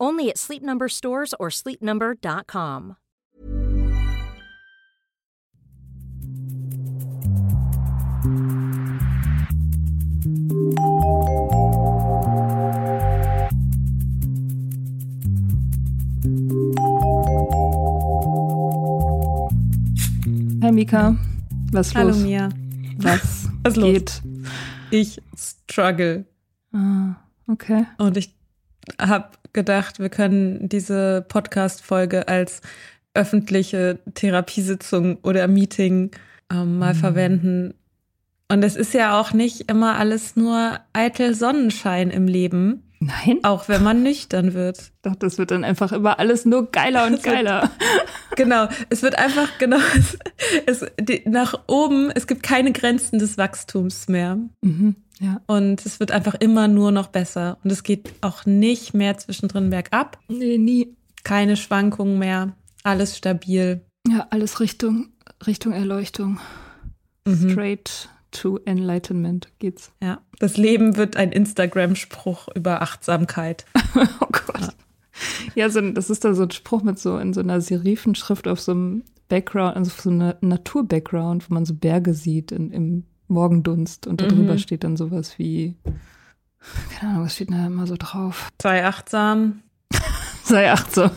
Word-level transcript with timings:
Only 0.00 0.28
at 0.28 0.38
Sleep 0.38 0.62
Number 0.62 0.88
stores 0.88 1.34
or 1.38 1.48
sleepnumber.com. 1.50 2.96
Hi 20.62 20.70
Mika, 20.70 21.16
was 21.72 21.88
ist 21.88 21.94
Hallo 21.94 22.08
los? 22.08 22.22
Mia. 22.22 22.48
Was, 22.98 23.48
Was 23.62 23.74
ist 23.74 23.76
los? 23.76 24.22
Ich 24.90 25.20
struggle. 25.36 26.24
Ah, 26.72 27.16
okay. 27.48 27.86
Und 27.98 28.16
ich 28.16 28.34
habe 29.00 29.28
gedacht, 29.52 29.98
wir 30.00 30.08
können 30.08 30.68
diese 30.68 31.24
Podcast-Folge 31.28 32.28
als 32.28 32.60
öffentliche 33.14 33.98
Therapiesitzung 34.14 35.18
oder 35.22 35.46
Meeting 35.46 36.10
ähm, 36.52 36.78
mal 36.78 36.94
verwenden. 36.94 37.74
Und 38.50 38.62
es 38.62 38.76
ist 38.76 38.92
ja 38.92 39.18
auch 39.18 39.32
nicht 39.32 39.70
immer 39.70 39.96
alles 39.96 40.36
nur 40.36 40.78
eitel 40.92 41.34
Sonnenschein 41.34 42.10
im 42.10 42.26
Leben, 42.26 42.82
Nein, 43.00 43.40
auch 43.42 43.68
wenn 43.68 43.82
man 43.82 44.02
nüchtern 44.02 44.54
wird. 44.54 44.92
dachte, 45.02 45.18
das 45.20 45.36
wird 45.38 45.50
dann 45.50 45.62
einfach 45.64 45.92
immer 45.92 46.18
alles 46.18 46.44
nur 46.44 46.70
geiler 46.70 47.06
und 47.06 47.12
Das 47.16 47.24
wird- 47.24 47.34
geiler. 47.34 47.70
Genau, 48.36 48.66
es 48.90 49.02
wird 49.02 49.18
einfach 49.18 49.48
genau 49.58 49.76
es, 50.66 50.82
es, 50.82 50.86
die, 51.00 51.22
nach 51.26 51.54
oben. 51.68 52.10
Es 52.14 52.26
gibt 52.26 52.42
keine 52.42 52.72
Grenzen 52.72 53.18
des 53.18 53.38
Wachstums 53.38 54.08
mehr. 54.08 54.38
Mhm, 54.62 54.96
ja. 55.20 55.40
Und 55.46 55.84
es 55.86 56.00
wird 56.00 56.10
einfach 56.10 56.34
immer 56.34 56.68
nur 56.68 56.90
noch 56.90 57.08
besser. 57.08 57.58
Und 57.62 57.70
es 57.70 57.82
geht 57.82 58.12
auch 58.20 58.46
nicht 58.46 58.94
mehr 58.94 59.16
zwischendrin 59.18 59.70
bergab. 59.70 60.18
Nee, 60.28 60.58
nie. 60.58 60.96
Keine 61.22 61.56
Schwankungen 61.56 62.18
mehr. 62.18 62.56
Alles 62.82 63.16
stabil. 63.16 63.84
Ja, 64.06 64.26
alles 64.30 64.60
Richtung, 64.60 65.08
Richtung 65.46 65.72
Erleuchtung. 65.72 66.40
Mhm. 67.26 67.50
Straight 67.50 68.08
to 68.30 68.58
Enlightenment 68.64 69.48
geht's. 69.58 69.92
Ja. 70.02 70.20
Das 70.38 70.56
Leben 70.56 70.96
wird 70.96 71.16
ein 71.16 71.32
Instagram-Spruch 71.32 72.48
über 72.54 72.82
Achtsamkeit. 72.82 73.64
Oh 74.20 74.26
Gott. 74.26 74.74
Ja, 75.54 75.70
so, 75.70 75.80
das 75.92 76.10
ist 76.10 76.24
da 76.24 76.34
so 76.34 76.42
ein 76.42 76.50
Spruch 76.50 76.82
mit 76.82 76.98
so 76.98 77.16
in 77.18 77.32
so 77.32 77.40
einer 77.40 77.60
Serifenschrift 77.60 78.48
auf 78.48 78.60
so 78.60 78.72
einem 78.72 79.04
Background, 79.28 79.76
also 79.76 79.92
auf 79.92 80.00
so 80.00 80.10
einer 80.10 80.36
Natur-Background, 80.40 81.48
wo 81.48 81.54
man 81.54 81.64
so 81.64 81.74
Berge 81.74 82.12
sieht 82.12 82.50
in, 82.50 82.72
im 82.72 83.04
Morgendunst 83.28 84.06
und 84.06 84.22
darüber 84.22 84.54
Mhm. 84.54 84.58
steht 84.58 84.84
dann 84.84 84.96
sowas 84.96 85.38
wie, 85.38 85.74
keine 86.98 87.12
Ahnung, 87.12 87.24
was 87.26 87.34
steht 87.34 87.50
da 87.50 87.66
immer 87.66 87.86
so 87.86 87.96
drauf? 87.98 88.48
Sei 88.62 88.84
achtsam. 88.86 89.62
Sei 90.44 90.70
achtsam. 90.70 91.10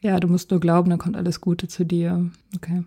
Ja, 0.00 0.18
du 0.18 0.28
musst 0.28 0.50
nur 0.50 0.60
glauben, 0.60 0.90
dann 0.90 0.98
kommt 0.98 1.16
alles 1.16 1.40
Gute 1.40 1.68
zu 1.68 1.84
dir. 1.84 2.30
Okay. 2.56 2.84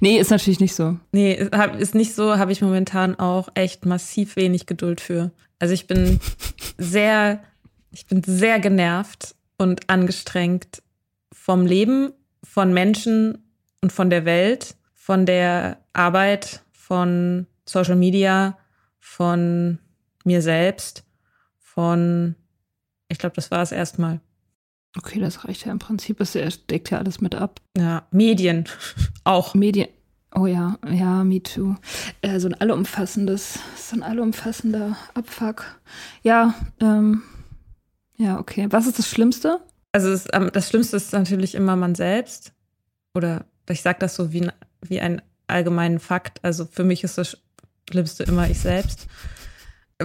Nee, 0.00 0.18
ist 0.18 0.30
natürlich 0.30 0.60
nicht 0.60 0.74
so. 0.74 0.98
Nee, 1.12 1.48
ist 1.78 1.94
nicht 1.94 2.14
so, 2.14 2.36
habe 2.38 2.52
ich 2.52 2.62
momentan 2.62 3.18
auch 3.18 3.48
echt 3.54 3.84
massiv 3.86 4.36
wenig 4.36 4.66
Geduld 4.66 5.00
für. 5.00 5.30
Also 5.58 5.74
ich 5.74 5.86
bin 5.86 6.20
sehr, 6.78 7.42
ich 7.90 8.06
bin 8.06 8.22
sehr 8.22 8.60
genervt 8.60 9.34
und 9.58 9.88
angestrengt 9.90 10.82
vom 11.32 11.66
Leben, 11.66 12.12
von 12.44 12.72
Menschen 12.72 13.38
und 13.80 13.92
von 13.92 14.10
der 14.10 14.24
Welt, 14.24 14.76
von 14.94 15.26
der 15.26 15.78
Arbeit, 15.92 16.62
von 16.72 17.46
Social 17.64 17.96
Media, 17.96 18.58
von 18.98 19.78
mir 20.24 20.42
selbst, 20.42 21.04
von, 21.58 22.36
ich 23.08 23.18
glaube, 23.18 23.34
das 23.34 23.50
war 23.50 23.62
es 23.62 23.72
erstmal. 23.72 24.20
Okay, 24.96 25.18
das 25.18 25.44
reicht 25.44 25.66
ja 25.66 25.72
im 25.72 25.78
Prinzip. 25.78 26.20
Es 26.20 26.32
deckt 26.66 26.90
ja 26.90 26.98
alles 26.98 27.20
mit 27.20 27.34
ab. 27.34 27.60
Ja, 27.76 28.06
Medien 28.10 28.68
auch. 29.24 29.54
Medien. 29.54 29.88
Oh 30.34 30.46
ja, 30.46 30.78
ja, 30.90 31.24
me 31.24 31.42
too. 31.42 31.74
Äh, 32.22 32.40
so 32.40 32.48
ein 32.48 32.54
allumfassendes, 32.54 33.58
so 33.76 33.96
ein 33.96 34.02
allumfassender 34.02 34.96
Abfuck. 35.14 35.64
Ja, 36.22 36.54
ähm, 36.80 37.22
ja, 38.16 38.38
okay. 38.38 38.66
Was 38.70 38.86
ist 38.86 38.98
das 38.98 39.08
Schlimmste? 39.08 39.60
Also 39.92 40.10
es, 40.10 40.26
ähm, 40.32 40.50
das 40.52 40.68
Schlimmste 40.68 40.96
ist 40.96 41.12
natürlich 41.12 41.54
immer 41.54 41.76
man 41.76 41.94
selbst. 41.94 42.52
Oder 43.14 43.44
ich 43.68 43.82
sage 43.82 43.98
das 43.98 44.14
so 44.14 44.32
wie, 44.32 44.48
wie 44.80 45.00
einen 45.00 45.20
allgemeinen 45.48 45.98
Fakt. 45.98 46.42
Also 46.42 46.64
für 46.64 46.84
mich 46.84 47.04
ist 47.04 47.18
das 47.18 47.36
Schlimmste 47.90 48.24
immer 48.24 48.48
ich 48.48 48.60
selbst. 48.60 49.06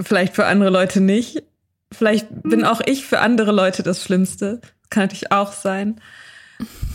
Vielleicht 0.00 0.34
für 0.34 0.46
andere 0.46 0.70
Leute 0.70 1.00
nicht. 1.00 1.42
Vielleicht 1.92 2.26
bin 2.42 2.64
auch 2.64 2.80
ich 2.84 3.06
für 3.06 3.20
andere 3.20 3.52
Leute 3.52 3.82
das 3.82 4.02
Schlimmste. 4.02 4.60
Kann 4.90 5.04
natürlich 5.04 5.32
auch 5.32 5.52
sein. 5.52 6.00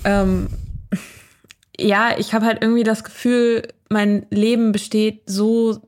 Ähm, 0.03 0.47
ja, 1.79 2.17
ich 2.17 2.33
habe 2.33 2.45
halt 2.45 2.61
irgendwie 2.61 2.83
das 2.83 3.03
Gefühl, 3.03 3.67
mein 3.89 4.25
Leben 4.29 4.71
besteht 4.71 5.23
so 5.25 5.81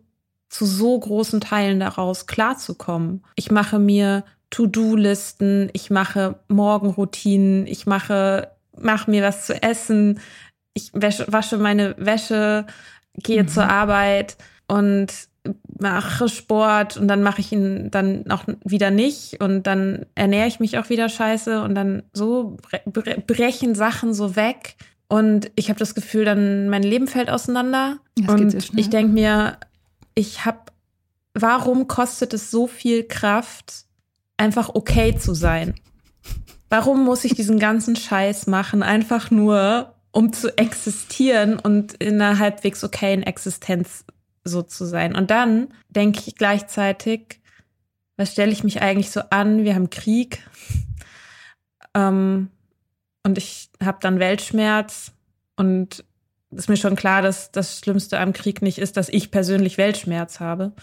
zu 0.49 0.65
so 0.65 0.99
großen 0.99 1.41
Teilen 1.41 1.79
daraus, 1.79 2.27
klarzukommen. 2.27 3.23
Ich 3.35 3.51
mache 3.51 3.77
mir 3.79 4.23
To-Do-Listen, 4.49 5.69
ich 5.73 5.89
mache 5.89 6.39
Morgenroutinen, 6.47 7.67
ich 7.67 7.85
mache 7.85 8.49
mache 8.77 9.09
mir 9.09 9.23
was 9.23 9.45
zu 9.45 9.61
essen, 9.61 10.19
ich 10.73 10.91
wäsche, 10.93 11.25
wasche 11.29 11.57
meine 11.57 11.95
Wäsche, 11.97 12.65
gehe 13.13 13.43
mhm. 13.43 13.47
zur 13.47 13.69
Arbeit 13.69 14.37
und 14.67 15.07
mache 15.79 16.27
Sport 16.29 16.97
und 16.97 17.07
dann 17.07 17.21
mache 17.21 17.41
ich 17.41 17.51
ihn 17.51 17.91
dann 17.91 18.29
auch 18.31 18.45
wieder 18.63 18.89
nicht 18.89 19.41
und 19.41 19.63
dann 19.67 20.05
ernähre 20.15 20.47
ich 20.47 20.59
mich 20.59 20.77
auch 20.79 20.89
wieder 20.89 21.07
scheiße 21.09 21.61
und 21.61 21.75
dann 21.75 22.03
so 22.13 22.57
brechen 23.27 23.75
Sachen 23.75 24.13
so 24.13 24.35
weg 24.35 24.75
und 25.07 25.51
ich 25.55 25.69
habe 25.69 25.79
das 25.79 25.93
Gefühl, 25.93 26.25
dann 26.25 26.69
mein 26.69 26.83
Leben 26.83 27.07
fällt 27.07 27.29
auseinander 27.29 27.99
das 28.17 28.27
und 28.27 28.79
ich 28.79 28.89
denke 28.89 29.13
mir, 29.13 29.57
ich 30.15 30.45
habe, 30.45 30.59
warum 31.33 31.87
kostet 31.87 32.33
es 32.33 32.49
so 32.49 32.67
viel 32.67 33.03
Kraft, 33.03 33.85
einfach 34.37 34.69
okay 34.73 35.15
zu 35.15 35.33
sein? 35.35 35.75
Warum 36.69 37.05
muss 37.05 37.23
ich 37.23 37.35
diesen 37.35 37.59
ganzen 37.59 37.95
Scheiß 37.95 38.47
machen, 38.47 38.81
einfach 38.81 39.29
nur, 39.29 39.93
um 40.11 40.33
zu 40.33 40.57
existieren 40.57 41.59
und 41.59 41.93
in 41.95 42.19
einer 42.19 42.39
halbwegs 42.39 42.83
okayen 42.83 43.21
Existenz 43.21 44.05
so 44.45 44.61
zu 44.61 44.85
sein. 44.85 45.15
Und 45.15 45.31
dann 45.31 45.67
denke 45.89 46.21
ich 46.27 46.35
gleichzeitig, 46.35 47.41
was 48.15 48.31
stelle 48.31 48.51
ich 48.51 48.63
mich 48.63 48.81
eigentlich 48.81 49.11
so 49.11 49.21
an? 49.31 49.63
Wir 49.65 49.75
haben 49.75 49.89
Krieg. 49.89 50.47
Ähm, 51.93 52.49
und 53.23 53.37
ich 53.37 53.69
habe 53.83 53.97
dann 54.01 54.19
Weltschmerz. 54.19 55.11
Und 55.57 56.05
ist 56.51 56.69
mir 56.69 56.77
schon 56.77 56.95
klar, 56.95 57.21
dass 57.21 57.51
das 57.51 57.79
Schlimmste 57.79 58.19
am 58.19 58.33
Krieg 58.33 58.61
nicht 58.61 58.77
ist, 58.77 58.97
dass 58.97 59.09
ich 59.09 59.31
persönlich 59.31 59.77
Weltschmerz 59.77 60.39
habe. 60.39 60.73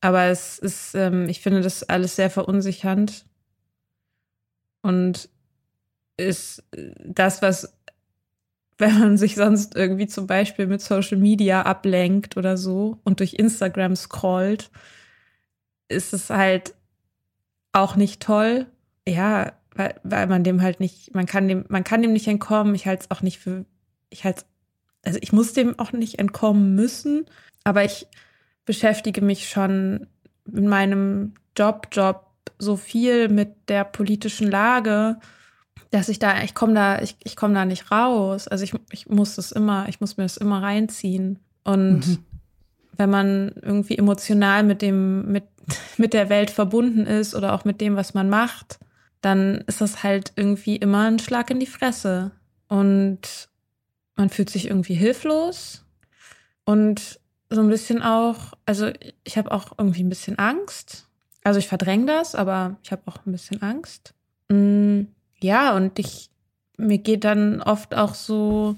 Aber 0.00 0.26
es 0.26 0.58
ist, 0.58 0.94
ähm, 0.94 1.28
ich 1.28 1.40
finde 1.40 1.60
das 1.60 1.82
alles 1.82 2.16
sehr 2.16 2.30
verunsichernd. 2.30 3.26
Und 4.82 5.28
ist 6.16 6.62
das, 7.04 7.42
was 7.42 7.74
wenn 8.80 8.98
man 8.98 9.16
sich 9.16 9.34
sonst 9.36 9.76
irgendwie 9.76 10.06
zum 10.06 10.26
Beispiel 10.26 10.66
mit 10.66 10.80
Social 10.80 11.18
Media 11.18 11.62
ablenkt 11.62 12.36
oder 12.36 12.56
so 12.56 12.98
und 13.04 13.20
durch 13.20 13.34
Instagram 13.34 13.96
scrollt, 13.96 14.70
ist 15.88 16.12
es 16.12 16.30
halt 16.30 16.74
auch 17.72 17.96
nicht 17.96 18.20
toll. 18.22 18.66
Ja, 19.06 19.52
weil, 19.74 19.94
weil 20.02 20.26
man 20.26 20.44
dem 20.44 20.62
halt 20.62 20.80
nicht, 20.80 21.14
man 21.14 21.26
kann 21.26 21.48
dem, 21.48 21.64
man 21.68 21.84
kann 21.84 22.02
dem 22.02 22.12
nicht 22.12 22.28
entkommen. 22.28 22.74
Ich 22.74 22.86
halte 22.86 23.04
es 23.04 23.10
auch 23.10 23.22
nicht 23.22 23.38
für, 23.38 23.64
ich 24.10 24.24
halte 24.24 24.44
also 25.04 25.18
ich 25.22 25.32
muss 25.32 25.52
dem 25.52 25.78
auch 25.78 25.92
nicht 25.92 26.18
entkommen 26.18 26.74
müssen, 26.74 27.26
aber 27.64 27.84
ich 27.84 28.06
beschäftige 28.64 29.22
mich 29.22 29.48
schon 29.48 30.06
in 30.52 30.68
meinem 30.68 31.34
Job, 31.56 31.88
Job 31.92 32.26
so 32.58 32.76
viel 32.76 33.28
mit 33.28 33.68
der 33.68 33.84
politischen 33.84 34.50
Lage 34.50 35.18
dass 35.90 36.08
ich 36.08 36.18
da, 36.18 36.42
ich 36.42 36.54
komme 36.54 36.74
da, 36.74 37.02
ich, 37.02 37.16
ich 37.22 37.36
komme 37.36 37.54
da 37.54 37.64
nicht 37.64 37.90
raus. 37.90 38.46
Also 38.48 38.64
ich, 38.64 38.72
ich 38.92 39.08
muss 39.08 39.34
das 39.34 39.52
immer, 39.52 39.88
ich 39.88 40.00
muss 40.00 40.16
mir 40.16 40.24
das 40.24 40.36
immer 40.36 40.62
reinziehen. 40.62 41.40
Und 41.64 42.06
mhm. 42.06 42.18
wenn 42.96 43.10
man 43.10 43.52
irgendwie 43.60 43.98
emotional 43.98 44.62
mit 44.62 44.82
dem, 44.82 45.30
mit, 45.30 45.44
mit 45.96 46.12
der 46.12 46.28
Welt 46.28 46.50
verbunden 46.50 47.06
ist 47.06 47.34
oder 47.34 47.54
auch 47.54 47.64
mit 47.64 47.80
dem, 47.80 47.96
was 47.96 48.14
man 48.14 48.30
macht, 48.30 48.78
dann 49.20 49.64
ist 49.66 49.80
das 49.80 50.02
halt 50.02 50.32
irgendwie 50.36 50.76
immer 50.76 51.08
ein 51.08 51.18
Schlag 51.18 51.50
in 51.50 51.60
die 51.60 51.66
Fresse. 51.66 52.30
Und 52.68 53.48
man 54.14 54.30
fühlt 54.30 54.48
sich 54.48 54.68
irgendwie 54.68 54.94
hilflos. 54.94 55.84
Und 56.64 57.18
so 57.50 57.60
ein 57.60 57.68
bisschen 57.68 58.00
auch, 58.00 58.52
also 58.64 58.90
ich 59.24 59.36
habe 59.36 59.50
auch 59.50 59.72
irgendwie 59.76 60.04
ein 60.04 60.08
bisschen 60.08 60.38
Angst. 60.38 61.08
Also 61.42 61.58
ich 61.58 61.66
verdränge 61.66 62.06
das, 62.06 62.36
aber 62.36 62.76
ich 62.84 62.92
habe 62.92 63.02
auch 63.06 63.26
ein 63.26 63.32
bisschen 63.32 63.60
Angst. 63.60 64.14
Mhm 64.48 65.08
ja, 65.42 65.74
und 65.74 65.98
ich, 65.98 66.30
mir 66.76 66.98
geht 66.98 67.24
dann 67.24 67.62
oft 67.62 67.94
auch 67.94 68.14
so 68.14 68.76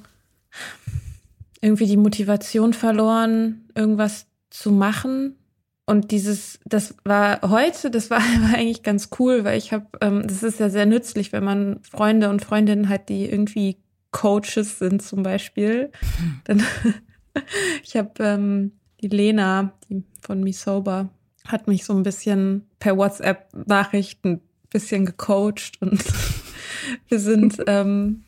irgendwie 1.60 1.86
die 1.86 1.96
Motivation 1.96 2.72
verloren, 2.72 3.68
irgendwas 3.74 4.26
zu 4.50 4.72
machen. 4.72 5.36
Und 5.84 6.10
dieses, 6.10 6.60
das 6.64 6.94
war 7.04 7.40
heute, 7.42 7.90
das 7.90 8.10
war, 8.10 8.18
war 8.40 8.54
eigentlich 8.54 8.82
ganz 8.82 9.10
cool, 9.18 9.44
weil 9.44 9.58
ich 9.58 9.72
habe, 9.72 9.86
ähm, 10.00 10.26
das 10.26 10.42
ist 10.42 10.60
ja 10.60 10.70
sehr 10.70 10.86
nützlich, 10.86 11.32
wenn 11.32 11.44
man 11.44 11.80
Freunde 11.82 12.28
und 12.28 12.44
Freundinnen 12.44 12.88
hat, 12.88 13.08
die 13.08 13.28
irgendwie 13.28 13.78
Coaches 14.10 14.78
sind 14.78 15.02
zum 15.02 15.22
Beispiel. 15.22 15.90
Hm. 16.18 16.40
Dann, 16.44 16.62
ich 17.82 17.96
habe 17.96 18.10
ähm, 18.20 18.72
die 19.00 19.08
Lena, 19.08 19.72
die 19.88 20.04
von 20.20 20.42
Me 20.42 20.52
Sober, 20.52 21.08
hat 21.46 21.66
mich 21.66 21.84
so 21.84 21.92
ein 21.92 22.04
bisschen 22.04 22.68
per 22.78 22.96
WhatsApp-Nachrichten 22.96 24.42
bisschen 24.72 25.04
gecoacht 25.04 25.80
und 25.80 26.02
wir 27.12 27.20
sind, 27.20 27.62
ähm, 27.68 28.24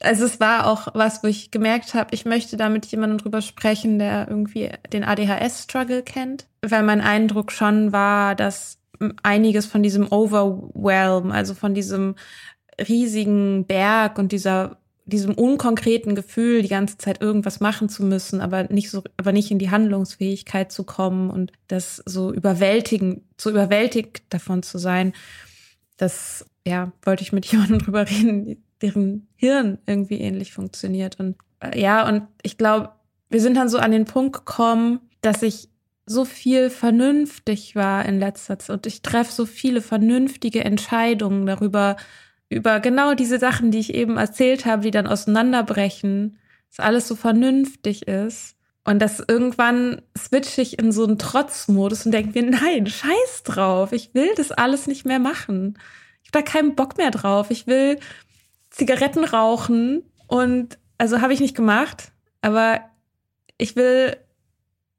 also 0.00 0.24
es 0.24 0.40
war 0.40 0.66
auch 0.66 0.88
was, 0.94 1.22
wo 1.22 1.26
ich 1.26 1.50
gemerkt 1.50 1.92
habe, 1.92 2.14
ich 2.14 2.24
möchte 2.24 2.56
da 2.56 2.70
mit 2.70 2.86
jemandem 2.86 3.18
drüber 3.18 3.42
sprechen, 3.42 3.98
der 3.98 4.28
irgendwie 4.28 4.70
den 4.92 5.04
ADHS-Struggle 5.04 6.02
kennt. 6.02 6.46
Weil 6.62 6.84
mein 6.84 7.02
Eindruck 7.02 7.52
schon 7.52 7.92
war, 7.92 8.34
dass 8.34 8.78
einiges 9.22 9.66
von 9.66 9.82
diesem 9.82 10.10
Overwhelm, 10.10 11.30
also 11.30 11.54
von 11.54 11.74
diesem 11.74 12.14
riesigen 12.88 13.66
Berg 13.66 14.18
und 14.18 14.32
dieser 14.32 14.78
diesem 15.08 15.34
unkonkreten 15.34 16.14
Gefühl, 16.14 16.60
die 16.60 16.68
ganze 16.68 16.98
Zeit 16.98 17.22
irgendwas 17.22 17.60
machen 17.60 17.88
zu 17.88 18.04
müssen, 18.04 18.42
aber 18.42 18.64
nicht 18.64 18.90
so, 18.90 19.02
aber 19.16 19.32
nicht 19.32 19.50
in 19.50 19.58
die 19.58 19.70
Handlungsfähigkeit 19.70 20.70
zu 20.70 20.84
kommen 20.84 21.30
und 21.30 21.50
das 21.66 22.02
so 22.04 22.32
überwältigen, 22.32 23.26
so 23.38 23.48
überwältigt 23.48 24.22
davon 24.28 24.62
zu 24.62 24.76
sein, 24.76 25.14
das 25.96 26.44
ja, 26.68 26.92
wollte 27.02 27.22
ich 27.22 27.32
mit 27.32 27.46
jemandem 27.52 27.78
drüber 27.78 28.08
reden, 28.08 28.62
deren 28.82 29.26
Hirn 29.34 29.78
irgendwie 29.86 30.20
ähnlich 30.20 30.52
funktioniert. 30.52 31.18
Und 31.18 31.36
äh, 31.60 31.80
ja, 31.80 32.06
und 32.08 32.22
ich 32.42 32.58
glaube, 32.58 32.90
wir 33.30 33.40
sind 33.40 33.56
dann 33.56 33.68
so 33.68 33.78
an 33.78 33.90
den 33.90 34.04
Punkt 34.04 34.34
gekommen, 34.34 35.00
dass 35.20 35.42
ich 35.42 35.68
so 36.06 36.24
viel 36.24 36.70
vernünftig 36.70 37.76
war 37.76 38.06
in 38.06 38.18
letzter 38.18 38.58
Zeit 38.58 38.74
und 38.74 38.86
ich 38.86 39.02
treffe 39.02 39.30
so 39.30 39.44
viele 39.44 39.82
vernünftige 39.82 40.64
Entscheidungen 40.64 41.44
darüber, 41.44 41.96
über 42.48 42.80
genau 42.80 43.12
diese 43.12 43.38
Sachen, 43.38 43.70
die 43.70 43.78
ich 43.78 43.92
eben 43.92 44.16
erzählt 44.16 44.64
habe, 44.64 44.82
die 44.82 44.90
dann 44.90 45.06
auseinanderbrechen, 45.06 46.38
dass 46.70 46.84
alles 46.84 47.08
so 47.08 47.14
vernünftig 47.14 48.08
ist. 48.08 48.54
Und 48.84 49.00
dass 49.00 49.22
irgendwann 49.26 50.00
switche 50.16 50.62
ich 50.62 50.78
in 50.78 50.92
so 50.92 51.04
einen 51.04 51.18
Trotzmodus 51.18 52.06
und 52.06 52.12
denke 52.12 52.42
mir, 52.42 52.50
nein, 52.50 52.86
scheiß 52.86 53.42
drauf, 53.44 53.92
ich 53.92 54.14
will 54.14 54.30
das 54.34 54.50
alles 54.50 54.86
nicht 54.86 55.04
mehr 55.04 55.18
machen 55.18 55.76
habe 56.32 56.32
da 56.32 56.42
keinen 56.42 56.74
Bock 56.74 56.96
mehr 56.96 57.10
drauf. 57.10 57.50
Ich 57.50 57.66
will 57.66 57.98
Zigaretten 58.70 59.24
rauchen 59.24 60.02
und 60.26 60.78
also 60.98 61.20
habe 61.20 61.32
ich 61.32 61.40
nicht 61.40 61.56
gemacht, 61.56 62.12
aber 62.42 62.80
ich 63.56 63.76
will 63.76 64.16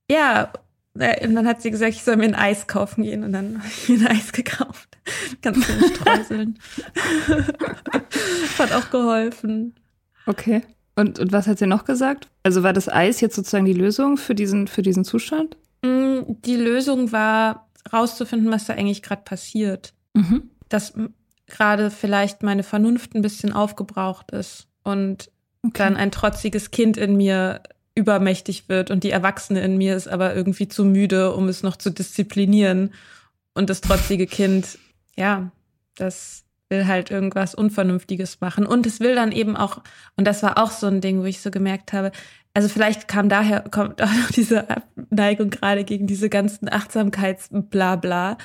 ja 0.10 0.52
äh, 0.98 1.28
und 1.28 1.36
dann 1.36 1.48
hat 1.48 1.62
sie 1.62 1.72
gesagt, 1.72 1.94
ich 1.94 2.04
soll 2.04 2.18
mir 2.18 2.26
ein 2.26 2.36
Eis 2.36 2.68
kaufen 2.68 3.04
gehen 3.04 3.24
und 3.24 3.34
dann 3.34 3.58
habe 3.60 3.68
ich 3.68 3.90
mir 3.90 4.10
ein 4.10 4.18
Eis 4.18 4.32
gekauft. 4.32 4.98
Ganz 5.42 5.66
schön 5.66 5.84
streuseln. 5.96 6.60
hat 8.58 8.72
auch 8.74 8.90
geholfen. 8.90 9.76
Okay. 10.26 10.62
Und, 10.96 11.18
und 11.20 11.32
was 11.32 11.48
hat 11.48 11.60
sie 11.60 11.68
noch 11.68 11.86
gesagt? 11.86 12.28
Also 12.44 12.64
war 12.64 12.74
das 12.74 12.90
Eis 12.90 13.22
jetzt 13.22 13.36
sozusagen 13.36 13.66
die 13.66 13.74
Lösung 13.74 14.18
für 14.18 14.36
diesen, 14.36 14.68
für 14.68 14.82
diesen 14.82 15.06
Zustand? 15.06 15.56
Mm, 15.82 16.20
die 16.44 16.58
Lösung 16.58 17.12
war, 17.14 17.70
rauszufinden, 17.94 18.52
was 18.52 18.66
da 18.66 18.74
eigentlich 18.74 19.02
gerade 19.02 19.22
passiert. 19.24 19.94
Mhm. 20.14 20.50
Das 20.68 20.94
gerade 21.50 21.92
vielleicht 21.92 22.44
meine 22.44 22.64
Vernunft 22.64 23.16
ein 23.16 23.22
bisschen 23.22 23.52
aufgebraucht 23.52 24.32
ist 24.32 24.68
und 24.84 25.30
okay. 25.64 25.74
dann 25.78 25.98
ein 25.98 26.12
trotziges 26.12 26.72
Kind 26.72 26.98
in 26.98 27.18
mir 27.18 27.62
übermächtig 27.96 28.70
wird 28.70 28.92
und 28.92 29.04
die 29.04 29.12
Erwachsene 29.12 29.62
in 29.62 29.78
mir 29.78 29.96
ist 29.96 30.08
aber 30.08 30.36
irgendwie 30.36 30.68
zu 30.68 30.86
müde, 30.86 31.34
um 31.34 31.50
es 31.50 31.64
noch 31.64 31.76
zu 31.76 31.90
disziplinieren. 31.90 32.94
Und 33.54 33.70
das 33.70 33.82
trotzige 33.82 34.26
Kind, 34.26 34.80
ja, 35.18 35.52
das 35.96 36.46
will 36.70 36.88
halt 36.88 37.12
irgendwas 37.12 37.56
Unvernünftiges 37.56 38.40
machen. 38.42 38.66
Und 38.66 38.86
es 38.86 39.00
will 39.00 39.16
dann 39.16 39.32
eben 39.32 39.58
auch, 39.58 39.82
und 40.16 40.26
das 40.26 40.44
war 40.44 40.58
auch 40.58 40.72
so 40.72 40.88
ein 40.88 41.02
Ding, 41.02 41.22
wo 41.22 41.26
ich 41.26 41.42
so 41.42 41.52
gemerkt 41.52 41.94
habe, 41.94 42.12
also 42.54 42.70
vielleicht 42.70 43.08
kam 43.08 43.30
daher, 43.30 43.62
kommt 43.70 44.02
auch 44.02 44.14
noch 44.14 44.32
diese 44.36 44.66
Neigung 45.10 45.50
gerade 45.50 45.84
gegen 45.84 46.08
diese 46.08 46.30
ganzen 46.30 46.72
Achtsamkeits-Blabla. 46.72 48.38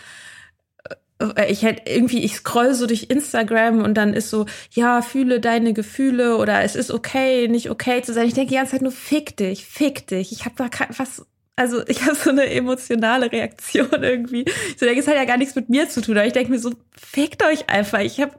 Ich 1.48 1.62
hätte 1.62 1.90
irgendwie, 1.90 2.24
ich 2.24 2.34
scroll 2.34 2.74
so 2.74 2.86
durch 2.86 3.06
Instagram 3.08 3.82
und 3.82 3.94
dann 3.94 4.14
ist 4.14 4.30
so, 4.30 4.46
ja, 4.72 5.00
fühle 5.00 5.40
deine 5.40 5.72
Gefühle 5.72 6.38
oder 6.38 6.62
es 6.62 6.74
ist 6.74 6.90
okay, 6.90 7.48
nicht 7.48 7.70
okay 7.70 8.02
zu 8.02 8.12
sein. 8.12 8.26
Ich 8.26 8.34
denke 8.34 8.50
die 8.50 8.56
ganze 8.56 8.72
Zeit 8.72 8.82
nur, 8.82 8.92
fick 8.92 9.36
dich, 9.36 9.64
fick 9.64 10.06
dich. 10.08 10.32
Ich 10.32 10.44
habe 10.44 10.56
da 10.56 10.68
was, 10.96 11.24
also 11.56 11.86
ich 11.86 12.02
habe 12.02 12.16
so 12.16 12.30
eine 12.30 12.50
emotionale 12.50 13.30
Reaktion 13.30 14.02
irgendwie. 14.02 14.42
Ich 14.42 14.76
so 14.78 14.86
denke, 14.86 15.00
es 15.00 15.06
hat 15.06 15.14
ja 15.14 15.24
gar 15.24 15.36
nichts 15.36 15.54
mit 15.54 15.68
mir 15.68 15.88
zu 15.88 16.00
tun, 16.00 16.16
aber 16.16 16.26
ich 16.26 16.32
denke 16.32 16.50
mir 16.50 16.58
so, 16.58 16.72
fickt 16.96 17.44
euch 17.44 17.68
einfach. 17.68 18.00
Ich 18.00 18.20
habe 18.20 18.32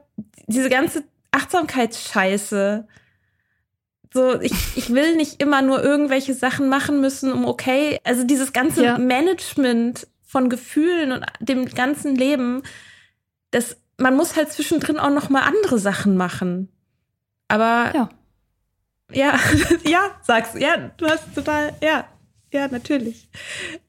diese 0.46 0.68
ganze 0.68 1.02
Achtsamkeitsscheiße. 1.30 2.86
So, 4.12 4.40
ich, 4.40 4.52
ich 4.76 4.94
will 4.94 5.16
nicht 5.16 5.42
immer 5.42 5.62
nur 5.62 5.82
irgendwelche 5.82 6.34
Sachen 6.34 6.68
machen 6.68 7.00
müssen, 7.00 7.32
um 7.32 7.46
okay, 7.46 7.98
also 8.04 8.24
dieses 8.24 8.52
ganze 8.52 8.84
ja. 8.84 8.98
Management 8.98 10.06
von 10.26 10.50
Gefühlen 10.50 11.12
und 11.12 11.24
dem 11.40 11.64
ganzen 11.66 12.14
Leben, 12.16 12.62
dass 13.52 13.76
man 13.96 14.14
muss 14.16 14.36
halt 14.36 14.52
zwischendrin 14.52 14.98
auch 14.98 15.10
noch 15.10 15.30
mal 15.30 15.42
andere 15.42 15.78
Sachen 15.78 16.16
machen. 16.16 16.68
Aber 17.48 17.92
Ja. 17.94 18.08
ja, 19.12 19.38
ja, 19.84 20.00
sag's. 20.22 20.50
Ja, 20.58 20.90
du 20.96 21.06
hast 21.06 21.34
total, 21.34 21.72
ja, 21.82 22.04
ja, 22.52 22.68
natürlich. 22.68 23.30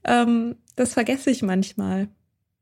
Ähm, 0.06 0.56
das 0.76 0.94
vergesse 0.94 1.32
ich 1.32 1.42
manchmal. 1.42 2.08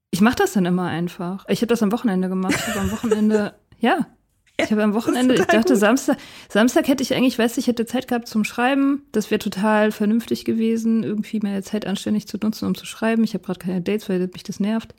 Ich 0.09 0.21
mache 0.21 0.37
das 0.37 0.53
dann 0.53 0.65
immer 0.65 0.87
einfach. 0.87 1.45
Ich 1.49 1.59
habe 1.59 1.67
das 1.67 1.83
am 1.83 1.91
Wochenende 1.91 2.29
gemacht. 2.29 2.57
Am 2.77 2.89
Wochenende, 2.91 3.53
ja. 3.79 4.07
Ich 4.57 4.71
habe 4.71 4.83
am 4.83 4.93
Wochenende, 4.95 5.35
ich 5.35 5.41
dachte, 5.41 5.73
gut. 5.73 5.77
Samstag, 5.77 6.17
Samstag 6.49 6.87
hätte 6.87 7.03
ich 7.03 7.13
eigentlich, 7.13 7.37
weiß 7.37 7.57
ich, 7.57 7.67
hätte 7.67 7.85
Zeit 7.85 8.07
gehabt 8.07 8.27
zum 8.27 8.43
Schreiben. 8.43 9.03
Das 9.11 9.31
wäre 9.31 9.39
total 9.39 9.91
vernünftig 9.91 10.45
gewesen, 10.45 11.03
irgendwie 11.03 11.39
meine 11.41 11.61
Zeit 11.63 11.85
anständig 11.85 12.27
zu 12.27 12.37
nutzen, 12.37 12.65
um 12.65 12.75
zu 12.75 12.85
schreiben. 12.85 13.23
Ich 13.23 13.33
habe 13.33 13.43
gerade 13.43 13.59
keine 13.59 13.81
Dates, 13.81 14.09
weil 14.09 14.19
mich 14.19 14.43
das 14.43 14.59
nervt. 14.59 14.95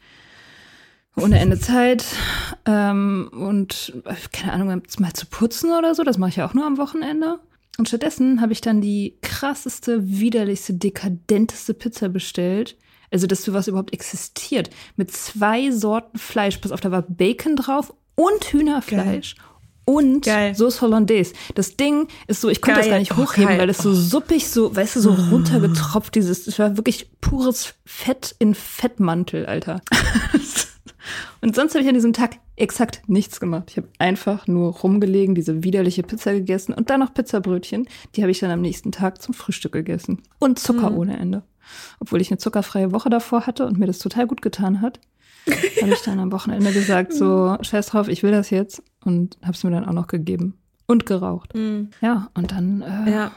Ohne 1.17 1.39
Ende 1.39 1.59
Zeit. 1.59 2.05
Ähm, 2.67 3.31
und 3.33 3.95
keine 4.33 4.53
Ahnung, 4.53 4.83
mal 4.99 5.13
zu 5.15 5.27
putzen 5.27 5.73
oder 5.73 5.95
so, 5.95 6.03
das 6.03 6.19
mache 6.19 6.31
ich 6.31 6.37
ja 6.37 6.47
auch 6.47 6.55
nur 6.55 6.67
am 6.67 6.77
Wochenende. 6.77 7.41
Und 7.79 7.89
stattdessen 7.89 8.41
habe 8.41 8.53
ich 8.53 8.61
dann 8.61 8.81
die 8.81 9.17
krasseste, 9.23 10.07
widerlichste, 10.07 10.75
dekadenteste 10.75 11.75
Pizza 11.75 12.09
bestellt. 12.09 12.77
Also, 13.11 13.27
dass 13.27 13.45
sowas 13.45 13.69
überhaupt 13.69 13.93
existiert. 13.95 14.69
Mit 14.97 15.13
zwei 15.13 15.71
Sorten 15.71 16.19
Fleisch. 16.19 16.59
Pass 16.59 16.73
auf, 16.73 16.81
da 16.81 16.91
war 16.91 17.03
Bacon 17.03 17.57
drauf 17.57 17.95
und 18.17 18.45
Hühnerfleisch. 18.53 19.37
Und 19.89 20.25
Geil. 20.25 20.53
Sauce 20.57 20.83
Hollandaise. 20.83 21.33
Das 21.55 21.77
Ding 21.77 22.09
ist 22.27 22.41
so, 22.41 22.49
ich 22.49 22.61
konnte 22.61 22.81
das 22.81 22.87
Geil. 22.87 22.95
gar 22.95 22.99
nicht 22.99 23.13
Oh, 23.13 23.19
hochheben, 23.19 23.51
geil. 23.51 23.59
weil 23.61 23.67
das 23.69 23.79
so 23.79 23.95
suppig, 23.95 24.49
so, 24.49 24.75
weißt 24.75 24.97
du, 24.97 25.01
so 25.01 25.13
runtergetropft, 25.13 26.17
dieses, 26.17 26.49
es 26.49 26.59
war 26.59 26.77
wirklich 26.77 27.09
pures 27.21 27.75
Fett 27.85 28.35
in 28.41 28.57
Fettmantel, 28.57 29.47
Alter. 29.47 29.81
Und 31.41 31.55
sonst 31.55 31.75
habe 31.75 31.83
ich 31.83 31.89
an 31.89 31.95
diesem 31.95 32.13
Tag 32.13 32.39
exakt 32.57 33.03
nichts 33.07 33.39
gemacht. 33.39 33.67
Ich 33.71 33.77
habe 33.77 33.89
einfach 33.99 34.49
nur 34.49 34.75
rumgelegen, 34.75 35.37
diese 35.37 35.63
widerliche 35.63 36.03
Pizza 36.03 36.33
gegessen 36.33 36.73
und 36.73 36.91
dann 36.91 36.99
noch 37.01 37.15
Pizzabrötchen. 37.15 37.87
Die 38.17 38.23
habe 38.23 38.33
ich 38.33 38.41
dann 38.41 38.51
am 38.51 38.61
nächsten 38.63 38.91
Tag 38.91 39.23
zum 39.23 39.35
Frühstück 39.35 39.71
gegessen. 39.73 40.23
Und 40.41 40.59
Zucker 40.59 40.93
ohne 40.93 41.17
Ende. 41.19 41.43
Obwohl 42.01 42.21
ich 42.21 42.31
eine 42.31 42.39
zuckerfreie 42.39 42.91
Woche 42.91 43.11
davor 43.11 43.47
hatte 43.47 43.67
und 43.67 43.79
mir 43.79 43.87
das 43.87 43.99
total 43.99 44.27
gut 44.27 44.43
getan 44.43 44.81
hat, 44.81 44.99
habe 45.83 45.93
ich 45.93 46.03
dann 46.03 46.19
am 46.19 46.33
Wochenende 46.33 46.73
gesagt, 46.73 47.13
so, 47.13 47.57
scheiß 47.61 47.87
drauf, 47.89 48.09
ich 48.09 48.23
will 48.23 48.33
das 48.33 48.51
jetzt. 48.51 48.83
Und 49.05 49.39
habe 49.43 49.53
es 49.53 49.63
mir 49.65 49.71
dann 49.71 49.85
auch 49.85 49.93
noch 49.93 50.07
gegeben. 50.09 50.55
Und 50.87 51.07
geraucht. 51.07 51.53
Ja, 52.01 52.29
und 52.35 52.53
dann, 52.53 52.83
äh, 52.83 53.11
Ja. 53.11 53.31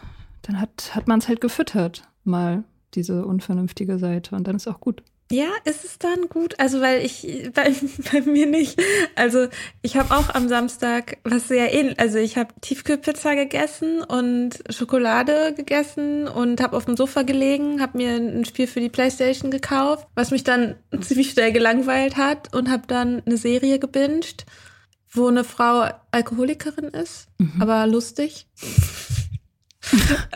dann 0.44 0.60
hat, 0.60 0.92
hat 0.96 1.08
man 1.08 1.20
es 1.20 1.28
halt 1.28 1.42
gefüttert, 1.42 2.04
mal 2.24 2.64
diese 2.96 3.26
unvernünftige 3.26 4.00
Seite. 4.00 4.36
Und 4.36 4.48
dann 4.48 4.56
ist 4.56 4.68
auch 4.68 4.80
gut. 4.80 5.04
Ja, 5.32 5.50
ist 5.64 5.86
es 5.86 6.00
dann 6.00 6.28
gut? 6.28 6.60
Also, 6.60 6.82
weil 6.82 7.06
ich, 7.06 7.50
bei, 7.54 7.72
bei 8.12 8.22
mir 8.22 8.48
nicht. 8.48 8.82
Also, 9.16 9.48
ich 9.82 9.96
habe 9.96 10.16
auch 10.16 10.34
am 10.34 10.50
Samstag 10.50 11.18
was 11.24 11.48
sehr 11.48 11.72
ähnlich. 11.74 12.00
Also, 12.00 12.18
ich 12.18 12.38
habe 12.38 12.54
Tiefkühlpizza 12.62 13.36
gegessen 13.36 14.02
und 14.02 14.60
Schokolade 14.70 15.54
gegessen 15.54 16.28
und 16.28 16.62
habe 16.62 16.76
auf 16.76 16.86
dem 16.86 16.98
Sofa 16.98 17.22
gelegen, 17.22 17.80
habe 17.80 17.98
mir 17.98 18.16
ein 18.16 18.44
Spiel 18.46 18.66
für 18.66 18.80
die 18.80 18.90
Playstation 18.90 19.52
gekauft, 19.52 20.08
was 20.16 20.32
mich 20.32 20.44
dann 20.44 20.76
ziemlich 21.02 21.32
schnell 21.32 21.52
gelangweilt 21.52 22.18
hat 22.18 22.56
und 22.56 22.70
habe 22.70 22.88
dann 22.88 23.22
eine 23.26 23.38
Serie 23.38 23.78
gebinged, 23.78 24.46
wo 25.12 25.28
eine 25.28 25.44
Frau 25.44 25.90
Alkoholikerin 26.12 26.90
ist, 26.90 27.28
aber 27.60 27.86
lustig. 27.88 28.48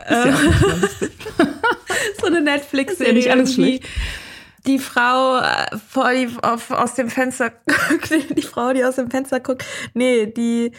Ähm, 0.08 0.36
so 2.20 2.26
eine 2.26 2.42
Netflix-Serie. 2.42 3.20
Ist 3.20 3.26
ja 3.26 3.36
nicht 3.36 3.38
alles 3.38 3.54
schlecht. 3.54 3.84
Die 4.66 4.80
Frau 4.80 5.40
äh, 5.40 5.78
vor 5.90 6.12
die, 6.14 6.28
auf, 6.42 6.72
aus 6.72 6.94
dem 6.96 7.10
Fenster, 7.10 7.52
die 8.36 8.42
Frau, 8.42 8.74
die 8.74 8.84
aus 8.86 8.96
dem 8.96 9.10
Fenster 9.12 9.40
guckt. 9.40 9.66
Nee, 9.94 10.28
die 10.28 10.72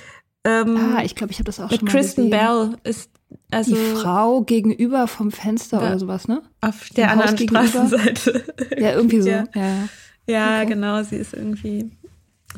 ähm, 0.44 0.76
Ah, 0.76 1.02
ich 1.04 1.14
glaube, 1.14 1.32
ich 1.32 1.38
habe 1.38 1.44
das 1.44 1.60
auch 1.60 1.70
mit 1.70 1.80
schon 1.80 1.86
mal 1.86 1.92
Kristen 1.92 2.30
gesehen. 2.30 2.70
Bell 2.70 2.76
ist 2.84 3.10
also 3.50 3.74
Die 3.74 3.80
Frau 3.96 4.42
gegenüber 4.42 5.06
vom 5.08 5.30
Fenster 5.32 5.78
oder 5.78 5.98
sowas, 5.98 6.28
ne? 6.28 6.42
auf 6.60 6.88
der 6.90 7.06
Haus 7.06 7.12
anderen 7.12 7.36
gegenüber? 7.36 7.66
Straßenseite. 7.66 8.44
Ja, 8.78 8.92
irgendwie 8.92 9.20
so. 9.20 9.28
Ja. 9.28 9.44
Ja. 9.54 9.88
Ja. 10.26 10.56
Okay. 10.62 10.66
genau. 10.72 11.02
Sie 11.02 11.16
ist 11.16 11.34
irgendwie 11.34 11.90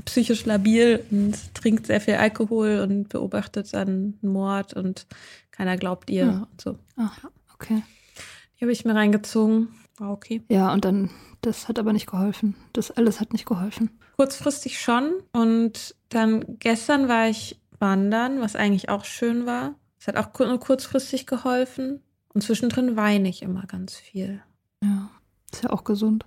psychisch 0.04 0.44
labil 0.44 1.02
und 1.10 1.54
trinkt 1.54 1.86
sehr 1.86 2.00
viel 2.00 2.14
Alkohol 2.14 2.80
und 2.80 3.08
beobachtet 3.08 3.72
dann 3.72 3.88
einen 4.22 4.32
Mord 4.32 4.74
und 4.74 5.06
keiner 5.50 5.76
glaubt 5.76 6.10
ihr 6.10 6.26
Hm. 6.26 6.42
und 6.50 6.60
so. 6.60 6.78
Ah, 6.96 7.10
okay. 7.54 7.82
Die 8.58 8.64
habe 8.64 8.72
ich 8.72 8.84
mir 8.84 8.94
reingezogen. 8.94 9.68
War 9.98 10.10
okay. 10.10 10.42
Ja, 10.48 10.72
und 10.72 10.84
dann, 10.84 11.10
das 11.40 11.68
hat 11.68 11.78
aber 11.78 11.92
nicht 11.92 12.06
geholfen. 12.06 12.54
Das 12.72 12.90
alles 12.90 13.20
hat 13.20 13.32
nicht 13.32 13.46
geholfen. 13.46 13.98
Kurzfristig 14.16 14.80
schon. 14.80 15.12
Und 15.32 15.94
dann 16.10 16.58
gestern 16.58 17.08
war 17.08 17.28
ich 17.28 17.58
wandern, 17.78 18.40
was 18.40 18.56
eigentlich 18.56 18.88
auch 18.88 19.04
schön 19.04 19.46
war. 19.46 19.74
Es 19.98 20.06
hat 20.06 20.16
auch 20.16 20.38
nur 20.38 20.60
kurzfristig 20.60 21.26
geholfen. 21.26 22.02
Und 22.34 22.42
zwischendrin 22.42 22.96
weine 22.96 23.28
ich 23.28 23.42
immer 23.42 23.66
ganz 23.66 23.96
viel. 23.96 24.42
Ja. 24.82 25.10
Ist 25.52 25.62
ja 25.64 25.70
auch 25.70 25.84
gesund. 25.84 26.26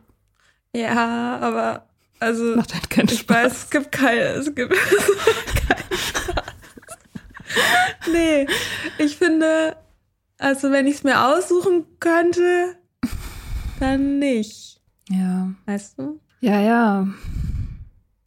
Ja, 0.75 1.38
aber 1.38 1.88
also 2.19 2.55
Macht 2.55 2.73
halt 2.73 2.89
keinen 2.89 3.09
ich 3.09 3.19
Spaß. 3.19 3.35
weiß, 3.35 3.63
es 3.63 3.69
gibt 3.69 3.91
keine, 3.91 4.19
es 4.19 4.53
gibt 4.55 4.73
keinen 4.73 4.99
Spaß. 5.99 6.43
Nee, 8.11 8.47
ich 8.97 9.17
finde, 9.17 9.75
also 10.38 10.71
wenn 10.71 10.88
ich 10.88 10.95
es 10.95 11.03
mir 11.03 11.25
aussuchen 11.27 11.85
könnte, 11.99 12.75
dann 13.79 14.19
nicht. 14.19 14.81
Ja. 15.09 15.53
Weißt 15.65 16.00
du? 16.00 16.19
Ja, 16.41 16.62
ja. 16.62 17.07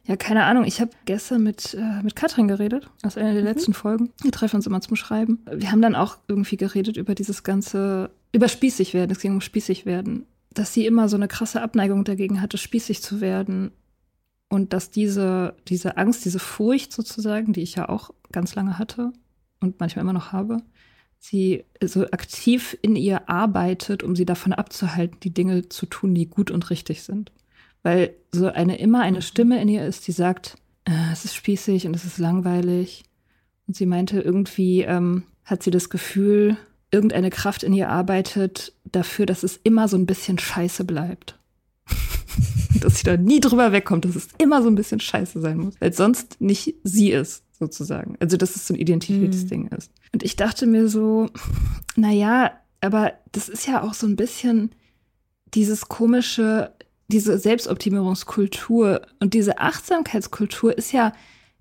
Ja, 0.04 0.16
keine 0.16 0.44
Ahnung. 0.44 0.64
Ich 0.64 0.80
habe 0.80 0.90
gestern 1.04 1.44
mit, 1.44 1.74
äh, 1.74 2.02
mit 2.02 2.16
Katrin 2.16 2.48
geredet, 2.48 2.90
aus 3.04 3.16
einer 3.16 3.34
der 3.34 3.42
letzten 3.42 3.72
Folgen. 3.72 4.10
Wir 4.20 4.32
treffen 4.32 4.56
uns 4.56 4.66
immer 4.66 4.80
zum 4.80 4.96
Schreiben. 4.96 5.44
Wir 5.50 5.70
haben 5.70 5.82
dann 5.82 5.94
auch 5.94 6.18
irgendwie 6.26 6.56
geredet 6.56 6.96
über 6.96 7.14
dieses 7.14 7.44
ganze, 7.44 8.10
über 8.32 8.48
spießig 8.48 8.94
werden. 8.94 9.12
Es 9.12 9.20
ging 9.20 9.34
um 9.34 9.40
spießig 9.40 9.86
werden. 9.86 10.26
Dass 10.52 10.74
sie 10.74 10.86
immer 10.86 11.08
so 11.08 11.16
eine 11.16 11.28
krasse 11.28 11.62
Abneigung 11.62 12.04
dagegen 12.04 12.42
hatte, 12.42 12.58
spießig 12.58 13.00
zu 13.00 13.20
werden. 13.20 13.70
Und 14.48 14.72
dass 14.72 14.90
diese, 14.90 15.54
diese 15.68 15.96
Angst, 15.96 16.24
diese 16.24 16.40
Furcht 16.40 16.92
sozusagen, 16.92 17.52
die 17.52 17.62
ich 17.62 17.76
ja 17.76 17.88
auch 17.88 18.10
ganz 18.32 18.54
lange 18.54 18.78
hatte 18.78 19.12
und 19.60 19.78
manchmal 19.80 20.02
immer 20.02 20.12
noch 20.12 20.32
habe, 20.32 20.58
sie 21.22 21.64
so 21.82 22.06
aktiv 22.10 22.76
in 22.82 22.96
ihr 22.96 23.28
arbeitet, 23.28 24.02
um 24.02 24.16
sie 24.16 24.26
davon 24.26 24.52
abzuhalten, 24.52 25.20
die 25.20 25.32
Dinge 25.32 25.68
zu 25.68 25.86
tun, 25.86 26.14
die 26.14 26.28
gut 26.28 26.50
und 26.50 26.70
richtig 26.70 27.02
sind 27.02 27.32
weil 27.82 28.14
so 28.32 28.46
eine 28.46 28.78
immer 28.78 29.00
eine 29.00 29.22
Stimme 29.22 29.60
in 29.60 29.68
ihr 29.68 29.84
ist, 29.84 30.06
die 30.06 30.12
sagt, 30.12 30.56
äh, 30.84 31.12
es 31.12 31.24
ist 31.24 31.34
spießig 31.34 31.86
und 31.86 31.94
es 31.94 32.04
ist 32.04 32.18
langweilig. 32.18 33.04
Und 33.66 33.76
sie 33.76 33.86
meinte, 33.86 34.20
irgendwie 34.20 34.82
ähm, 34.82 35.24
hat 35.44 35.62
sie 35.62 35.70
das 35.70 35.90
Gefühl, 35.90 36.56
irgendeine 36.90 37.30
Kraft 37.30 37.62
in 37.62 37.72
ihr 37.72 37.88
arbeitet 37.88 38.72
dafür, 38.84 39.26
dass 39.26 39.42
es 39.42 39.56
immer 39.62 39.88
so 39.88 39.96
ein 39.96 40.06
bisschen 40.06 40.38
scheiße 40.38 40.84
bleibt. 40.84 41.38
dass 42.80 42.98
sie 42.98 43.04
da 43.04 43.16
nie 43.16 43.40
drüber 43.40 43.72
wegkommt, 43.72 44.04
dass 44.04 44.16
es 44.16 44.28
immer 44.38 44.62
so 44.62 44.68
ein 44.68 44.74
bisschen 44.74 45.00
scheiße 45.00 45.40
sein 45.40 45.58
muss, 45.58 45.74
weil 45.80 45.92
sonst 45.92 46.40
nicht 46.40 46.74
sie 46.84 47.10
ist, 47.10 47.42
sozusagen. 47.58 48.16
Also, 48.20 48.36
dass 48.36 48.56
es 48.56 48.66
so 48.66 48.74
ein 48.74 48.80
Identitätsding 48.80 49.68
ist. 49.68 49.90
Und 50.12 50.22
ich 50.22 50.36
dachte 50.36 50.66
mir 50.66 50.88
so, 50.88 51.28
na 51.96 52.10
ja, 52.10 52.52
aber 52.80 53.12
das 53.30 53.48
ist 53.48 53.66
ja 53.66 53.82
auch 53.82 53.94
so 53.94 54.06
ein 54.06 54.16
bisschen 54.16 54.74
dieses 55.54 55.88
komische, 55.88 56.72
diese 57.08 57.38
Selbstoptimierungskultur 57.38 59.02
und 59.20 59.34
diese 59.34 59.58
Achtsamkeitskultur 59.58 60.76
ist 60.76 60.92
ja, 60.92 61.12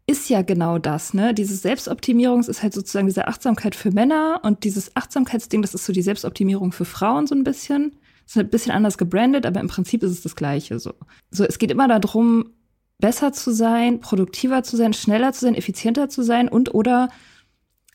ist 0.07 0.29
ja 0.29 0.41
genau 0.41 0.77
das, 0.79 1.13
ne? 1.13 1.33
Diese 1.33 1.55
Selbstoptimierung 1.55 2.41
ist 2.41 2.63
halt 2.63 2.73
sozusagen 2.73 3.07
diese 3.07 3.27
Achtsamkeit 3.27 3.75
für 3.75 3.91
Männer 3.91 4.41
und 4.43 4.63
dieses 4.63 4.95
Achtsamkeitsding, 4.95 5.61
das 5.61 5.73
ist 5.73 5.85
so 5.85 5.93
die 5.93 6.01
Selbstoptimierung 6.01 6.71
für 6.71 6.85
Frauen 6.85 7.27
so 7.27 7.35
ein 7.35 7.43
bisschen. 7.43 7.95
Ist 8.31 8.37
ein 8.37 8.49
bisschen 8.49 8.71
anders 8.71 8.97
gebrandet, 8.97 9.45
aber 9.45 9.59
im 9.59 9.67
Prinzip 9.67 10.03
ist 10.03 10.11
es 10.11 10.21
das 10.21 10.37
Gleiche 10.37 10.79
so. 10.79 10.93
So, 11.31 11.43
es 11.43 11.59
geht 11.59 11.69
immer 11.69 11.89
darum, 11.89 12.51
besser 12.97 13.33
zu 13.33 13.51
sein, 13.53 13.99
produktiver 13.99 14.63
zu 14.63 14.77
sein, 14.77 14.93
schneller 14.93 15.33
zu 15.33 15.41
sein, 15.41 15.53
effizienter 15.53 16.07
zu 16.07 16.21
sein 16.21 16.47
und 16.47 16.73
oder 16.73 17.09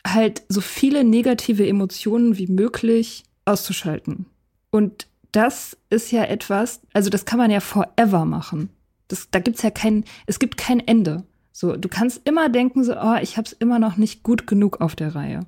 halt 0.05 0.43
so 0.47 0.61
viele 0.61 1.03
negative 1.03 1.67
Emotionen 1.67 2.37
wie 2.37 2.45
möglich 2.45 3.23
auszuschalten. 3.45 4.27
Und 4.69 5.07
das 5.31 5.75
ist 5.89 6.11
ja 6.11 6.23
etwas, 6.23 6.81
also 6.93 7.09
das 7.09 7.25
kann 7.25 7.39
man 7.39 7.49
ja 7.49 7.59
forever 7.59 8.25
machen. 8.25 8.69
Das, 9.07 9.31
da 9.31 9.39
gibt's 9.39 9.63
ja 9.63 9.71
kein, 9.71 10.05
es 10.27 10.37
gibt 10.37 10.55
kein 10.57 10.79
Ende. 10.79 11.23
So, 11.51 11.75
du 11.75 11.89
kannst 11.89 12.21
immer 12.25 12.49
denken 12.49 12.83
so, 12.83 12.93
oh, 12.95 13.15
ich 13.19 13.37
hab's 13.37 13.53
immer 13.53 13.79
noch 13.79 13.97
nicht 13.97 14.21
gut 14.21 14.45
genug 14.45 14.81
auf 14.81 14.95
der 14.95 15.15
Reihe. 15.15 15.39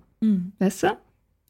Weißt 0.57 0.81
du? 0.81 0.97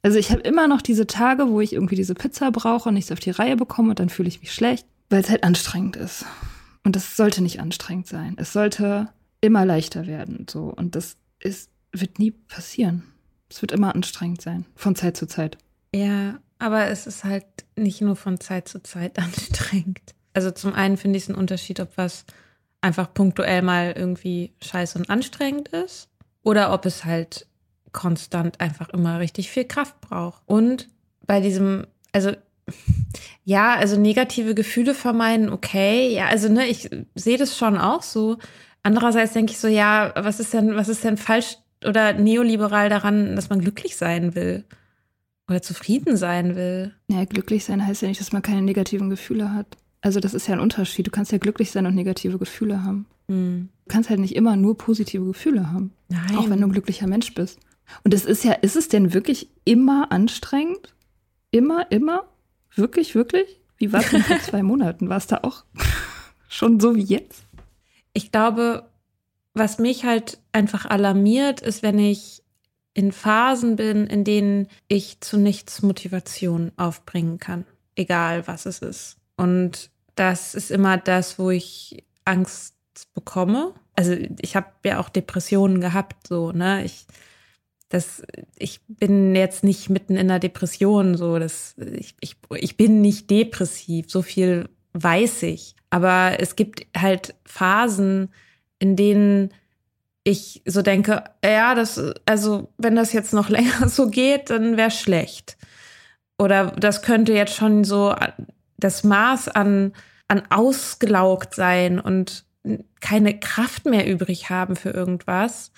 Also 0.02 0.18
ich 0.18 0.32
habe 0.32 0.42
immer 0.42 0.68
noch 0.68 0.82
diese 0.82 1.08
Tage, 1.08 1.50
wo 1.50 1.60
ich 1.62 1.74
irgendwie 1.74 1.96
diese 1.96 2.14
Pizza 2.14 2.52
brauche 2.52 2.90
und 2.90 2.96
nichts 2.96 3.12
auf 3.12 3.20
die 3.20 3.32
Reihe 3.32 3.58
bekomme 3.58 3.90
und 3.90 4.00
dann 4.00 4.10
fühle 4.10 4.30
ich 4.30 4.40
mich 4.40 4.54
schlecht, 4.54 4.86
weil 5.10 5.22
es 5.22 5.30
halt 5.30 5.44
anstrengend 5.44 5.96
ist. 5.98 6.26
Und 6.84 6.96
das 6.96 7.18
sollte 7.18 7.44
nicht 7.44 7.60
anstrengend 7.60 8.08
sein. 8.08 8.36
Es 8.38 8.54
sollte 8.54 9.10
immer 9.42 9.66
leichter 9.66 10.08
werden. 10.08 10.46
So. 10.50 10.74
Und 10.74 10.96
das 10.96 11.18
ist, 11.40 11.70
wird 11.92 12.20
nie 12.20 12.32
passieren. 12.32 13.04
Es 13.50 13.62
wird 13.62 13.72
immer 13.72 13.94
anstrengend 13.96 14.42
sein, 14.42 14.66
von 14.76 14.96
Zeit 14.96 15.18
zu 15.18 15.28
Zeit. 15.28 15.58
Ja, 15.94 16.40
aber 16.60 16.88
es 16.88 17.08
ist 17.08 17.24
halt 17.24 17.46
nicht 17.76 18.02
nur 18.02 18.16
von 18.16 18.40
Zeit 18.40 18.68
zu 18.68 18.82
Zeit 18.84 19.18
anstrengend. 19.20 20.14
Also 20.34 20.52
zum 20.52 20.74
einen 20.74 20.98
finde 20.98 21.18
ich 21.18 21.24
es 21.24 21.30
einen 21.30 21.38
Unterschied, 21.38 21.80
ob 21.80 21.98
was 21.98 22.26
einfach 22.82 23.14
punktuell 23.14 23.62
mal 23.62 23.94
irgendwie 23.96 24.54
scheiße 24.62 24.98
und 24.98 25.10
anstrengend 25.10 25.70
ist 25.70 26.08
oder 26.44 26.72
ob 26.72 26.86
es 26.86 27.04
halt 27.04 27.48
konstant 27.92 28.60
einfach 28.60 28.90
immer 28.90 29.20
richtig 29.20 29.50
viel 29.50 29.66
Kraft 29.66 30.00
brauche. 30.02 30.42
Und 30.46 30.90
bei 31.26 31.40
diesem, 31.40 31.86
also 32.12 32.32
ja, 33.46 33.76
also 33.76 34.00
negative 34.00 34.56
Gefühle 34.56 34.94
vermeiden, 34.94 35.50
okay. 35.50 36.14
Ja, 36.14 36.28
also 36.28 36.50
ne, 36.50 36.68
ich 36.68 36.90
sehe 37.16 37.38
das 37.38 37.58
schon 37.58 37.78
auch 37.78 38.04
so. 38.04 38.38
Andererseits 38.84 39.34
denke 39.34 39.52
ich 39.52 39.60
so, 39.60 39.68
ja, 39.68 40.14
was 40.16 40.40
ist 40.40 40.54
denn, 40.54 40.76
was 40.76 40.90
ist 40.90 41.04
denn 41.04 41.18
falsch 41.18 41.58
oder 41.86 42.14
neoliberal 42.14 42.90
daran, 42.90 43.36
dass 43.36 43.50
man 43.50 43.62
glücklich 43.62 43.96
sein 43.96 44.36
will? 44.36 44.64
Oder 45.50 45.62
zufrieden 45.62 46.16
sein 46.16 46.56
will? 46.56 46.94
Ja, 47.08 47.26
glücklich 47.26 47.66
sein 47.66 47.86
heißt 47.86 48.04
ja 48.04 48.08
nicht, 48.08 48.22
dass 48.22 48.32
man 48.32 48.42
keine 48.42 48.62
negativen 48.62 49.10
Gefühle 49.10 49.54
hat. 49.54 49.78
Also 50.02 50.20
das 50.20 50.34
ist 50.34 50.48
ja 50.48 50.54
ein 50.54 50.60
Unterschied. 50.60 51.08
Du 51.08 51.12
kannst 51.12 51.32
ja 51.32 51.40
glücklich 51.40 51.72
sein 51.72 51.86
und 51.86 51.96
negative 51.96 52.38
Gefühle 52.38 52.84
haben. 52.84 53.06
Hm. 53.28 53.70
Du 53.86 53.94
kannst 53.94 54.10
halt 54.10 54.20
nicht 54.20 54.36
immer 54.36 54.56
nur 54.56 54.78
positive 54.78 55.26
Gefühle 55.26 55.72
haben. 55.72 55.92
Nein. 56.08 56.38
Auch 56.38 56.50
wenn 56.50 56.62
du 56.62 56.68
ein 56.68 56.72
glücklicher 56.72 57.08
Mensch 57.08 57.34
bist. 57.34 57.60
Und 58.04 58.14
es 58.14 58.26
ist 58.26 58.44
ja, 58.44 58.54
ist 58.54 58.76
es 58.76 58.88
denn 58.88 59.14
wirklich 59.14 59.50
immer 59.66 60.12
anstrengend? 60.12 60.94
Immer, 61.52 61.92
immer? 61.92 62.28
Wirklich, 62.76 63.16
wirklich? 63.16 63.60
Wie 63.78 63.92
war 63.94 64.02
es 64.02 64.12
denn 64.12 64.24
vor 64.24 64.40
zwei 64.42 64.64
Monaten? 64.64 65.10
War 65.10 65.18
es 65.18 65.28
da 65.28 65.40
auch 65.44 65.64
schon 66.50 66.80
so 66.80 66.96
wie 66.96 67.04
jetzt? 67.04 67.44
Ich 68.14 68.32
glaube, 68.32 68.90
was 69.54 69.80
mich 69.80 70.06
halt 70.06 70.40
einfach 70.52 70.86
alarmiert, 70.86 71.62
ist, 71.62 71.84
wenn 71.84 72.00
ich 72.00 72.44
in 72.94 73.12
Phasen 73.12 73.76
bin, 73.76 74.08
in 74.08 74.24
denen 74.24 74.68
ich 74.88 75.22
zu 75.22 75.38
nichts 75.38 75.82
Motivation 75.82 76.72
aufbringen 76.76 77.40
kann, 77.40 77.66
egal 77.96 78.48
was 78.48 78.66
es 78.66 78.80
ist. 78.80 79.18
Und 79.38 79.90
das 80.16 80.54
ist 80.54 80.70
immer 80.70 80.98
das, 80.98 81.40
wo 81.40 81.50
ich 81.50 82.04
Angst 82.26 82.76
bekomme. 83.14 83.74
Also 83.96 84.16
ich 84.42 84.56
habe 84.56 84.68
ja 84.84 85.00
auch 85.00 85.10
Depressionen 85.10 85.80
gehabt, 85.80 86.28
so, 86.28 86.52
ne? 86.52 86.84
Ich, 86.84 87.06
das, 87.90 88.22
ich 88.58 88.82
bin 88.88 89.36
jetzt 89.36 89.64
nicht 89.64 89.90
mitten 89.90 90.14
in 90.14 90.30
einer 90.30 90.40
Depression, 90.40 91.18
so, 91.18 91.40
das, 91.40 91.76
ich, 91.78 92.16
ich, 92.20 92.36
ich 92.56 92.78
bin 92.78 93.02
nicht 93.02 93.30
depressiv, 93.30 94.06
so 94.10 94.22
viel 94.22 94.70
weiß 94.94 95.44
ich. 95.44 95.76
Aber 95.90 96.40
es 96.40 96.56
gibt 96.56 96.86
halt 96.96 97.36
Phasen, 97.46 98.30
in 98.78 98.96
denen 98.96 99.52
ich 100.24 100.62
so 100.66 100.84
denke, 100.84 101.24
ja, 101.44 101.74
das, 101.74 102.00
also 102.26 102.70
wenn 102.78 102.96
das 102.96 103.14
jetzt 103.14 103.34
noch 103.34 103.50
länger 103.50 103.90
so 103.90 104.10
geht, 104.10 104.52
dann 104.52 104.78
wäre 104.78 104.92
schlecht. 104.92 105.58
Oder 106.38 106.68
das 106.72 107.02
könnte 107.02 107.34
jetzt 107.34 107.56
schon 107.56 107.84
so 107.84 108.16
das 108.78 109.04
Maß 109.04 109.50
an, 109.50 109.94
an 110.28 110.44
ausgelaugt 110.50 111.56
sein 111.56 112.00
und 112.00 112.46
keine 113.02 113.40
Kraft 113.40 113.86
mehr 113.86 114.08
übrig 114.08 114.50
haben 114.50 114.76
für 114.76 114.92
irgendwas. 114.92 115.72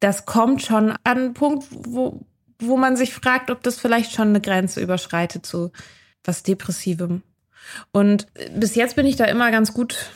Das 0.00 0.26
kommt 0.26 0.62
schon 0.62 0.90
an 0.90 0.98
einen 1.04 1.34
Punkt, 1.34 1.66
wo, 1.70 2.24
wo 2.58 2.76
man 2.76 2.96
sich 2.96 3.12
fragt, 3.12 3.50
ob 3.50 3.62
das 3.62 3.78
vielleicht 3.78 4.12
schon 4.12 4.28
eine 4.28 4.40
Grenze 4.40 4.80
überschreitet 4.80 5.44
zu 5.44 5.72
was 6.24 6.42
Depressivem. 6.42 7.22
Und 7.92 8.26
bis 8.54 8.74
jetzt 8.74 8.96
bin 8.96 9.06
ich 9.06 9.16
da 9.16 9.24
immer 9.24 9.50
ganz 9.50 9.72
gut, 9.72 10.10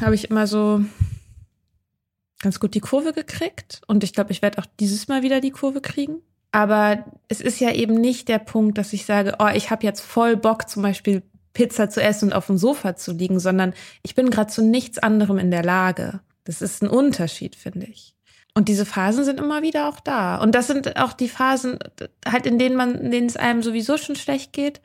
habe 0.00 0.14
ich 0.14 0.30
immer 0.30 0.46
so 0.46 0.84
ganz 2.40 2.60
gut 2.60 2.74
die 2.74 2.80
Kurve 2.80 3.12
gekriegt. 3.12 3.82
Und 3.86 4.04
ich 4.04 4.12
glaube, 4.12 4.32
ich 4.32 4.42
werde 4.42 4.58
auch 4.58 4.66
dieses 4.80 5.08
Mal 5.08 5.22
wieder 5.22 5.40
die 5.40 5.50
Kurve 5.50 5.80
kriegen. 5.80 6.22
Aber 6.50 7.04
es 7.28 7.40
ist 7.40 7.60
ja 7.60 7.72
eben 7.72 7.94
nicht 7.94 8.28
der 8.28 8.38
Punkt, 8.38 8.78
dass 8.78 8.92
ich 8.92 9.04
sage, 9.04 9.36
oh, 9.38 9.48
ich 9.52 9.70
habe 9.70 9.84
jetzt 9.84 10.00
voll 10.00 10.36
Bock, 10.36 10.68
zum 10.68 10.82
Beispiel 10.82 11.22
Pizza 11.52 11.90
zu 11.90 12.02
essen 12.02 12.26
und 12.26 12.32
auf 12.34 12.46
dem 12.46 12.56
Sofa 12.56 12.96
zu 12.96 13.12
liegen, 13.12 13.40
sondern 13.40 13.74
ich 14.02 14.14
bin 14.14 14.30
gerade 14.30 14.50
zu 14.50 14.62
nichts 14.62 14.98
anderem 14.98 15.38
in 15.38 15.50
der 15.50 15.62
Lage. 15.62 16.20
Das 16.44 16.62
ist 16.62 16.82
ein 16.82 16.88
Unterschied, 16.88 17.56
finde 17.56 17.86
ich. 17.86 18.14
Und 18.58 18.66
diese 18.66 18.84
Phasen 18.84 19.22
sind 19.22 19.38
immer 19.38 19.62
wieder 19.62 19.88
auch 19.88 20.00
da. 20.00 20.34
Und 20.38 20.52
das 20.52 20.66
sind 20.66 20.96
auch 20.96 21.12
die 21.12 21.28
Phasen, 21.28 21.78
halt 22.26 22.44
in 22.44 22.58
denen 22.58 22.74
man, 22.74 22.96
in 22.96 23.12
denen 23.12 23.28
es 23.28 23.36
einem 23.36 23.62
sowieso 23.62 23.96
schon 23.98 24.16
schlecht 24.16 24.52
geht, 24.52 24.80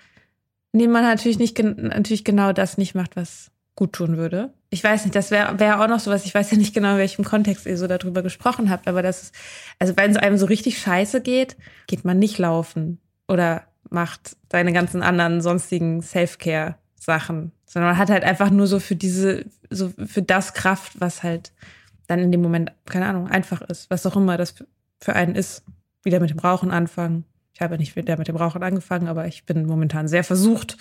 in 0.74 0.80
denen 0.80 0.94
man 0.94 1.02
natürlich 1.02 1.40
nicht, 1.40 1.58
natürlich 1.58 2.24
genau 2.24 2.54
das 2.54 2.78
nicht 2.78 2.94
macht, 2.94 3.16
was 3.16 3.50
gut 3.76 3.94
tun 3.94 4.16
würde. 4.16 4.54
Ich 4.70 4.84
weiß 4.84 5.06
nicht, 5.06 5.16
das 5.16 5.32
wäre 5.32 5.60
wär 5.60 5.82
auch 5.82 5.88
noch 5.88 6.00
sowas, 6.00 6.24
ich 6.24 6.36
weiß 6.36 6.52
ja 6.52 6.58
nicht 6.60 6.76
genau, 6.76 6.92
in 6.92 6.98
welchem 7.00 7.26
Kontext 7.26 7.66
ihr 7.66 7.76
so 7.76 7.88
darüber 7.88 8.22
gesprochen 8.22 8.70
habt, 8.70 8.88
aber 8.88 9.02
das 9.02 9.24
ist, 9.24 9.36
also 9.80 9.98
wenn 9.98 10.12
es 10.12 10.18
einem 10.18 10.38
so 10.38 10.46
richtig 10.46 10.78
scheiße 10.78 11.22
geht, 11.22 11.58
geht 11.88 12.06
man 12.06 12.20
nicht 12.20 12.38
laufen 12.38 13.00
oder 13.28 13.64
macht 13.90 14.38
seine 14.52 14.72
ganzen 14.72 15.02
anderen 15.02 15.42
sonstigen 15.42 16.04
Self-Care-Sachen, 16.04 17.54
sondern 17.66 17.90
man 17.94 17.98
hat 17.98 18.12
halt 18.12 18.24
einfach 18.24 18.52
nur 18.52 18.68
so 18.68 18.80
für 18.80 18.96
diese, 18.96 19.46
so 19.72 19.92
für 20.06 20.22
das 20.22 20.54
Kraft, 20.54 21.02
was 21.02 21.24
halt 21.24 21.54
dann 22.08 22.20
in 22.20 22.32
dem 22.32 22.42
Moment, 22.42 22.72
keine 22.86 23.08
Ahnung, 23.08 23.28
einfach 23.28 23.62
ist, 23.62 23.90
was 23.90 24.06
auch 24.06 24.16
immer 24.16 24.38
das 24.38 24.56
für 25.00 25.14
einen 25.14 25.36
ist. 25.36 25.64
Wieder 26.04 26.20
mit 26.20 26.32
dem 26.32 26.40
Rauchen 26.40 26.72
anfangen. 26.72 27.24
Ich 27.54 27.62
habe 27.62 27.78
nicht 27.78 27.96
wieder 27.96 28.18
mit 28.18 28.28
dem 28.28 28.36
Rauchen 28.36 28.62
angefangen, 28.64 29.08
aber 29.08 29.28
ich 29.28 29.46
bin 29.46 29.66
momentan 29.66 30.08
sehr 30.08 30.24
versucht, 30.24 30.78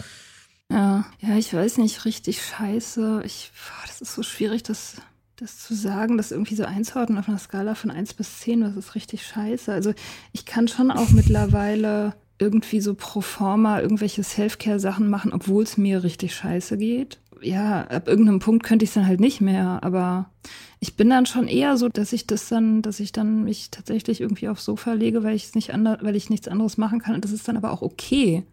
ja, 0.72 1.04
ja, 1.20 1.37
ich 1.37 1.52
weiß 1.52 1.76
nicht, 1.78 2.06
richtig 2.06 2.42
scheiße. 2.42 3.22
Ich, 3.26 3.52
das 3.87 4.00
ist 4.00 4.14
so 4.14 4.22
schwierig, 4.22 4.62
das, 4.62 4.96
das 5.37 5.58
zu 5.58 5.74
sagen, 5.74 6.16
das 6.16 6.30
irgendwie 6.30 6.54
so 6.54 6.64
einzuordnen 6.64 7.18
auf 7.18 7.28
einer 7.28 7.38
Skala 7.38 7.74
von 7.74 7.90
1 7.90 8.14
bis 8.14 8.40
10, 8.40 8.64
was 8.64 8.76
ist 8.76 8.94
richtig 8.94 9.26
scheiße. 9.26 9.70
Also 9.70 9.92
ich 10.32 10.46
kann 10.46 10.68
schon 10.68 10.90
auch 10.90 11.11
mittlerweile 11.11 12.14
irgendwie 12.38 12.80
so 12.80 12.94
pro 12.94 13.20
forma 13.20 13.80
irgendwelche 13.80 14.24
Self-Care-Sachen 14.24 15.11
machen, 15.11 15.32
obwohl 15.35 15.62
es 15.62 15.76
mir 15.76 16.02
richtig 16.02 16.35
scheiße 16.35 16.78
geht. 16.78 17.20
Ja, 17.42 17.83
ab 17.83 18.09
irgendeinem 18.09 18.38
Punkt 18.38 18.64
könnte 18.64 18.85
ich 18.85 18.90
es 18.90 18.94
dann 18.94 19.07
halt 19.07 19.20
nicht 19.20 19.40
mehr, 19.40 19.81
aber 19.83 20.31
ich 20.81 20.96
bin 20.96 21.11
dann 21.11 21.26
schon 21.26 21.48
eher 21.48 21.76
so, 21.76 21.88
dass 21.88 22.12
ich 22.12 22.26
das 22.26 22.48
dann, 22.48 22.83
dass 22.83 23.00
ich 23.00 23.12
dann 23.12 23.44
mich 23.44 23.70
tatsächlich 23.70 24.20
irgendwie 24.20 24.48
aufs 24.48 24.64
Sofa 24.64 24.92
lege, 24.92 25.22
weil 25.22 25.35
ich 25.35 25.44
es 25.44 25.55
nicht 25.55 25.74
anders, 25.74 25.98
weil 26.02 26.16
ich 26.16 26.31
nichts 26.31 26.48
anderes 26.48 26.78
machen 26.78 27.00
kann. 27.00 27.14
Und 27.14 27.24
das 27.24 27.33
ist 27.33 27.46
dann 27.48 27.57
aber 27.57 27.72
auch 27.72 27.83
okay 27.83 28.44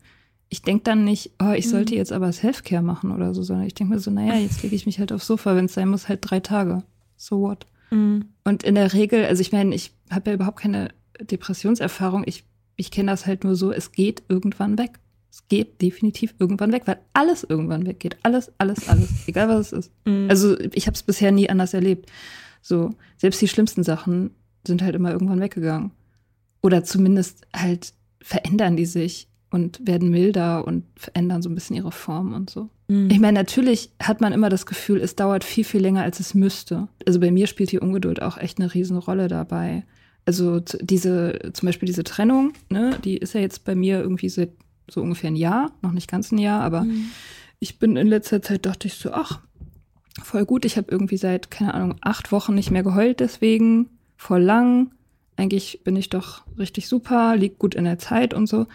ich 0.50 0.64
denke 0.64 0.84
dann 0.84 1.06
nicht, 1.06 1.32
oh, 1.40 1.52
ich 1.52 1.70
sollte 1.70 1.94
mhm. 1.94 2.00
jetzt 2.00 2.12
aber 2.12 2.32
Selfcare 2.34 2.82
machen 2.82 3.12
oder 3.12 3.34
so, 3.34 3.44
sondern 3.44 3.68
ich 3.68 3.76
denke 3.76 3.94
mir 3.94 4.00
so, 4.00 4.10
naja, 4.12 4.34
jetzt 4.34 4.64
lege 4.64 4.76
ich 4.76 4.88
mich 4.88 5.00
halt 5.00 5.14
aufs 5.14 5.28
Sofa, 5.28 5.56
wenn 5.56 5.66
es 5.66 5.76
sein 5.76 5.90
muss, 5.90 6.10
halt 6.10 6.20
drei 6.24 6.40
Tage. 6.40 6.84
So 7.16 7.42
what? 7.42 7.68
Mhm. 7.92 8.26
Und 8.44 8.64
in 8.64 8.76
der 8.76 8.94
Regel, 8.94 9.26
also 9.26 9.42
ich 9.42 9.52
meine, 9.52 9.76
ich 9.76 9.92
habe 10.10 10.32
ja 10.32 10.36
überhaupt 10.36 10.60
keine 10.60 10.90
Depressionserfahrung. 11.22 12.24
Ich, 12.26 12.46
ich 12.76 12.90
kenne 12.90 13.12
das 13.12 13.28
halt 13.28 13.44
nur 13.44 13.56
so, 13.56 13.72
es 13.72 13.92
geht 13.92 14.24
irgendwann 14.28 14.80
weg. 14.80 15.00
Es 15.32 15.48
geht 15.48 15.82
definitiv 15.82 16.34
irgendwann 16.40 16.72
weg, 16.72 16.84
weil 16.86 17.00
alles 17.14 17.44
irgendwann 17.44 17.86
weggeht. 17.86 18.18
Alles, 18.24 18.52
alles, 18.58 18.90
alles. 18.90 19.10
egal 19.28 19.50
was 19.50 19.72
es 19.72 19.86
ist. 19.86 19.92
Mhm. 20.06 20.28
Also 20.30 20.58
ich 20.74 20.88
habe 20.88 20.96
es 20.96 21.04
bisher 21.04 21.32
nie 21.32 21.50
anders 21.50 21.74
erlebt. 21.74 22.10
So, 22.62 22.92
selbst 23.18 23.42
die 23.42 23.48
schlimmsten 23.48 23.84
Sachen 23.84 24.32
sind 24.66 24.82
halt 24.82 24.96
immer 24.96 25.12
irgendwann 25.12 25.40
weggegangen. 25.40 25.92
Oder 26.62 26.84
zumindest 26.84 27.48
halt 27.56 27.94
verändern 28.22 28.76
die 28.76 28.86
sich 28.86 29.28
und 29.52 29.80
werden 29.86 30.10
milder 30.10 30.66
und 30.68 30.84
verändern 30.96 31.42
so 31.42 31.50
ein 31.50 31.56
bisschen 31.56 31.76
ihre 31.76 31.92
Form 31.92 32.34
und 32.34 32.50
so. 32.50 32.70
Mhm. 32.88 33.10
Ich 33.10 33.20
meine, 33.20 33.40
natürlich 33.40 33.92
hat 34.02 34.22
man 34.22 34.34
immer 34.34 34.50
das 34.50 34.66
Gefühl, 34.66 35.00
es 35.00 35.16
dauert 35.16 35.44
viel, 35.44 35.64
viel 35.64 35.82
länger, 35.82 36.04
als 36.04 36.20
es 36.20 36.34
müsste. 36.34 36.88
Also 37.08 37.20
bei 37.20 37.32
mir 37.32 37.48
spielt 37.48 37.72
die 37.72 37.80
Ungeduld 37.80 38.22
auch 38.22 38.38
echt 38.38 38.60
eine 38.60 38.74
Riesenrolle 38.74 39.28
dabei. 39.28 39.84
Also 40.26 40.60
diese, 40.82 41.52
zum 41.54 41.68
Beispiel 41.68 41.88
diese 41.88 42.04
Trennung, 42.04 42.54
ne, 42.70 43.00
die 43.04 43.18
ist 43.18 43.34
ja 43.34 43.42
jetzt 43.42 43.64
bei 43.64 43.74
mir 43.74 44.00
irgendwie 44.00 44.30
seit 44.30 44.52
so 44.92 45.02
ungefähr 45.02 45.32
ein 45.32 45.36
Jahr, 45.36 45.72
noch 45.82 45.92
nicht 45.92 46.10
ganz 46.10 46.32
ein 46.32 46.38
Jahr, 46.38 46.62
aber 46.62 46.84
mhm. 46.84 47.08
ich 47.60 47.80
bin 47.80 47.96
in 47.96 48.08
letzter 48.08 48.42
Zeit, 48.42 48.66
dachte 48.66 48.88
ich 48.88 48.96
so, 48.96 49.12
ach, 49.12 49.40
voll 50.24 50.46
gut, 50.46 50.66
ich 50.66 50.78
habe 50.78 50.92
irgendwie 50.92 51.18
seit, 51.18 51.52
keine 51.52 51.74
Ahnung, 51.74 51.96
acht 52.02 52.32
Wochen 52.32 52.56
nicht 52.56 52.72
mehr 52.72 52.84
geheult 52.84 53.20
deswegen, 53.20 53.90
voll 54.18 54.42
lang. 54.42 54.92
Eigentlich 55.38 55.82
bin 55.84 55.96
ich 55.96 56.10
doch 56.10 56.44
richtig 56.58 56.88
super, 56.88 57.36
liegt 57.38 57.60
gut 57.60 57.76
in 57.76 57.86
der 57.86 58.00
Zeit 58.00 58.34
und 58.34 58.48
so. 58.48 58.68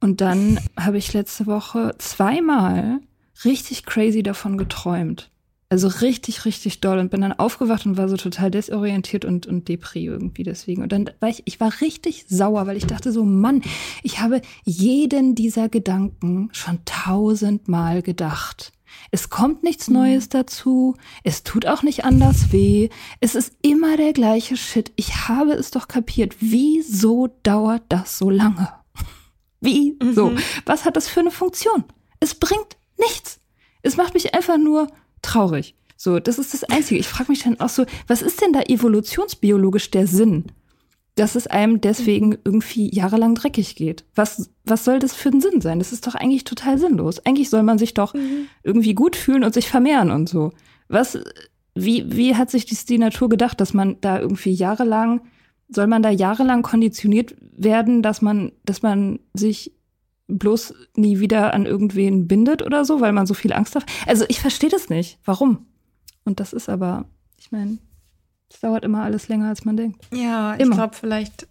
Und 0.00 0.20
dann 0.20 0.58
habe 0.78 0.98
ich 0.98 1.12
letzte 1.12 1.46
Woche 1.46 1.94
zweimal 1.98 3.00
richtig 3.44 3.84
crazy 3.84 4.22
davon 4.22 4.56
geträumt. 4.56 5.30
Also 5.68 5.88
richtig, 5.88 6.44
richtig 6.44 6.80
doll 6.80 6.98
und 6.98 7.10
bin 7.10 7.22
dann 7.22 7.32
aufgewacht 7.32 7.86
und 7.86 7.96
war 7.96 8.08
so 8.08 8.16
total 8.16 8.52
desorientiert 8.52 9.24
und, 9.24 9.46
und 9.46 9.68
depri 9.68 10.04
irgendwie 10.04 10.44
deswegen. 10.44 10.82
Und 10.82 10.92
dann 10.92 11.10
war 11.18 11.28
ich, 11.28 11.42
ich 11.44 11.58
war 11.58 11.80
richtig 11.80 12.26
sauer, 12.28 12.68
weil 12.68 12.76
ich 12.76 12.86
dachte 12.86 13.10
so, 13.10 13.24
Mann, 13.24 13.62
ich 14.04 14.20
habe 14.20 14.42
jeden 14.64 15.34
dieser 15.34 15.68
Gedanken 15.68 16.50
schon 16.52 16.78
tausendmal 16.84 18.02
gedacht. 18.02 18.72
Es 19.10 19.28
kommt 19.28 19.64
nichts 19.64 19.88
Neues 19.88 20.28
dazu. 20.28 20.96
Es 21.24 21.42
tut 21.42 21.66
auch 21.66 21.82
nicht 21.82 22.04
anders 22.04 22.52
weh. 22.52 22.88
Es 23.20 23.34
ist 23.34 23.52
immer 23.62 23.96
der 23.96 24.12
gleiche 24.12 24.56
Shit. 24.56 24.92
Ich 24.94 25.28
habe 25.28 25.52
es 25.52 25.72
doch 25.72 25.88
kapiert. 25.88 26.36
Wieso 26.38 27.28
dauert 27.42 27.82
das 27.88 28.18
so 28.18 28.30
lange? 28.30 28.68
Wie? 29.60 29.96
Mhm. 30.00 30.38
Was 30.64 30.84
hat 30.84 30.96
das 30.96 31.08
für 31.08 31.20
eine 31.20 31.32
Funktion? 31.32 31.84
Es 32.20 32.34
bringt 32.34 32.76
nichts. 32.98 33.40
Es 33.82 33.96
macht 33.96 34.14
mich 34.14 34.34
einfach 34.34 34.58
nur 34.58 34.88
traurig. 35.26 35.74
So, 35.96 36.20
das 36.20 36.38
ist 36.38 36.52
das 36.52 36.64
Einzige. 36.64 37.00
Ich 37.00 37.08
frage 37.08 37.30
mich 37.30 37.42
dann 37.42 37.60
auch 37.60 37.68
so, 37.68 37.86
was 38.06 38.22
ist 38.22 38.40
denn 38.42 38.52
da 38.52 38.62
evolutionsbiologisch 38.62 39.90
der 39.90 40.06
Sinn? 40.06 40.44
Dass 41.14 41.34
es 41.34 41.46
einem 41.46 41.80
deswegen 41.80 42.36
irgendwie 42.44 42.94
jahrelang 42.94 43.34
dreckig 43.34 43.74
geht. 43.74 44.04
Was, 44.14 44.50
was 44.64 44.84
soll 44.84 44.98
das 44.98 45.14
für 45.14 45.30
ein 45.30 45.40
Sinn 45.40 45.62
sein? 45.62 45.78
Das 45.78 45.92
ist 45.92 46.06
doch 46.06 46.14
eigentlich 46.14 46.44
total 46.44 46.78
sinnlos. 46.78 47.24
Eigentlich 47.24 47.48
soll 47.48 47.62
man 47.62 47.78
sich 47.78 47.94
doch 47.94 48.12
mhm. 48.12 48.48
irgendwie 48.62 48.94
gut 48.94 49.16
fühlen 49.16 49.42
und 49.42 49.54
sich 49.54 49.68
vermehren 49.68 50.10
und 50.10 50.28
so. 50.28 50.52
Was, 50.88 51.18
wie, 51.74 52.04
wie 52.14 52.34
hat 52.34 52.50
sich 52.50 52.66
die 52.66 52.98
Natur 52.98 53.30
gedacht, 53.30 53.60
dass 53.60 53.72
man 53.72 53.96
da 54.02 54.20
irgendwie 54.20 54.52
jahrelang 54.52 55.22
soll 55.68 55.86
man 55.86 56.02
da 56.02 56.10
jahrelang 56.10 56.62
konditioniert 56.62 57.34
werden, 57.40 58.02
dass 58.02 58.22
man, 58.22 58.52
dass 58.64 58.82
man 58.82 59.18
sich 59.34 59.72
bloß 60.28 60.74
nie 60.96 61.20
wieder 61.20 61.54
an 61.54 61.66
irgendwen 61.66 62.26
bindet 62.26 62.62
oder 62.62 62.84
so, 62.84 63.00
weil 63.00 63.12
man 63.12 63.26
so 63.26 63.34
viel 63.34 63.52
Angst 63.52 63.74
hat? 63.76 63.84
Also 64.06 64.24
ich 64.28 64.40
verstehe 64.40 64.70
das 64.70 64.88
nicht. 64.88 65.18
Warum? 65.24 65.66
Und 66.24 66.40
das 66.40 66.52
ist 66.52 66.68
aber, 66.68 67.04
ich 67.38 67.52
meine, 67.52 67.78
es 68.50 68.60
dauert 68.60 68.84
immer 68.84 69.02
alles 69.02 69.28
länger, 69.28 69.48
als 69.48 69.64
man 69.64 69.76
denkt. 69.76 70.06
Ja, 70.12 70.54
ich 70.54 70.60
Immer. 70.60 70.76
glaube 70.76 70.94
vielleicht, 70.96 71.48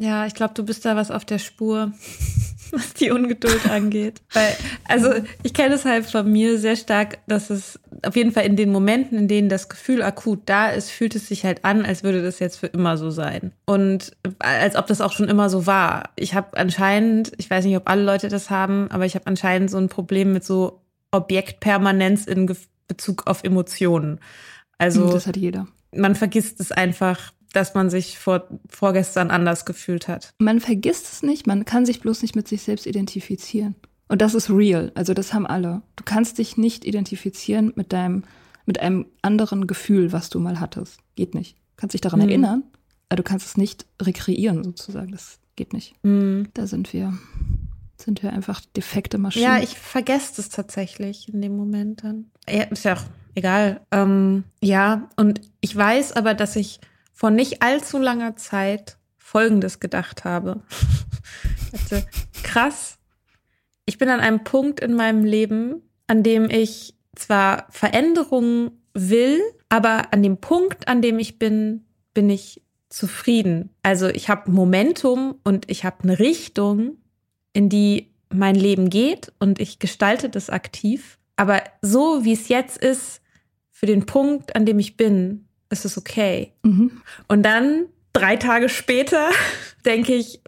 ja, 0.00 0.24
ich 0.24 0.32
glaube, 0.32 0.54
du 0.54 0.64
bist 0.64 0.86
da 0.86 0.96
was 0.96 1.10
auf 1.10 1.26
der 1.26 1.38
Spur, 1.38 1.92
was 2.70 2.94
die 2.94 3.10
Ungeduld 3.10 3.68
angeht. 3.68 4.22
Weil, 4.32 4.56
also 4.88 5.12
ich 5.42 5.52
kenne 5.52 5.74
es 5.74 5.84
halt 5.84 6.06
von 6.06 6.32
mir 6.32 6.58
sehr 6.58 6.76
stark, 6.76 7.18
dass 7.26 7.50
es 7.50 7.78
auf 8.02 8.16
jeden 8.16 8.32
Fall 8.32 8.46
in 8.46 8.56
den 8.56 8.72
Momenten, 8.72 9.18
in 9.18 9.28
denen 9.28 9.50
das 9.50 9.68
Gefühl 9.68 10.02
akut 10.02 10.40
da 10.46 10.70
ist, 10.70 10.90
fühlt 10.90 11.14
es 11.16 11.28
sich 11.28 11.44
halt 11.44 11.66
an, 11.66 11.84
als 11.84 12.02
würde 12.02 12.22
das 12.22 12.38
jetzt 12.38 12.56
für 12.56 12.68
immer 12.68 12.96
so 12.96 13.10
sein. 13.10 13.52
Und 13.66 14.16
als 14.38 14.74
ob 14.74 14.86
das 14.86 15.02
auch 15.02 15.12
schon 15.12 15.28
immer 15.28 15.50
so 15.50 15.66
war. 15.66 16.08
Ich 16.16 16.32
habe 16.32 16.56
anscheinend, 16.56 17.32
ich 17.36 17.50
weiß 17.50 17.66
nicht, 17.66 17.76
ob 17.76 17.86
alle 17.86 18.02
Leute 18.02 18.28
das 18.28 18.48
haben, 18.48 18.90
aber 18.90 19.04
ich 19.04 19.16
habe 19.16 19.26
anscheinend 19.26 19.70
so 19.70 19.76
ein 19.76 19.90
Problem 19.90 20.32
mit 20.32 20.44
so 20.44 20.80
Objektpermanenz 21.10 22.24
in 22.24 22.50
Bezug 22.88 23.26
auf 23.26 23.44
Emotionen. 23.44 24.18
Also 24.78 25.12
das 25.12 25.26
hat 25.26 25.36
jeder. 25.36 25.66
man 25.94 26.14
vergisst 26.14 26.58
es 26.58 26.72
einfach, 26.72 27.34
dass 27.52 27.74
man 27.74 27.90
sich 27.90 28.18
vor, 28.18 28.46
vorgestern 28.68 29.30
anders 29.30 29.64
gefühlt 29.64 30.08
hat. 30.08 30.32
Man 30.38 30.60
vergisst 30.60 31.12
es 31.12 31.22
nicht, 31.22 31.46
man 31.46 31.64
kann 31.64 31.84
sich 31.86 32.00
bloß 32.00 32.22
nicht 32.22 32.36
mit 32.36 32.48
sich 32.48 32.62
selbst 32.62 32.86
identifizieren. 32.86 33.74
Und 34.08 34.22
das 34.22 34.34
ist 34.34 34.50
real, 34.50 34.90
also 34.94 35.14
das 35.14 35.32
haben 35.34 35.46
alle. 35.46 35.82
Du 35.96 36.04
kannst 36.04 36.38
dich 36.38 36.56
nicht 36.56 36.84
identifizieren 36.84 37.72
mit 37.76 37.92
deinem, 37.92 38.24
mit 38.66 38.80
einem 38.80 39.06
anderen 39.22 39.66
Gefühl, 39.66 40.12
was 40.12 40.30
du 40.30 40.40
mal 40.40 40.58
hattest. 40.60 40.98
Geht 41.16 41.34
nicht. 41.34 41.56
Du 41.56 41.60
kannst 41.76 41.94
dich 41.94 42.00
daran 42.00 42.20
Mhm. 42.20 42.28
erinnern, 42.28 42.62
aber 43.08 43.16
du 43.16 43.22
kannst 43.22 43.46
es 43.46 43.56
nicht 43.56 43.86
rekreieren 44.02 44.64
sozusagen. 44.64 45.12
Das 45.12 45.38
geht 45.56 45.72
nicht. 45.72 45.94
Da 46.02 46.66
sind 46.66 46.92
wir, 46.92 47.16
sind 47.96 48.22
wir 48.22 48.32
einfach 48.32 48.60
defekte 48.76 49.18
Maschinen. 49.18 49.44
Ja, 49.44 49.58
ich 49.62 49.78
vergesse 49.78 50.32
das 50.36 50.48
tatsächlich 50.48 51.28
in 51.32 51.40
dem 51.42 51.56
Moment 51.56 52.02
dann. 52.04 52.30
Ja, 52.48 52.62
ist 52.64 52.84
ja 52.84 52.94
auch 52.94 53.02
egal. 53.34 53.80
Ähm, 53.92 54.44
ja, 54.62 55.08
und 55.16 55.40
ich 55.60 55.74
weiß 55.76 56.12
aber, 56.12 56.34
dass 56.34 56.56
ich 56.56 56.80
vor 57.20 57.30
nicht 57.30 57.60
allzu 57.60 57.98
langer 57.98 58.36
Zeit 58.36 58.96
Folgendes 59.18 59.78
gedacht 59.78 60.24
habe. 60.24 60.62
Dachte, 61.70 62.06
krass, 62.42 62.98
ich 63.84 63.98
bin 63.98 64.08
an 64.08 64.20
einem 64.20 64.42
Punkt 64.42 64.80
in 64.80 64.94
meinem 64.94 65.26
Leben, 65.26 65.82
an 66.06 66.22
dem 66.22 66.48
ich 66.48 66.94
zwar 67.14 67.66
Veränderungen 67.68 68.70
will, 68.94 69.38
aber 69.68 70.14
an 70.14 70.22
dem 70.22 70.38
Punkt, 70.38 70.88
an 70.88 71.02
dem 71.02 71.18
ich 71.18 71.38
bin, 71.38 71.84
bin 72.14 72.30
ich 72.30 72.62
zufrieden. 72.88 73.68
Also 73.82 74.08
ich 74.08 74.30
habe 74.30 74.50
Momentum 74.50 75.38
und 75.44 75.70
ich 75.70 75.84
habe 75.84 76.04
eine 76.04 76.18
Richtung, 76.20 76.96
in 77.52 77.68
die 77.68 78.14
mein 78.30 78.54
Leben 78.54 78.88
geht 78.88 79.30
und 79.38 79.60
ich 79.60 79.78
gestalte 79.78 80.30
das 80.30 80.48
aktiv. 80.48 81.18
Aber 81.36 81.62
so 81.82 82.24
wie 82.24 82.32
es 82.32 82.48
jetzt 82.48 82.78
ist, 82.78 83.20
für 83.70 83.84
den 83.84 84.06
Punkt, 84.06 84.56
an 84.56 84.64
dem 84.64 84.78
ich 84.78 84.96
bin, 84.96 85.49
ist 85.70 85.84
es 85.84 85.96
okay. 85.96 86.52
Mhm. 86.62 87.00
Und 87.28 87.42
dann, 87.42 87.86
drei 88.12 88.36
Tage 88.36 88.68
später, 88.68 89.30
denke 89.84 90.14
ich, 90.14 90.40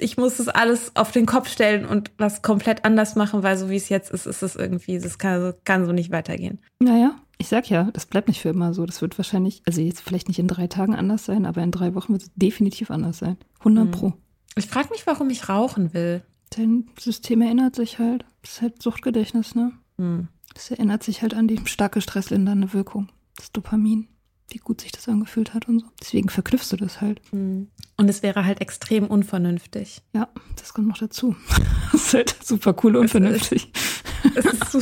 ich 0.00 0.16
muss 0.16 0.36
das 0.36 0.48
alles 0.48 0.94
auf 0.94 1.10
den 1.10 1.26
Kopf 1.26 1.48
stellen 1.50 1.84
und 1.84 2.10
was 2.18 2.42
komplett 2.42 2.84
anders 2.84 3.16
machen, 3.16 3.42
weil 3.42 3.56
so 3.56 3.68
wie 3.70 3.76
es 3.76 3.88
jetzt 3.88 4.10
ist, 4.10 4.26
ist 4.26 4.42
es 4.42 4.54
irgendwie, 4.54 4.98
das 4.98 5.18
kann 5.18 5.40
so, 5.40 5.52
kann 5.64 5.86
so 5.86 5.92
nicht 5.92 6.10
weitergehen. 6.12 6.60
Naja, 6.78 7.16
ich 7.38 7.48
sag 7.48 7.68
ja, 7.68 7.90
das 7.92 8.06
bleibt 8.06 8.28
nicht 8.28 8.40
für 8.40 8.48
immer 8.50 8.74
so. 8.74 8.86
Das 8.86 9.00
wird 9.02 9.18
wahrscheinlich, 9.18 9.62
also 9.66 9.80
jetzt 9.80 10.00
vielleicht 10.00 10.28
nicht 10.28 10.38
in 10.38 10.46
drei 10.48 10.66
Tagen 10.68 10.94
anders 10.94 11.24
sein, 11.24 11.46
aber 11.46 11.62
in 11.62 11.70
drei 11.72 11.94
Wochen 11.94 12.12
wird 12.12 12.22
es 12.22 12.30
definitiv 12.36 12.90
anders 12.90 13.18
sein. 13.18 13.36
100 13.60 13.86
Mhm. 13.86 13.90
pro. 13.90 14.12
Ich 14.56 14.66
frage 14.66 14.90
mich, 14.90 15.06
warum 15.06 15.30
ich 15.30 15.48
rauchen 15.48 15.94
will. 15.94 16.22
Dein 16.56 16.88
System 16.98 17.42
erinnert 17.42 17.76
sich 17.76 17.98
halt. 17.98 18.24
Das 18.42 18.52
ist 18.52 18.62
halt 18.62 18.82
Suchtgedächtnis, 18.82 19.54
ne? 19.54 19.72
Hm. 19.98 20.28
Das 20.54 20.70
erinnert 20.70 21.02
sich 21.02 21.22
halt 21.22 21.34
an 21.34 21.46
die 21.46 21.60
starke 21.66 22.00
stresslindernde 22.00 22.72
Wirkung. 22.72 23.08
Das 23.36 23.52
Dopamin. 23.52 24.08
Wie 24.50 24.58
gut 24.58 24.80
sich 24.80 24.92
das 24.92 25.08
angefühlt 25.08 25.52
hat 25.52 25.68
und 25.68 25.80
so. 25.80 25.86
Deswegen 26.00 26.28
verknüpfst 26.28 26.70
du 26.70 26.76
das 26.76 27.00
halt. 27.00 27.20
Hm. 27.30 27.68
Und 27.96 28.08
es 28.08 28.22
wäre 28.22 28.44
halt 28.44 28.60
extrem 28.60 29.06
unvernünftig. 29.06 30.02
Ja, 30.14 30.28
das 30.56 30.72
kommt 30.72 30.88
noch 30.88 30.98
dazu. 30.98 31.36
Das 31.92 32.02
ist 32.02 32.14
halt 32.14 32.36
super 32.44 32.76
cool 32.82 32.96
und 32.96 33.08
vernünftig. 33.08 33.72
Es 34.34 34.44
ist, 34.44 34.72
so, 34.72 34.80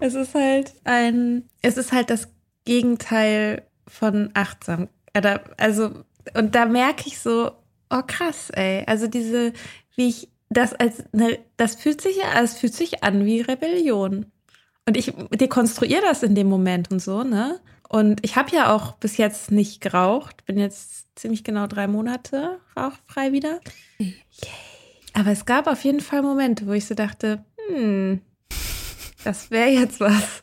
es 0.00 0.14
ist 0.14 0.34
halt 0.34 0.72
ein, 0.84 1.44
es 1.60 1.76
ist 1.76 1.92
halt 1.92 2.08
das 2.08 2.28
Gegenteil 2.64 3.66
von 3.86 4.30
achtsam. 4.34 4.88
Also, 5.56 6.04
und 6.34 6.54
da 6.54 6.66
merke 6.66 7.04
ich 7.06 7.18
so, 7.18 7.50
oh 7.90 8.02
krass, 8.06 8.50
ey. 8.50 8.84
Also 8.86 9.06
diese, 9.06 9.52
wie 9.96 10.08
ich 10.08 10.28
das 10.50 10.72
als, 10.72 11.04
eine, 11.12 11.38
das 11.56 11.74
fühlt 11.74 12.00
sich 12.00 12.16
ja, 12.16 12.40
es 12.42 12.54
fühlt 12.54 12.74
sich 12.74 13.02
an 13.02 13.24
wie 13.24 13.40
Rebellion. 13.40 14.26
Und 14.88 14.96
ich 14.96 15.12
dekonstruiere 15.32 16.02
das 16.02 16.22
in 16.22 16.34
dem 16.34 16.48
Moment 16.48 16.90
und 16.90 17.00
so, 17.00 17.24
ne? 17.24 17.60
Und 17.88 18.24
ich 18.24 18.36
habe 18.36 18.54
ja 18.54 18.74
auch 18.74 18.92
bis 18.96 19.16
jetzt 19.16 19.50
nicht 19.50 19.80
geraucht. 19.80 20.44
Bin 20.44 20.58
jetzt 20.58 21.06
ziemlich 21.18 21.44
genau 21.44 21.66
drei 21.66 21.86
Monate 21.86 22.58
rauchfrei 22.76 23.32
wieder. 23.32 23.60
Yay. 23.98 24.14
Aber 25.14 25.30
es 25.30 25.46
gab 25.46 25.66
auf 25.66 25.82
jeden 25.82 26.00
Fall 26.00 26.22
Momente, 26.22 26.66
wo 26.66 26.72
ich 26.72 26.84
so 26.84 26.94
dachte, 26.94 27.42
hm, 27.68 28.20
das 29.24 29.50
wäre 29.50 29.70
jetzt 29.70 29.98
was. 29.98 30.42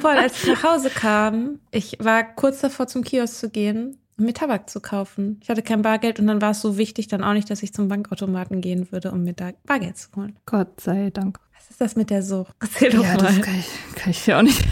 Voll, 0.00 0.16
als 0.16 0.42
ich 0.42 0.48
nach 0.48 0.62
Hause 0.62 0.90
kam, 0.90 1.58
ich 1.70 1.96
war 1.98 2.22
kurz 2.22 2.60
davor 2.60 2.86
zum 2.86 3.02
Kiosk 3.02 3.38
zu 3.38 3.50
gehen 3.50 3.98
und 4.18 4.24
mir 4.26 4.34
Tabak 4.34 4.68
zu 4.68 4.80
kaufen. 4.80 5.40
Ich 5.42 5.48
hatte 5.48 5.62
kein 5.62 5.82
Bargeld 5.82 6.20
und 6.20 6.26
dann 6.26 6.42
war 6.42 6.50
es 6.50 6.60
so 6.60 6.76
wichtig 6.76 7.08
dann 7.08 7.24
auch 7.24 7.32
nicht, 7.32 7.48
dass 7.48 7.62
ich 7.62 7.72
zum 7.72 7.88
Bankautomaten 7.88 8.60
gehen 8.60 8.92
würde, 8.92 9.10
um 9.10 9.24
mir 9.24 9.32
da 9.32 9.52
Bargeld 9.64 9.96
zu 9.96 10.08
holen. 10.16 10.38
Gott 10.44 10.80
sei 10.80 11.10
Dank. 11.10 11.40
Was 11.54 11.70
ist 11.70 11.80
das 11.80 11.96
mit 11.96 12.10
der 12.10 12.22
Sucht? 12.22 12.54
Erzähl 12.60 12.90
doch 12.90 13.04
ja, 13.04 13.14
mal. 13.14 13.18
das 13.18 13.40
kann 13.40 13.54
ich, 13.58 13.94
kann 13.94 14.10
ich 14.10 14.24
dir 14.24 14.38
auch 14.38 14.42
nicht, 14.42 14.62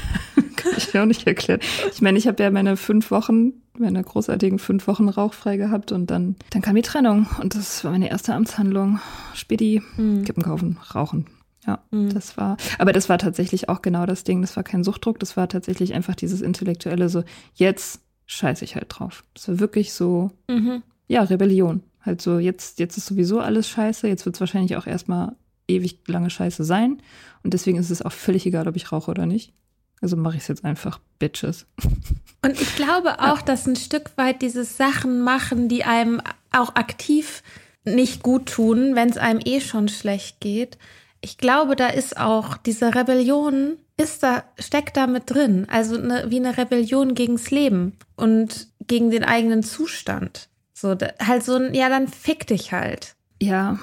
kann 0.63 0.73
ich 0.77 0.87
dir 0.91 1.03
auch 1.03 1.07
nicht 1.07 1.27
erklären. 1.27 1.61
Ich 1.93 2.01
meine, 2.03 2.19
ich 2.19 2.27
habe 2.27 2.43
ja 2.43 2.51
meine 2.51 2.77
fünf 2.77 3.11
Wochen, 3.11 3.53
meine 3.79 4.03
großartigen 4.03 4.59
fünf 4.59 4.87
Wochen 4.87 5.09
rauchfrei 5.09 5.57
gehabt 5.57 5.93
und 5.93 6.11
dann, 6.11 6.37
dann 6.51 6.63
kam 6.63 6.75
die 6.77 6.83
Trennung 6.83 7.27
und 7.41 7.55
das 7.55 7.83
war 7.85 7.93
meine 7.93 8.11
erste 8.11 8.35
Amtshandlung. 8.35 9.01
Späti, 9.35 9.83
Hm. 9.97 10.25
Kippen 10.25 10.43
kaufen, 10.43 10.79
rauchen. 10.95 11.27
Ja, 11.67 11.81
Mhm. 11.91 12.13
das 12.15 12.37
war, 12.39 12.57
aber 12.79 12.93
das 12.93 13.09
war 13.11 13.19
tatsächlich 13.19 13.69
auch 13.69 13.83
genau 13.83 14.07
das 14.07 14.25
Ding. 14.25 14.41
Das 14.41 14.57
war 14.57 14.63
kein 14.63 14.83
Suchtdruck, 14.85 15.19
das 15.21 15.37
war 15.37 15.47
tatsächlich 15.49 15.93
einfach 15.95 16.15
dieses 16.15 16.41
intellektuelle, 16.41 17.09
so, 17.11 17.23
jetzt 17.55 18.01
scheiße 18.27 18.65
ich 18.65 18.77
halt 18.77 18.87
drauf. 18.89 19.25
Das 19.35 19.49
war 19.49 19.61
wirklich 19.61 19.93
so, 19.93 20.31
Mhm. 20.49 20.83
ja, 21.09 21.23
Rebellion. 21.23 21.83
Halt 22.03 22.23
so, 22.23 22.39
jetzt, 22.39 22.79
jetzt 22.79 22.97
ist 22.97 23.05
sowieso 23.07 23.41
alles 23.41 23.69
scheiße, 23.69 24.09
jetzt 24.09 24.25
wird 24.25 24.37
es 24.37 24.41
wahrscheinlich 24.41 24.77
auch 24.77 24.87
erstmal 24.87 25.37
ewig 25.69 25.99
lange 26.07 26.31
scheiße 26.31 26.65
sein. 26.65 27.03
Und 27.45 27.53
deswegen 27.53 27.77
ist 27.79 27.91
es 27.91 28.01
auch 28.03 28.13
völlig 28.13 28.47
egal, 28.47 28.67
ob 28.67 28.75
ich 28.77 28.91
rauche 28.91 29.11
oder 29.11 29.27
nicht. 29.27 29.53
Also 30.01 30.17
mache 30.17 30.37
ich 30.37 30.43
es 30.43 30.49
jetzt 30.49 30.65
einfach, 30.65 30.99
Bitches. 31.19 31.67
Und 32.43 32.61
ich 32.61 32.75
glaube 32.77 33.21
auch, 33.21 33.43
dass 33.43 33.67
ein 33.67 33.77
Stück 33.77 34.13
weit 34.17 34.41
dieses 34.43 34.77
Sachen 34.77 35.21
machen, 35.21 35.69
die 35.69 35.85
einem 35.85 36.23
auch 36.53 36.75
aktiv 36.75 37.43
nicht 37.85 38.23
gut 38.23 38.47
tun, 38.47 38.95
wenn 38.95 39.11
es 39.11 39.19
einem 39.19 39.41
eh 39.45 39.61
schon 39.61 39.89
schlecht 39.89 40.41
geht. 40.41 40.79
Ich 41.21 41.37
glaube, 41.37 41.77
da 41.77 41.89
ist 41.89 42.17
auch 42.17 42.57
diese 42.57 42.95
Rebellion, 42.95 43.77
ist 43.99 44.23
da, 44.23 44.45
steckt 44.59 44.97
da 44.97 45.07
mit 45.07 45.25
drin. 45.27 45.67
Also 45.71 45.99
eine, 45.99 46.31
wie 46.31 46.37
eine 46.39 46.57
Rebellion 46.57 47.15
gegens 47.15 47.51
Leben 47.51 47.97
und 48.17 48.69
gegen 48.87 49.11
den 49.11 49.25
eigenen 49.25 49.63
Zustand. 49.63 50.49
So, 50.73 50.95
da, 50.95 51.09
halt 51.25 51.45
so 51.45 51.57
ein, 51.57 51.75
ja, 51.75 51.91
dann 51.91 52.09
fick 52.09 52.47
dich 52.47 52.73
halt. 52.73 53.17
Ja, 53.39 53.79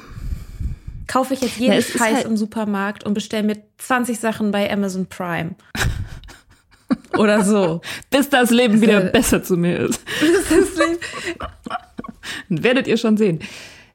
Kaufe 1.08 1.34
ich 1.34 1.42
jetzt 1.42 1.58
jeden 1.58 1.74
Ja, 1.74 1.82
Scheiß 1.82 2.16
halt- 2.16 2.26
im 2.26 2.36
Supermarkt 2.38 3.04
und 3.06 3.14
bestelle 3.14 3.44
mir 3.44 3.58
20 3.78 4.20
Sachen 4.20 4.52
bei 4.52 4.70
Amazon 4.72 5.06
Prime. 5.08 5.56
Oder 7.18 7.44
so. 7.44 7.82
bis 8.10 8.30
das 8.30 8.52
Leben 8.52 8.82
wieder 8.82 9.08
äh, 9.08 9.12
besser 9.12 9.44
zu 9.44 9.58
mir 9.58 9.80
ist. 9.80 10.02
Dann 12.50 12.50
werdet 12.64 12.88
ihr 12.88 12.98
schon 12.98 13.18
sehen. 13.18 13.40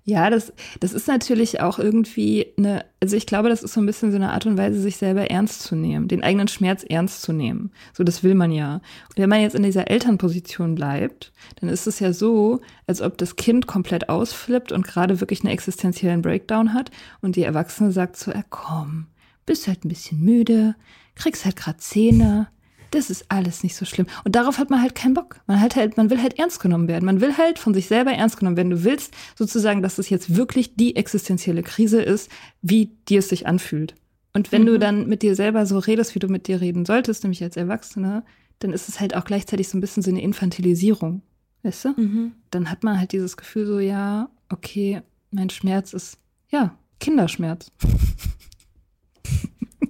Ja, 0.05 0.31
das, 0.31 0.53
das 0.81 0.95
ist 0.95 1.07
natürlich 1.07 1.61
auch 1.61 1.79
irgendwie 1.79 2.49
eine, 2.59 2.85
also 3.01 3.17
ich 3.17 3.25
glaube, 3.25 3.49
das 3.49 3.63
ist 3.63 3.75
so 3.75 3.81
ein 3.81 3.87
bisschen 3.87 4.11
so 4.11 4.17
eine 4.17 4.33
Art 4.33 4.47
und 4.47 4.59
Weise, 4.59 4.81
sich 4.81 4.97
selber 4.97 5.31
ernst 5.31 5.63
zu 5.63 5.77
nehmen, 5.77 6.09
den 6.09 6.25
eigenen 6.25 6.49
Schmerz 6.49 6.83
ernst 6.83 7.23
zu 7.23 7.33
nehmen. 7.33 7.71
So, 7.93 8.03
das 8.03 8.25
will 8.25 8.35
man 8.35 8.51
ja. 8.51 8.81
Und 9.11 9.19
wenn 9.19 9.29
man 9.29 9.41
jetzt 9.41 9.55
in 9.55 9.63
dieser 9.63 9.89
Elternposition 9.89 10.75
bleibt, 10.75 11.33
dann 11.61 11.69
ist 11.69 11.87
es 11.87 12.01
ja 12.01 12.13
so, 12.13 12.63
als 12.89 13.01
ob 13.01 13.17
das 13.17 13.37
Kind 13.37 13.69
komplett 13.69 14.09
ausflippt 14.09 14.73
und 14.73 14.85
gerade 14.85 15.21
wirklich 15.21 15.43
einen 15.43 15.53
existenziellen 15.53 16.23
Breakdown 16.23 16.75
hat 16.75 16.91
und 17.21 17.37
die 17.37 17.45
Erwachsene 17.45 17.93
sagt 17.93 18.17
so, 18.17 18.33
ja 18.33 18.43
komm, 18.51 19.07
bist 19.47 19.69
halt 19.69 19.85
ein 19.85 19.89
bisschen 19.89 20.21
müde, 20.21 20.75
kriegst 21.15 21.45
halt 21.45 21.55
grad 21.55 21.81
Zähne, 21.81 22.49
das 22.95 23.11
ist 23.11 23.27
alles 23.29 23.63
nicht 23.63 23.75
so 23.75 23.85
schlimm. 23.85 24.07
Und 24.25 24.37
darauf 24.37 24.59
hat 24.59 24.71
man 24.71 24.81
halt 24.81 24.95
keinen 24.95 25.15
Bock. 25.15 25.41
Man 25.47 25.61
hat 25.61 25.77
halt, 25.77 25.97
man 25.97 26.11
will 26.11 26.23
halt 26.23 26.39
ernst 26.39 26.61
genommen 26.61 26.89
werden. 26.89 27.05
Man 27.05 27.21
will 27.21 27.37
halt 27.37 27.59
von 27.59 27.75
sich 27.75 27.89
selber 27.89 28.13
ernst 28.13 28.39
genommen 28.39 28.57
werden. 28.57 28.71
Du 28.71 28.85
willst 28.85 29.15
sozusagen, 29.37 29.83
dass 29.83 29.99
es 29.99 30.11
jetzt 30.11 30.37
wirklich 30.37 30.75
die 30.77 30.97
existenzielle 30.97 31.63
Krise 31.63 32.03
ist, 32.03 32.31
wie 32.61 32.91
dir 33.09 33.21
es 33.21 33.29
sich 33.29 33.47
anfühlt. 33.47 33.95
Und 34.35 34.53
wenn 34.53 34.65
du 34.65 34.79
dann 34.79 35.09
mit 35.09 35.23
dir 35.23 35.35
selber 35.35 35.67
so 35.67 35.79
redest, 35.79 36.15
wie 36.15 36.19
du 36.19 36.29
mit 36.29 36.49
dir 36.49 36.61
reden 36.61 36.87
solltest, 36.87 37.23
nämlich 37.23 37.43
als 37.43 37.57
Erwachsene, 37.57 38.25
dann 38.61 38.73
ist 38.73 38.89
es 38.89 39.01
halt 39.01 39.15
auch 39.15 39.25
gleichzeitig 39.25 39.69
so 39.69 39.77
ein 39.77 39.81
bisschen 39.81 40.03
so 40.03 40.11
eine 40.11 40.23
Infantilisierung. 40.23 41.23
weißt 41.63 41.85
du? 41.87 41.89
Mhm. 42.01 42.33
Dann 42.51 42.71
hat 42.71 42.83
man 42.83 42.99
halt 42.99 43.13
dieses 43.13 43.37
Gefühl 43.37 43.67
so, 43.67 43.79
ja, 43.79 44.31
okay, 44.49 45.03
mein 45.31 45.51
Schmerz 45.51 45.93
ist, 45.93 46.19
ja, 46.51 46.77
Kinderschmerz. 47.01 47.71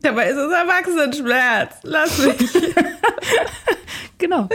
Dabei 0.02 0.30
ist 0.30 0.36
es 0.36 0.52
Erwachsenenschmerz. 0.52 1.74
Lass 1.82 2.18
mich. 2.26 2.50
Genau. 4.18 4.48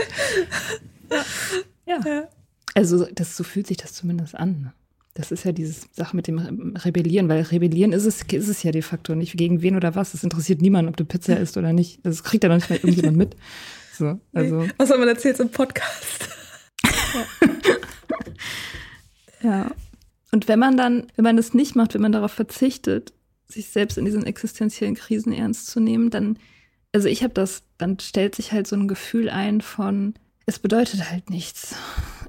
ja. 1.86 1.98
Ja. 2.06 2.28
Also, 2.74 3.06
das, 3.12 3.36
so 3.36 3.44
fühlt 3.44 3.66
sich 3.66 3.76
das 3.76 3.92
zumindest 3.92 4.34
an. 4.34 4.62
ne? 4.62 4.72
Das 5.12 5.30
ist 5.30 5.44
ja 5.44 5.52
diese 5.52 5.82
Sache 5.92 6.16
mit 6.16 6.26
dem 6.26 6.38
Re- 6.38 6.84
Rebellieren, 6.86 7.28
weil 7.28 7.42
Rebellieren 7.42 7.92
ist 7.92 8.06
es, 8.06 8.22
ist 8.22 8.48
es 8.48 8.62
ja 8.62 8.70
de 8.72 8.80
facto 8.80 9.14
nicht 9.14 9.36
gegen 9.36 9.60
wen 9.60 9.76
oder 9.76 9.94
was. 9.94 10.14
Es 10.14 10.24
interessiert 10.24 10.62
niemanden, 10.62 10.88
ob 10.88 10.96
du 10.96 11.04
Pizza 11.04 11.36
isst 11.36 11.58
oder 11.58 11.74
nicht. 11.74 12.00
Das 12.02 12.24
kriegt 12.24 12.44
ja 12.44 12.48
noch 12.48 12.56
nicht 12.56 12.70
mal 12.70 12.76
irgendjemand 12.76 13.16
mit. 13.18 13.36
So, 13.92 14.18
also, 14.32 14.66
Was 14.78 14.90
haben 14.90 15.00
wir 15.00 15.08
erzählt 15.08 15.38
im 15.40 15.50
Podcast? 15.50 16.28
ja. 19.42 19.70
Und 20.30 20.48
wenn 20.48 20.58
man 20.58 20.76
dann, 20.76 21.06
wenn 21.16 21.24
man 21.24 21.36
das 21.36 21.52
nicht 21.52 21.74
macht, 21.76 21.92
wenn 21.94 22.02
man 22.02 22.12
darauf 22.12 22.32
verzichtet, 22.32 23.12
sich 23.48 23.68
selbst 23.68 23.98
in 23.98 24.04
diesen 24.04 24.26
existenziellen 24.26 24.94
Krisen 24.94 25.32
ernst 25.32 25.68
zu 25.68 25.80
nehmen, 25.80 26.10
dann, 26.10 26.38
also 26.92 27.08
ich 27.08 27.22
habe 27.22 27.34
das, 27.34 27.62
dann 27.78 27.98
stellt 27.98 28.34
sich 28.34 28.52
halt 28.52 28.66
so 28.66 28.76
ein 28.76 28.88
Gefühl 28.88 29.30
ein 29.30 29.60
von, 29.60 30.14
es 30.46 30.58
bedeutet 30.58 31.10
halt 31.10 31.30
nichts. 31.30 31.74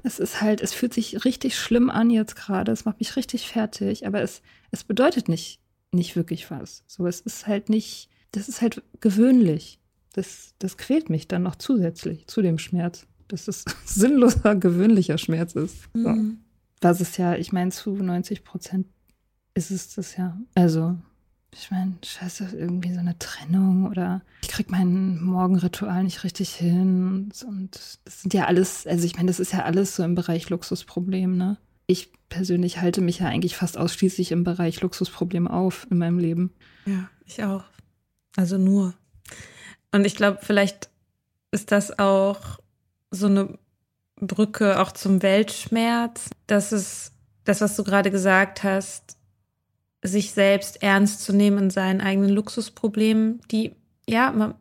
Es 0.02 0.18
ist 0.18 0.40
halt, 0.40 0.60
es 0.60 0.72
fühlt 0.72 0.94
sich 0.94 1.24
richtig 1.24 1.58
schlimm 1.58 1.90
an 1.90 2.10
jetzt 2.10 2.36
gerade, 2.36 2.72
es 2.72 2.84
macht 2.84 2.98
mich 3.00 3.16
richtig 3.16 3.48
fertig, 3.48 4.06
aber 4.06 4.22
es, 4.22 4.42
es 4.70 4.84
bedeutet 4.84 5.28
nicht, 5.28 5.60
nicht 5.92 6.16
wirklich 6.16 6.50
was. 6.50 6.84
So, 6.86 7.06
es 7.06 7.20
ist 7.20 7.46
halt 7.46 7.68
nicht, 7.68 8.08
das 8.32 8.48
ist 8.48 8.62
halt 8.62 8.82
gewöhnlich. 9.00 9.78
Das, 10.12 10.54
das 10.58 10.76
quält 10.76 11.10
mich 11.10 11.28
dann 11.28 11.42
noch 11.42 11.56
zusätzlich 11.56 12.26
zu 12.26 12.42
dem 12.42 12.58
Schmerz. 12.58 13.06
Dass 13.28 13.46
es 13.48 13.64
sinnloser, 13.84 14.56
gewöhnlicher 14.56 15.18
Schmerz 15.18 15.54
ist. 15.54 15.88
So. 15.94 16.08
Mhm. 16.08 16.40
Was 16.80 17.00
ist 17.00 17.18
ja, 17.18 17.34
ich 17.36 17.52
meine, 17.52 17.70
zu 17.70 17.90
90 17.90 18.44
Prozent 18.44 18.86
ist 19.54 19.70
es 19.70 19.94
das 19.94 20.16
ja. 20.16 20.38
Also, 20.54 20.96
ich 21.52 21.70
meine, 21.70 21.94
scheiße, 22.04 22.56
irgendwie 22.56 22.92
so 22.92 23.00
eine 23.00 23.18
Trennung 23.18 23.88
oder 23.88 24.22
ich 24.42 24.48
krieg 24.48 24.70
mein 24.70 25.20
Morgenritual 25.20 26.04
nicht 26.04 26.22
richtig 26.22 26.54
hin. 26.54 27.06
Und, 27.06 27.42
und 27.42 27.98
das 28.04 28.22
sind 28.22 28.34
ja 28.34 28.46
alles, 28.46 28.86
also 28.86 29.04
ich 29.04 29.16
meine, 29.16 29.26
das 29.26 29.40
ist 29.40 29.52
ja 29.52 29.64
alles 29.64 29.96
so 29.96 30.02
im 30.04 30.14
Bereich 30.14 30.48
Luxusproblem, 30.48 31.36
ne? 31.36 31.56
Ich 31.86 32.12
persönlich 32.28 32.80
halte 32.80 33.00
mich 33.00 33.18
ja 33.18 33.26
eigentlich 33.26 33.56
fast 33.56 33.76
ausschließlich 33.76 34.30
im 34.30 34.44
Bereich 34.44 34.80
Luxusproblem 34.80 35.48
auf 35.48 35.88
in 35.90 35.98
meinem 35.98 36.18
Leben. 36.18 36.52
Ja, 36.86 37.10
ich 37.24 37.42
auch. 37.42 37.64
Also 38.36 38.56
nur. 38.56 38.94
Und 39.90 40.04
ich 40.04 40.14
glaube, 40.14 40.38
vielleicht 40.40 40.88
ist 41.50 41.72
das 41.72 41.98
auch 41.98 42.60
so 43.10 43.26
eine 43.26 43.58
Brücke 44.20 44.80
auch 44.80 44.92
zum 44.92 45.22
Weltschmerz, 45.22 46.30
dass 46.46 46.70
es 46.70 47.12
das, 47.44 47.60
was 47.60 47.74
du 47.74 47.82
gerade 47.82 48.12
gesagt 48.12 48.62
hast, 48.62 49.16
sich 50.02 50.32
selbst 50.32 50.82
ernst 50.82 51.22
zu 51.22 51.32
nehmen 51.32 51.58
in 51.58 51.70
seinen 51.70 52.00
eigenen 52.00 52.30
Luxusproblemen, 52.30 53.40
die, 53.50 53.74
ja, 54.08 54.32
man, 54.32 54.54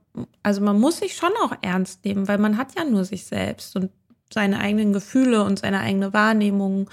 also 0.43 0.61
man 0.61 0.79
muss 0.79 0.97
sich 0.97 1.15
schon 1.15 1.31
auch 1.43 1.53
ernst 1.61 2.03
nehmen, 2.05 2.27
weil 2.27 2.37
man 2.37 2.57
hat 2.57 2.75
ja 2.77 2.83
nur 2.83 3.05
sich 3.05 3.25
selbst 3.25 3.75
und 3.75 3.91
seine 4.33 4.59
eigenen 4.59 4.93
Gefühle 4.93 5.43
und 5.43 5.59
seine 5.59 5.79
eigene 5.79 6.13
Wahrnehmung. 6.13 6.89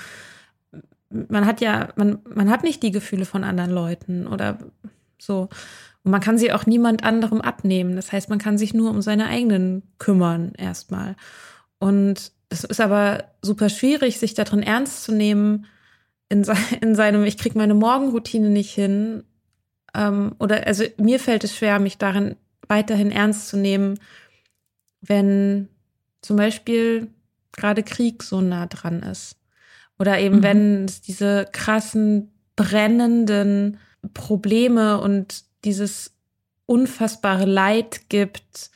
Man 1.11 1.47
hat 1.47 1.61
ja, 1.61 1.89
man, 1.97 2.21
man 2.35 2.51
hat 2.51 2.63
nicht 2.63 2.83
die 2.83 2.93
Gefühle 2.93 3.27
von 3.27 3.45
anderen 3.45 3.71
Leuten 3.71 4.27
oder 4.27 4.59
so. 5.19 5.49
Und 6.05 6.13
man 6.13 6.21
kann 6.21 6.39
sie 6.39 6.53
auch 6.53 6.67
niemand 6.67 7.05
anderem 7.05 7.41
abnehmen. 7.41 7.97
Das 7.97 8.13
heißt, 8.13 8.31
man 8.31 8.39
kann 8.39 8.59
sich 8.59 8.75
nur 8.75 8.91
um 8.91 9.03
seine 9.03 9.27
eigenen 9.27 9.83
kümmern 9.99 10.53
erstmal. 10.57 11.17
Und 11.79 12.33
es 12.49 12.65
ist 12.65 12.81
aber 12.81 13.25
super 13.43 13.69
schwierig, 13.69 14.19
sich 14.19 14.35
darin 14.35 14.63
ernst 14.63 15.03
zu 15.03 15.13
nehmen, 15.13 15.67
in, 16.29 16.45
se 16.45 16.55
in 16.81 16.95
seinem, 16.95 17.25
ich 17.25 17.39
krieg 17.39 17.55
meine 17.55 17.75
Morgenroutine 17.75 18.49
nicht 18.51 18.75
hin. 18.75 19.25
Ähm, 19.95 20.35
oder 20.39 20.67
also 20.67 20.85
mir 20.99 21.21
fällt 21.21 21.45
es 21.45 21.57
schwer, 21.57 21.79
mich 21.79 21.99
darin 21.99 22.37
weiterhin 22.69 23.13
ernst 23.13 23.49
zu 23.49 23.57
nehmen, 23.57 23.99
wenn 25.01 25.69
zum 26.23 26.37
Beispiel 26.37 27.09
gerade 27.53 27.83
Krieg 27.83 28.23
so 28.23 28.41
nah 28.41 28.67
dran 28.67 29.03
ist. 29.03 29.37
Oder 29.99 30.19
eben, 30.19 30.39
Mhm. 30.39 30.43
wenn 30.43 30.85
es 30.85 31.01
diese 31.01 31.47
krassen, 31.53 32.33
brennenden 32.57 33.79
Probleme 34.15 35.01
und 35.01 35.45
dieses 35.65 36.13
unfassbare 36.67 37.45
Leid 37.45 38.09
gibt, 38.09 38.71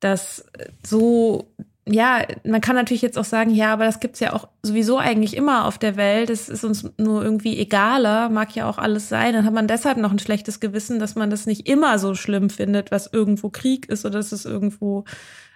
das 0.00 0.44
so, 0.86 1.52
ja, 1.84 2.24
man 2.44 2.60
kann 2.60 2.76
natürlich 2.76 3.02
jetzt 3.02 3.18
auch 3.18 3.24
sagen, 3.24 3.50
ja, 3.50 3.72
aber 3.72 3.84
das 3.84 3.98
gibt's 3.98 4.20
ja 4.20 4.32
auch 4.32 4.48
sowieso 4.62 4.98
eigentlich 4.98 5.36
immer 5.36 5.66
auf 5.66 5.78
der 5.78 5.96
Welt. 5.96 6.30
Es 6.30 6.48
ist 6.48 6.62
uns 6.62 6.88
nur 6.96 7.24
irgendwie 7.24 7.58
egaler, 7.58 8.28
mag 8.28 8.54
ja 8.54 8.68
auch 8.68 8.78
alles 8.78 9.08
sein. 9.08 9.32
Dann 9.34 9.44
hat 9.44 9.52
man 9.52 9.66
deshalb 9.66 9.98
noch 9.98 10.12
ein 10.12 10.20
schlechtes 10.20 10.60
Gewissen, 10.60 11.00
dass 11.00 11.16
man 11.16 11.28
das 11.28 11.46
nicht 11.46 11.68
immer 11.68 11.98
so 11.98 12.14
schlimm 12.14 12.50
findet, 12.50 12.92
was 12.92 13.12
irgendwo 13.12 13.50
Krieg 13.50 13.88
ist 13.88 14.04
oder 14.04 14.18
dass 14.18 14.30
es 14.30 14.44
irgendwo, 14.44 15.04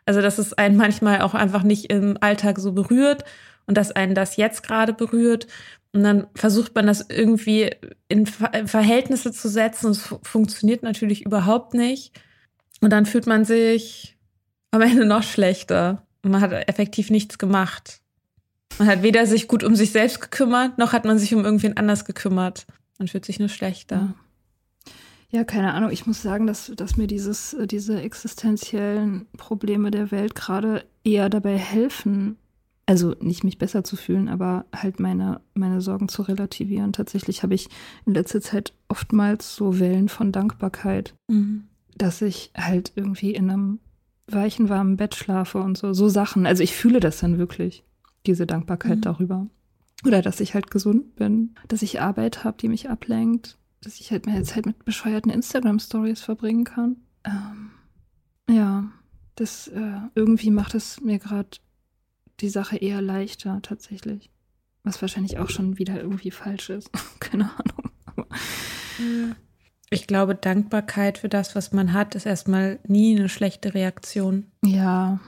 also 0.05 0.21
dass 0.21 0.39
es 0.39 0.53
einen 0.53 0.77
manchmal 0.77 1.21
auch 1.23 1.35
einfach 1.35 1.63
nicht 1.63 1.93
im 1.93 2.19
Alltag 2.21 2.59
so 2.59 2.73
berührt 2.73 3.25
und 3.67 3.77
dass 3.77 3.93
einen 3.93 4.17
das 4.17 4.37
jetzt 4.37 4.65
gerade 4.65 4.95
berührt. 4.95 5.47
Und 5.93 6.03
dann 6.03 6.27
versucht 6.35 6.75
man 6.75 6.89
das 6.89 7.07
irgendwie 7.09 7.71
in 8.09 8.27
Ver 8.27 8.53
in 8.53 8.67
Verhältnisse 8.67 9.31
zu 9.31 9.49
setzen. 9.49 9.93
Es 9.93 10.01
fu- 10.03 10.19
funktioniert 10.23 10.83
natürlich 10.83 11.25
überhaupt 11.25 11.73
nicht. 11.73 12.13
Und 12.81 12.91
dann 12.91 13.07
fühlt 13.07 13.27
man 13.29 13.45
sich 13.45 14.19
am 14.73 14.83
Ende 14.83 15.07
noch 15.07 15.23
schlechter. 15.23 16.03
Und 16.27 16.33
man 16.33 16.41
hat 16.41 16.51
effektiv 16.69 17.11
nichts 17.11 17.39
gemacht. 17.39 18.01
Man 18.81 18.89
hat 18.89 19.05
weder 19.05 19.29
sich 19.29 19.47
gut 19.47 19.63
um 19.63 19.77
sich 19.77 19.93
selbst 19.93 20.21
gekümmert, 20.21 20.77
noch 20.77 20.93
hat 20.93 21.05
man 21.05 21.21
sich 21.21 21.33
um 21.33 21.45
irgendwen 21.45 21.77
anders 21.77 22.05
gekümmert. 22.05 22.67
Man 22.99 23.07
fühlt 23.07 23.25
sich 23.25 23.39
nur 23.39 23.49
schlechter. 23.49 24.13
Ja, 25.31 25.45
keine 25.45 25.73
Ahnung. 25.73 25.93
Ich 25.93 26.05
muss 26.05 26.23
sagen, 26.23 26.49
dass, 26.49 26.73
dass 26.75 26.97
mir 26.97 27.07
dieses, 27.07 27.55
äh, 27.55 27.69
diese 27.69 28.03
existenziellen 28.03 29.27
Probleme 29.37 29.93
der 29.93 30.11
Welt 30.11 30.35
gerade 30.35 30.85
eher 31.05 31.29
dabei 31.29 31.57
helfen, 31.57 32.37
also 32.87 33.15
nicht 33.21 33.45
mich 33.45 33.59
besser 33.59 33.85
zu 33.85 33.95
fühlen, 33.95 34.29
aber 34.29 34.65
halt 34.75 34.99
meine, 34.99 35.41
meine 35.55 35.81
Sorgen 35.81 36.09
zu 36.09 36.23
relativieren. 36.23 36.93
Tatsächlich 36.93 37.45
habe 37.45 37.55
ich 37.55 37.69
in 38.05 38.15
letzter 38.15 38.41
Zeit 38.41 38.73
oftmals 38.89 39.55
so 39.55 39.79
Wellen 39.79 40.09
von 40.09 40.33
Dankbarkeit, 40.33 41.15
Mhm. 41.29 41.69
dass 41.97 42.21
ich 42.21 42.51
halt 42.57 42.91
irgendwie 42.97 43.33
in 43.33 43.49
einem 43.49 43.79
weichen, 44.29 44.69
warmen 44.69 44.97
Bett 44.97 45.15
schlafe 45.15 45.59
und 45.59 45.77
so, 45.79 45.93
so 45.93 46.09
Sachen. 46.09 46.47
Also 46.47 46.63
ich 46.63 46.75
fühle 46.75 47.01
das 47.01 47.19
dann 47.21 47.39
wirklich, 47.39 47.85
diese 48.27 48.47
Dankbarkeit 48.47 48.97
Mhm. 48.99 49.03
darüber. 49.03 49.47
Oder 50.05 50.21
dass 50.23 50.41
ich 50.41 50.55
halt 50.55 50.71
gesund 50.71 51.17
bin, 51.17 51.55
dass 51.69 51.83
ich 51.83 52.01
Arbeit 52.01 52.45
habe, 52.45 52.57
die 52.61 52.69
mich 52.69 52.91
ablenkt, 52.91 53.57
dass 53.83 54.01
ich 54.01 54.11
halt 54.11 54.27
mehr 54.27 54.43
Zeit 54.45 54.67
mit 54.67 54.85
bescheuerten 54.85 55.31
Instagram-Stories 55.31 56.21
verbringen 56.21 56.65
kann. 56.65 56.97
Ähm, 57.25 57.71
ja, 58.51 58.85
das 59.37 59.69
äh, 59.69 60.01
irgendwie 60.15 60.51
macht 60.51 60.75
es 60.75 61.01
mir 61.01 61.19
gerade 61.19 61.49
die 62.41 62.49
Sache 62.49 62.77
eher 62.77 63.01
leichter 63.01 63.61
tatsächlich. 63.63 64.31
Was 64.83 65.01
wahrscheinlich 65.03 65.39
auch 65.39 65.51
schon 65.51 65.79
wieder 65.79 66.01
irgendwie 66.01 66.31
falsch 66.31 66.71
ist. 66.71 66.91
Keine 67.21 67.45
Ahnung. 67.45 67.91
Aber 68.07 68.27
Ich 69.91 70.07
glaube, 70.07 70.35
Dankbarkeit 70.35 71.19
für 71.19 71.29
das, 71.29 71.55
was 71.55 71.73
man 71.73 71.93
hat, 71.93 72.15
ist 72.15 72.27
erstmal 72.27 72.79
nie 72.87 73.17
eine 73.17 73.29
schlechte 73.29 73.75
Reaktion. 73.75 74.47
Ja. 74.65 75.21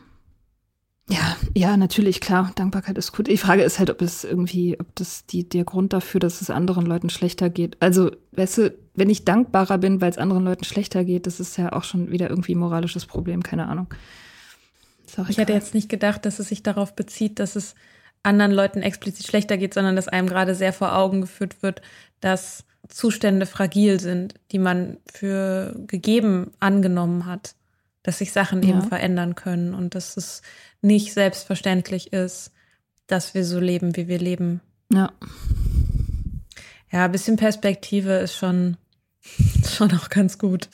Ja, 1.11 1.37
ja, 1.55 1.77
natürlich, 1.77 2.21
klar. 2.21 2.53
Dankbarkeit 2.55 2.99
ist 2.99 3.13
gut. 3.13 3.29
Die 3.29 3.39
Frage 3.39 3.63
ist 3.63 3.79
halt, 3.79 3.89
ob 3.89 4.03
es 4.03 4.25
irgendwie, 4.25 4.79
ob 4.79 4.95
das 4.95 5.25
die, 5.25 5.49
der 5.49 5.65
Grund 5.65 5.95
dafür, 5.95 6.21
dass 6.21 6.43
es 6.43 6.51
anderen 6.51 6.85
Leuten 6.85 7.09
schlechter 7.09 7.49
geht. 7.49 7.81
Also, 7.81 8.11
weißt 8.33 8.59
du, 8.59 8.75
wenn 8.95 9.09
ich 9.09 9.25
dankbarer 9.25 9.79
bin, 9.79 10.03
weil 10.03 10.11
es 10.11 10.19
anderen 10.19 10.45
Leuten 10.45 10.65
schlechter 10.65 11.05
geht, 11.05 11.27
das 11.27 11.41
ist 11.41 11.57
ja 11.57 11.73
auch 11.73 11.85
schon 11.85 12.11
wieder 12.11 12.29
irgendwie 12.29 12.55
ein 12.55 12.59
moralisches 12.59 13.07
Problem, 13.07 13.43
keine 13.43 13.69
Ahnung. 13.69 13.87
Auch 15.17 15.29
Ich 15.31 15.39
hätte 15.39 15.55
jetzt 15.55 15.75
nicht 15.75 15.89
gedacht, 15.89 16.27
dass 16.27 16.39
es 16.39 16.49
sich 16.49 16.63
darauf 16.63 16.95
bezieht, 16.95 17.39
dass 17.39 17.57
es 17.57 17.75
anderen 18.23 18.53
Leuten 18.53 18.83
explizit 18.83 19.27
schlechter 19.27 19.57
geht, 19.57 19.73
sondern 19.73 19.97
dass 19.97 20.09
einem 20.09 20.29
gerade 20.29 20.55
sehr 20.55 20.75
vor 20.75 20.95
Augen 20.95 21.23
geführt 21.23 21.63
wird, 21.63 21.81
dass 22.21 22.65
Zustände 22.89 23.47
fragil 23.47 24.01
sind, 24.01 24.35
die 24.53 24.59
man 24.59 24.99
für 25.13 25.75
gegeben 25.87 26.51
angenommen 26.61 27.27
hat, 27.27 27.55
dass 28.03 28.19
sich 28.19 28.33
Sachen 28.33 28.63
Ja. 28.63 28.71
eben 28.71 28.83
verändern 28.83 29.35
können 29.35 29.75
und 29.75 29.95
dass 29.95 30.17
es 30.17 30.43
nicht 30.81 31.13
selbstverständlich 31.13 32.13
ist, 32.13 32.53
dass 33.07 33.35
wir 33.35 33.45
so 33.45 33.59
leben, 33.61 33.97
wie 33.97 34.09
wir 34.09 34.19
leben. 34.19 34.61
Ja. 34.93 35.13
Ja, 36.91 37.05
ein 37.05 37.13
bisschen 37.13 37.37
Perspektive 37.37 38.13
ist 38.15 38.35
schon, 38.35 38.77
schon 39.69 39.93
auch 39.93 40.09
ganz 40.09 40.39
gut. 40.39 40.69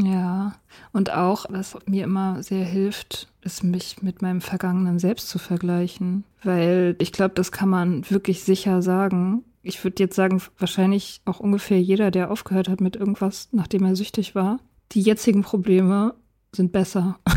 Ja, 0.00 0.54
und 0.92 1.12
auch, 1.12 1.46
was 1.48 1.76
mir 1.86 2.04
immer 2.04 2.42
sehr 2.42 2.64
hilft, 2.64 3.28
ist 3.42 3.62
mich 3.62 4.02
mit 4.02 4.22
meinem 4.22 4.40
vergangenen 4.40 4.98
Selbst 4.98 5.28
zu 5.28 5.38
vergleichen. 5.38 6.24
Weil 6.42 6.96
ich 6.98 7.12
glaube, 7.12 7.34
das 7.34 7.52
kann 7.52 7.68
man 7.68 8.08
wirklich 8.10 8.42
sicher 8.42 8.82
sagen. 8.82 9.44
Ich 9.62 9.82
würde 9.84 10.02
jetzt 10.02 10.16
sagen, 10.16 10.42
wahrscheinlich 10.58 11.20
auch 11.24 11.38
ungefähr 11.40 11.80
jeder, 11.80 12.10
der 12.10 12.30
aufgehört 12.30 12.68
hat 12.68 12.80
mit 12.80 12.96
irgendwas, 12.96 13.48
nachdem 13.52 13.84
er 13.84 13.94
süchtig 13.96 14.34
war. 14.34 14.58
Die 14.92 15.00
jetzigen 15.02 15.42
Probleme 15.42 16.14
sind 16.54 16.72
besser, 16.72 17.18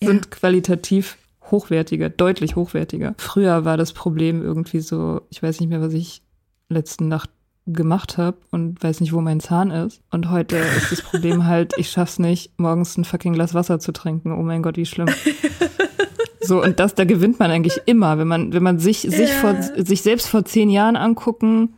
Ja. 0.00 0.08
sind 0.10 0.30
qualitativ 0.30 1.16
hochwertiger, 1.50 2.08
deutlich 2.08 2.54
hochwertiger. 2.56 3.14
Früher 3.18 3.64
war 3.64 3.76
das 3.76 3.92
Problem 3.92 4.42
irgendwie 4.42 4.78
so, 4.80 5.22
ich 5.30 5.42
weiß 5.42 5.58
nicht 5.60 5.70
mehr, 5.70 5.80
was 5.80 5.92
ich 5.94 6.22
letzte 6.68 7.04
Nacht 7.04 7.30
gemacht 7.66 8.16
habe 8.16 8.36
und 8.50 8.82
weiß 8.82 9.00
nicht, 9.00 9.12
wo 9.12 9.20
mein 9.20 9.40
Zahn 9.40 9.70
ist. 9.70 10.00
Und 10.10 10.30
heute 10.30 10.56
ist 10.56 10.92
das 10.92 11.02
Problem 11.02 11.46
halt, 11.46 11.72
ich 11.78 11.90
schaff's 11.90 12.18
nicht, 12.18 12.58
morgens 12.60 12.96
ein 12.96 13.04
fucking 13.04 13.32
Glas 13.32 13.54
Wasser 13.54 13.80
zu 13.80 13.92
trinken. 13.92 14.30
Oh 14.32 14.42
mein 14.42 14.62
Gott, 14.62 14.76
wie 14.76 14.86
schlimm. 14.86 15.08
So, 16.48 16.62
und 16.62 16.80
das, 16.80 16.94
da 16.94 17.04
gewinnt 17.04 17.38
man 17.38 17.50
eigentlich 17.50 17.82
immer, 17.84 18.16
wenn 18.16 18.26
man, 18.26 18.54
wenn 18.54 18.62
man 18.62 18.78
sich, 18.78 19.00
sich 19.00 19.30
vor, 19.30 19.54
sich 19.62 20.00
selbst 20.00 20.28
vor 20.28 20.46
zehn 20.46 20.70
Jahren 20.70 20.96
angucken. 20.96 21.74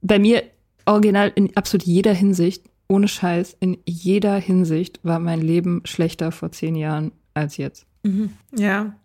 Bei 0.00 0.18
mir 0.18 0.42
original 0.86 1.30
in 1.36 1.56
absolut 1.56 1.86
jeder 1.86 2.12
Hinsicht, 2.12 2.64
ohne 2.88 3.06
Scheiß, 3.06 3.56
in 3.60 3.78
jeder 3.86 4.34
Hinsicht 4.34 4.98
war 5.04 5.20
mein 5.20 5.40
Leben 5.40 5.82
schlechter 5.84 6.32
vor 6.32 6.50
zehn 6.50 6.74
Jahren 6.74 7.12
als 7.32 7.58
jetzt. 7.58 7.86
Mhm. 8.02 8.32
Ja, 8.56 8.96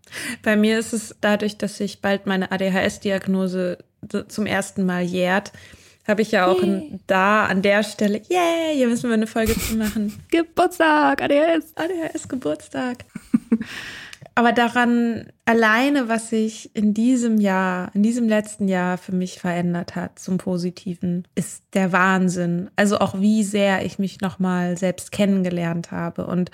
bei 0.41 0.55
mir 0.55 0.79
ist 0.79 0.93
es 0.93 1.15
dadurch, 1.21 1.59
dass 1.59 1.77
sich 1.77 2.01
bald 2.01 2.25
meine 2.25 2.51
ADHS-Diagnose 2.51 3.77
zum 4.27 4.47
ersten 4.47 4.83
Mal 4.83 5.03
jährt, 5.03 5.51
habe 6.07 6.23
ich 6.23 6.31
ja 6.31 6.47
auch 6.47 6.63
ein, 6.63 7.01
da 7.05 7.45
an 7.45 7.61
der 7.61 7.83
Stelle, 7.83 8.21
yeah, 8.31 8.71
hier 8.73 8.87
müssen 8.87 9.09
wir 9.09 9.13
eine 9.13 9.27
Folge 9.27 9.53
zu 9.59 9.75
machen. 9.75 10.17
Geburtstag, 10.31 11.21
ADHS. 11.21 11.73
ADHS 11.75 12.27
Geburtstag. 12.27 13.05
Aber 14.37 14.51
daran 14.51 15.25
alleine, 15.45 16.09
was 16.09 16.29
sich 16.29 16.75
in 16.75 16.93
diesem 16.93 17.39
Jahr, 17.39 17.89
in 17.95 18.03
diesem 18.03 18.29
letzten 18.29 18.67
Jahr 18.67 18.99
für 18.99 19.15
mich 19.15 19.39
verändert 19.39 19.95
hat 19.95 20.19
zum 20.19 20.37
Positiven, 20.37 21.27
ist 21.33 21.63
der 21.73 21.91
Wahnsinn. 21.91 22.69
Also 22.75 22.99
auch 22.99 23.19
wie 23.19 23.43
sehr 23.43 23.83
ich 23.83 23.97
mich 23.97 24.21
nochmal 24.21 24.77
selbst 24.77 25.11
kennengelernt 25.11 25.89
habe. 25.89 26.27
Und 26.27 26.51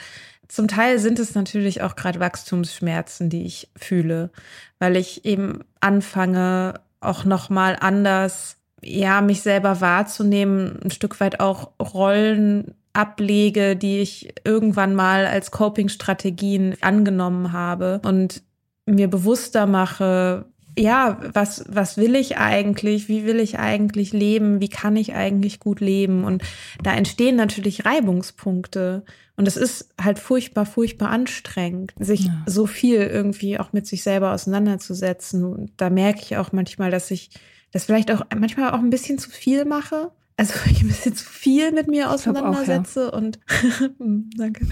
zum 0.48 0.70
Teil 0.70 0.98
sind 0.98 1.20
es 1.20 1.36
natürlich 1.36 1.82
auch 1.82 1.98
gerade 1.98 2.22
Wachstumsschmerzen, 2.22 3.30
die 3.30 3.44
ich 3.44 3.70
fühle, 3.76 4.32
weil 4.80 4.96
ich 4.96 5.26
eben 5.26 5.60
anfange, 5.82 6.76
auch 7.02 7.26
nochmal 7.26 7.76
anders 7.78 8.56
ja, 8.82 9.20
mich 9.20 9.42
selber 9.42 9.82
wahrzunehmen, 9.82 10.80
ein 10.82 10.92
Stück 10.92 11.20
weit 11.20 11.42
auch 11.42 11.72
Rollen 11.82 12.76
ablege, 12.94 13.76
die 13.76 14.00
ich 14.00 14.34
irgendwann 14.46 14.96
mal 14.96 15.26
als 15.26 15.52
Coping-Strategien 15.52 16.76
angenommen 16.82 17.52
habe 17.52 18.02
und 18.06 18.44
mir 18.86 19.10
bewusster 19.10 19.66
mache, 19.66 20.46
ja, 20.78 21.20
was, 21.34 21.66
was 21.68 21.98
will 21.98 22.16
ich 22.16 22.38
eigentlich? 22.38 23.08
Wie 23.08 23.26
will 23.26 23.40
ich 23.40 23.60
eigentlich 23.60 24.12
leben? 24.12 24.60
Wie 24.60 24.70
kann 24.70 24.96
ich 24.96 25.14
eigentlich 25.14 25.60
gut 25.60 25.80
leben? 25.80 26.24
Und 26.24 26.44
da 26.82 26.94
entstehen 26.94 27.36
natürlich 27.36 27.86
Reibungspunkte. 27.86 29.04
Und 29.36 29.48
es 29.48 29.58
ist 29.58 29.90
halt 30.00 30.20
furchtbar, 30.20 30.66
furchtbar 30.66 31.10
anstrengend, 31.10 31.94
sich 32.00 32.26
ja. 32.26 32.44
so 32.46 32.66
viel 32.66 33.02
irgendwie 33.02 33.60
auch 33.60 33.74
mit 33.74 33.88
sich 33.88 34.04
selber 34.04 34.34
auseinanderzusetzen. 34.34 35.44
Und 35.44 35.72
da 35.78 35.90
merke 35.90 36.22
ich 36.22 36.38
auch 36.38 36.52
manchmal, 36.52 36.92
dass 36.92 37.10
ich 37.12 37.30
das 37.72 37.86
vielleicht 37.86 38.12
auch 38.12 38.22
manchmal 38.36 38.72
auch 38.72 38.80
ein 38.80 38.92
bisschen 38.92 39.18
zu 39.18 39.30
viel 39.30 39.66
mache. 39.66 40.12
Also 40.38 40.54
ich 40.72 40.82
ein 40.82 40.88
bisschen 40.88 41.16
zu 41.16 41.26
viel 41.26 41.72
mit 41.72 41.88
mir 41.88 42.12
auseinandersetze 42.12 43.10
auch, 43.10 43.14
ja. 43.14 43.18
und 43.18 43.40
hm, 43.98 44.30
danke. 44.36 44.68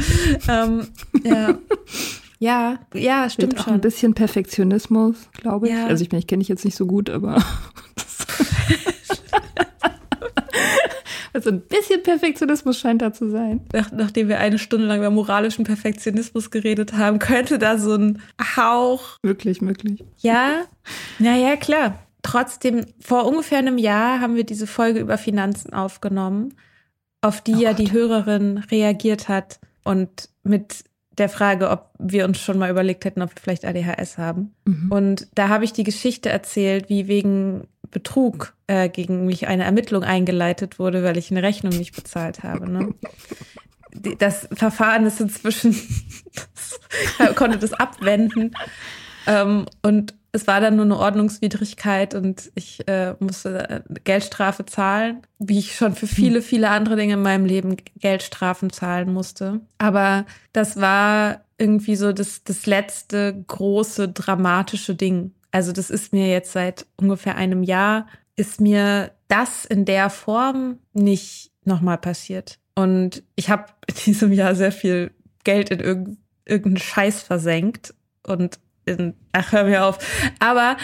ähm, 0.47 0.87
ja. 1.23 1.57
Ja, 2.43 2.79
ja, 2.95 3.29
stimmt 3.29 3.59
auch 3.59 3.65
schon. 3.65 3.73
ein 3.73 3.81
bisschen 3.81 4.15
Perfektionismus, 4.15 5.29
glaube 5.31 5.67
ich. 5.67 5.75
Ja. 5.75 5.85
Also 5.85 6.03
ich 6.03 6.11
meine, 6.11 6.21
ich 6.21 6.25
kenne 6.25 6.39
dich 6.39 6.47
jetzt 6.47 6.65
nicht 6.65 6.75
so 6.75 6.87
gut, 6.87 7.07
aber 7.11 7.45
also 11.33 11.49
ein 11.49 11.61
bisschen 11.61 12.01
Perfektionismus 12.03 12.79
scheint 12.79 13.01
da 13.01 13.13
zu 13.13 13.29
sein. 13.29 13.61
Nach, 13.73 13.91
nachdem 13.91 14.27
wir 14.27 14.39
eine 14.39 14.57
Stunde 14.57 14.87
lang 14.87 14.99
über 14.99 15.11
moralischen 15.11 15.65
Perfektionismus 15.65 16.51
geredet 16.51 16.93
haben, 16.93 17.19
könnte 17.19 17.59
da 17.59 17.77
so 17.77 17.93
ein 17.93 18.21
Hauch. 18.57 19.17
Wirklich, 19.21 19.61
möglich. 19.61 20.03
Ja, 20.17 20.63
naja, 21.19 21.55
klar. 21.55 21.99
Trotzdem, 22.23 22.85
vor 22.99 23.25
ungefähr 23.25 23.57
einem 23.57 23.77
Jahr 23.77 24.21
haben 24.21 24.35
wir 24.35 24.43
diese 24.43 24.67
Folge 24.67 24.99
über 24.99 25.17
Finanzen 25.17 25.73
aufgenommen, 25.73 26.53
auf 27.21 27.41
die 27.41 27.55
oh 27.55 27.59
ja 27.59 27.73
die 27.73 27.91
Hörerin 27.91 28.59
reagiert 28.69 29.27
hat 29.27 29.59
und 29.83 30.29
mit 30.43 30.83
der 31.17 31.29
Frage, 31.29 31.69
ob 31.69 31.91
wir 31.99 32.25
uns 32.25 32.39
schon 32.39 32.57
mal 32.57 32.69
überlegt 32.69 33.05
hätten, 33.05 33.21
ob 33.21 33.35
wir 33.35 33.41
vielleicht 33.41 33.65
ADHS 33.65 34.17
haben. 34.17 34.55
Mhm. 34.65 34.91
Und 34.91 35.27
da 35.35 35.49
habe 35.49 35.65
ich 35.65 35.73
die 35.73 35.83
Geschichte 35.83 36.29
erzählt, 36.29 36.89
wie 36.89 37.07
wegen 37.07 37.67
Betrug 37.89 38.55
äh, 38.67 38.89
gegen 38.89 39.25
mich 39.25 39.47
eine 39.47 39.65
Ermittlung 39.65 40.03
eingeleitet 40.03 40.79
wurde, 40.79 41.03
weil 41.03 41.17
ich 41.17 41.29
eine 41.29 41.43
Rechnung 41.43 41.73
nicht 41.77 41.95
bezahlt 41.95 42.43
habe. 42.43 42.69
Ne? 42.69 42.93
Das 44.19 44.47
Verfahren 44.53 45.05
ist 45.05 45.19
inzwischen, 45.19 45.75
konnte 47.35 47.57
das 47.57 47.73
abwenden. 47.73 48.55
Ähm, 49.27 49.65
und 49.81 50.13
es 50.33 50.47
war 50.47 50.61
dann 50.61 50.77
nur 50.77 50.85
eine 50.85 50.97
Ordnungswidrigkeit 50.97 52.15
und 52.15 52.51
ich 52.55 52.87
äh, 52.87 53.15
musste 53.19 53.69
äh, 53.69 53.81
Geldstrafe 54.03 54.65
zahlen, 54.65 55.21
wie 55.39 55.59
ich 55.59 55.75
schon 55.75 55.95
für 55.95 56.07
viele, 56.07 56.39
hm. 56.39 56.43
viele 56.43 56.69
andere 56.69 56.95
Dinge 56.95 57.13
in 57.13 57.21
meinem 57.21 57.45
Leben 57.45 57.75
Geldstrafen 57.97 58.69
zahlen 58.69 59.13
musste. 59.13 59.59
Aber 59.77 60.25
das 60.53 60.79
war 60.79 61.41
irgendwie 61.57 61.95
so 61.95 62.13
das, 62.13 62.43
das 62.43 62.65
letzte 62.65 63.43
große 63.47 64.09
dramatische 64.09 64.95
Ding. 64.95 65.33
Also 65.51 65.73
das 65.73 65.89
ist 65.89 66.13
mir 66.13 66.29
jetzt 66.29 66.53
seit 66.53 66.85
ungefähr 66.95 67.35
einem 67.35 67.63
Jahr, 67.63 68.07
ist 68.37 68.61
mir 68.61 69.11
das 69.27 69.65
in 69.65 69.85
der 69.85 70.09
Form 70.09 70.79
nicht 70.93 71.51
nochmal 71.65 71.97
passiert. 71.97 72.57
Und 72.73 73.23
ich 73.35 73.49
habe 73.49 73.65
in 73.87 73.95
diesem 74.05 74.31
Jahr 74.31 74.55
sehr 74.55 74.71
viel 74.71 75.11
Geld 75.43 75.71
in 75.71 76.17
irgendeinen 76.45 76.77
Scheiß 76.77 77.21
versenkt 77.21 77.93
und 78.25 78.59
in, 78.85 79.13
ach, 79.31 79.51
hör 79.51 79.65
mir 79.65 79.85
auf. 79.85 79.97
Aber 80.39 80.77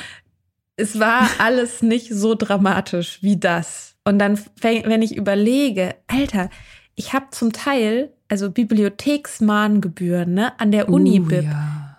es 0.76 1.00
war 1.00 1.28
alles 1.40 1.82
nicht 1.82 2.14
so 2.14 2.36
dramatisch 2.36 3.20
wie 3.22 3.38
das. 3.38 3.96
Und 4.06 4.20
dann, 4.20 4.40
wenn 4.62 5.02
ich 5.02 5.18
überlege, 5.18 5.96
Alter, 6.08 6.50
ich 6.96 7.14
habe 7.14 7.28
zum 7.32 7.52
Teil, 7.52 8.14
also 8.30 8.50
Bibliotheksmahngebühren, 8.50 10.34
ne, 10.34 10.60
an 10.60 10.72
der 10.72 10.90
Uni 10.90 11.20
uh, 11.20 11.30
Ja. 11.30 11.98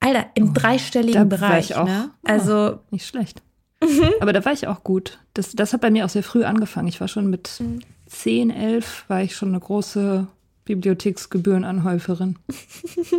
Alter, 0.00 0.26
im 0.34 0.50
oh, 0.50 0.52
dreistelligen 0.54 1.28
Bereich, 1.28 1.74
auch, 1.74 1.86
ne? 1.86 2.10
Also 2.22 2.74
oh, 2.74 2.78
nicht 2.90 3.06
schlecht. 3.06 3.42
Aber 4.20 4.32
da 4.32 4.44
war 4.44 4.52
ich 4.52 4.68
auch 4.68 4.84
gut. 4.84 5.18
Das, 5.34 5.52
das 5.52 5.72
hat 5.72 5.80
bei 5.80 5.90
mir 5.90 6.04
auch 6.04 6.08
sehr 6.08 6.22
früh 6.22 6.44
angefangen. 6.44 6.88
Ich 6.88 7.00
war 7.00 7.08
schon 7.08 7.28
mit 7.28 7.50
mhm. 7.58 7.80
10, 8.06 8.50
11, 8.50 9.04
war 9.08 9.22
ich 9.22 9.34
schon 9.34 9.48
eine 9.50 9.60
große 9.60 10.28
Bibliotheksgebührenanhäuferin. 10.68 12.38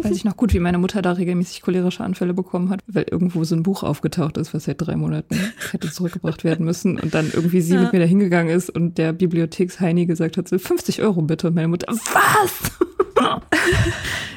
Weiß 0.02 0.16
ich 0.16 0.24
noch 0.24 0.38
gut, 0.38 0.54
wie 0.54 0.60
meine 0.60 0.78
Mutter 0.78 1.02
da 1.02 1.14
regelmäßig 1.14 1.62
cholerische 1.62 2.04
Anfälle 2.04 2.34
bekommen 2.34 2.70
hat, 2.70 2.82
weil 2.88 3.06
irgendwo 3.10 3.44
so 3.44 3.56
ein 3.56 3.64
Buch 3.64 3.84
aufgetaucht 3.84 4.38
ist, 4.38 4.54
was 4.54 4.66
seit 4.66 4.80
drei 4.80 4.96
Monaten 4.96 5.36
hätte 5.72 5.92
zurückgebracht 5.92 6.44
werden 6.44 6.66
müssen 6.66 7.00
und 7.00 7.14
dann 7.14 7.32
irgendwie 7.34 7.62
sie 7.62 7.76
ja. 7.76 7.82
mit 7.82 7.94
mir 7.94 8.00
da 8.00 8.06
hingegangen 8.06 8.56
ist 8.56 8.70
und 8.70 8.98
der 8.98 9.14
Bibliotheksheini 9.14 10.06
gesagt 10.06 10.38
hat, 10.38 10.48
so 10.48 10.58
50 10.58 11.02
Euro 11.02 11.22
bitte. 11.24 11.48
Und 11.48 11.56
meine 11.56 11.68
Mutter, 11.68 11.88
was? 11.92 12.72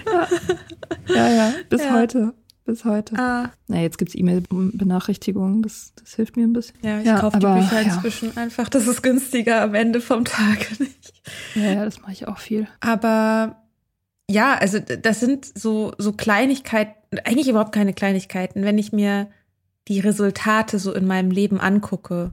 ja. 0.04 0.28
ja, 1.14 1.28
ja, 1.28 1.52
bis 1.68 1.82
ja. 1.82 1.92
heute 1.92 2.34
bis 2.64 2.84
heute. 2.84 3.18
Ah. 3.18 3.50
Na, 3.68 3.80
jetzt 3.80 3.98
gibt 3.98 4.10
es 4.10 4.14
E-Mail-Benachrichtigungen, 4.14 5.62
das, 5.62 5.92
das 5.96 6.14
hilft 6.14 6.36
mir 6.36 6.44
ein 6.44 6.52
bisschen. 6.52 6.76
Ja, 6.82 7.00
ich 7.00 7.06
ja, 7.06 7.18
kaufe 7.18 7.38
die 7.38 7.46
Bücher 7.46 7.80
ja. 7.80 7.94
inzwischen 7.94 8.36
einfach. 8.36 8.68
Das 8.68 8.86
ist 8.86 9.02
günstiger 9.02 9.62
am 9.62 9.74
Ende 9.74 10.00
vom 10.00 10.24
Tag 10.24 10.58
nicht. 10.80 11.12
Ja, 11.54 11.72
ja 11.72 11.84
das 11.84 12.00
mache 12.00 12.12
ich 12.12 12.28
auch 12.28 12.38
viel. 12.38 12.68
Aber 12.80 13.62
ja, 14.30 14.54
also 14.54 14.78
das 14.78 15.20
sind 15.20 15.46
so, 15.58 15.92
so 15.98 16.12
Kleinigkeiten, 16.12 17.18
eigentlich 17.24 17.48
überhaupt 17.48 17.72
keine 17.72 17.92
Kleinigkeiten. 17.92 18.64
Wenn 18.64 18.78
ich 18.78 18.92
mir 18.92 19.28
die 19.88 20.00
Resultate 20.00 20.78
so 20.78 20.92
in 20.92 21.06
meinem 21.06 21.30
Leben 21.30 21.60
angucke, 21.60 22.30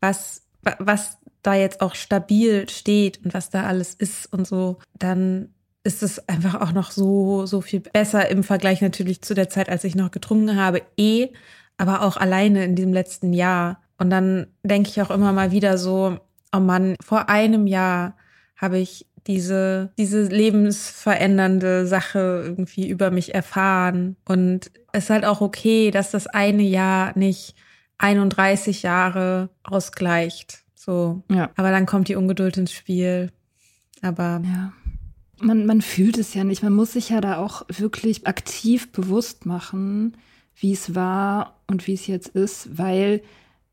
was, 0.00 0.42
was 0.78 1.18
da 1.42 1.54
jetzt 1.54 1.80
auch 1.80 1.94
stabil 1.94 2.68
steht 2.68 3.24
und 3.24 3.34
was 3.34 3.50
da 3.50 3.64
alles 3.64 3.94
ist 3.94 4.32
und 4.32 4.46
so, 4.46 4.78
dann 4.98 5.54
ist 5.84 6.02
es 6.02 6.28
einfach 6.28 6.60
auch 6.60 6.72
noch 6.72 6.90
so, 6.90 7.44
so 7.44 7.60
viel 7.60 7.80
besser 7.80 8.30
im 8.30 8.42
Vergleich 8.42 8.80
natürlich 8.80 9.20
zu 9.20 9.34
der 9.34 9.50
Zeit, 9.50 9.68
als 9.68 9.84
ich 9.84 9.94
noch 9.94 10.10
getrunken 10.10 10.56
habe, 10.56 10.82
eh, 10.96 11.28
aber 11.76 12.02
auch 12.02 12.16
alleine 12.16 12.64
in 12.64 12.74
diesem 12.74 12.92
letzten 12.92 13.34
Jahr. 13.34 13.82
Und 13.98 14.08
dann 14.10 14.46
denke 14.62 14.88
ich 14.88 15.02
auch 15.02 15.10
immer 15.10 15.32
mal 15.32 15.52
wieder 15.52 15.76
so, 15.76 16.18
oh 16.54 16.60
Mann, 16.60 16.96
vor 17.04 17.28
einem 17.28 17.66
Jahr 17.66 18.16
habe 18.56 18.78
ich 18.78 19.06
diese, 19.26 19.92
diese 19.98 20.22
lebensverändernde 20.22 21.86
Sache 21.86 22.42
irgendwie 22.44 22.88
über 22.88 23.10
mich 23.10 23.34
erfahren. 23.34 24.16
Und 24.24 24.70
es 24.92 25.04
ist 25.04 25.10
halt 25.10 25.24
auch 25.26 25.42
okay, 25.42 25.90
dass 25.90 26.10
das 26.10 26.26
eine 26.26 26.62
Jahr 26.62 27.16
nicht 27.16 27.54
31 27.98 28.82
Jahre 28.82 29.50
ausgleicht. 29.62 30.64
So. 30.74 31.22
Ja. 31.30 31.50
Aber 31.56 31.70
dann 31.70 31.86
kommt 31.86 32.08
die 32.08 32.16
Ungeduld 32.16 32.56
ins 32.56 32.72
Spiel. 32.72 33.30
Aber 34.02 34.42
ja 34.44 34.72
man, 35.40 35.66
man 35.66 35.82
fühlt 35.82 36.18
es 36.18 36.34
ja 36.34 36.44
nicht. 36.44 36.62
Man 36.62 36.74
muss 36.74 36.92
sich 36.92 37.10
ja 37.10 37.20
da 37.20 37.38
auch 37.38 37.62
wirklich 37.68 38.26
aktiv 38.26 38.92
bewusst 38.92 39.46
machen, 39.46 40.16
wie 40.56 40.72
es 40.72 40.94
war 40.94 41.56
und 41.66 41.86
wie 41.86 41.94
es 41.94 42.06
jetzt 42.06 42.28
ist, 42.28 42.78
weil 42.78 43.22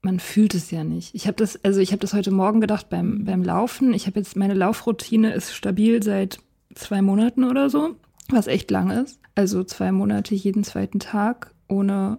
man 0.02 0.20
fühlt 0.20 0.56
es 0.56 0.72
ja 0.72 0.84
nicht. 0.84 1.14
Ich 1.14 1.28
habe 1.28 1.38
das, 1.38 1.64
also 1.64 1.80
ich 1.80 1.92
habe 1.92 2.00
das 2.00 2.14
heute 2.14 2.32
Morgen 2.32 2.60
gedacht 2.62 2.90
beim, 2.90 3.24
beim 3.24 3.44
Laufen. 3.44 3.94
Ich 3.94 4.08
habe 4.08 4.20
jetzt, 4.20 4.36
meine 4.36 4.56
Laufroutine 4.56 5.34
ist 5.34 5.54
stabil 5.54 6.02
seit 6.02 6.40
zwei 6.74 7.02
Monaten 7.04 7.44
oder 7.44 7.70
so, 7.70 7.96
was 8.30 8.48
echt 8.48 8.72
lang 8.72 8.90
ist. 8.90 9.20
Also 9.36 9.64
zwei 9.64 9.92
Monate 9.92 10.34
jeden 10.34 10.64
zweiten 10.64 11.00
Tag 11.00 11.54
ohne 11.68 12.18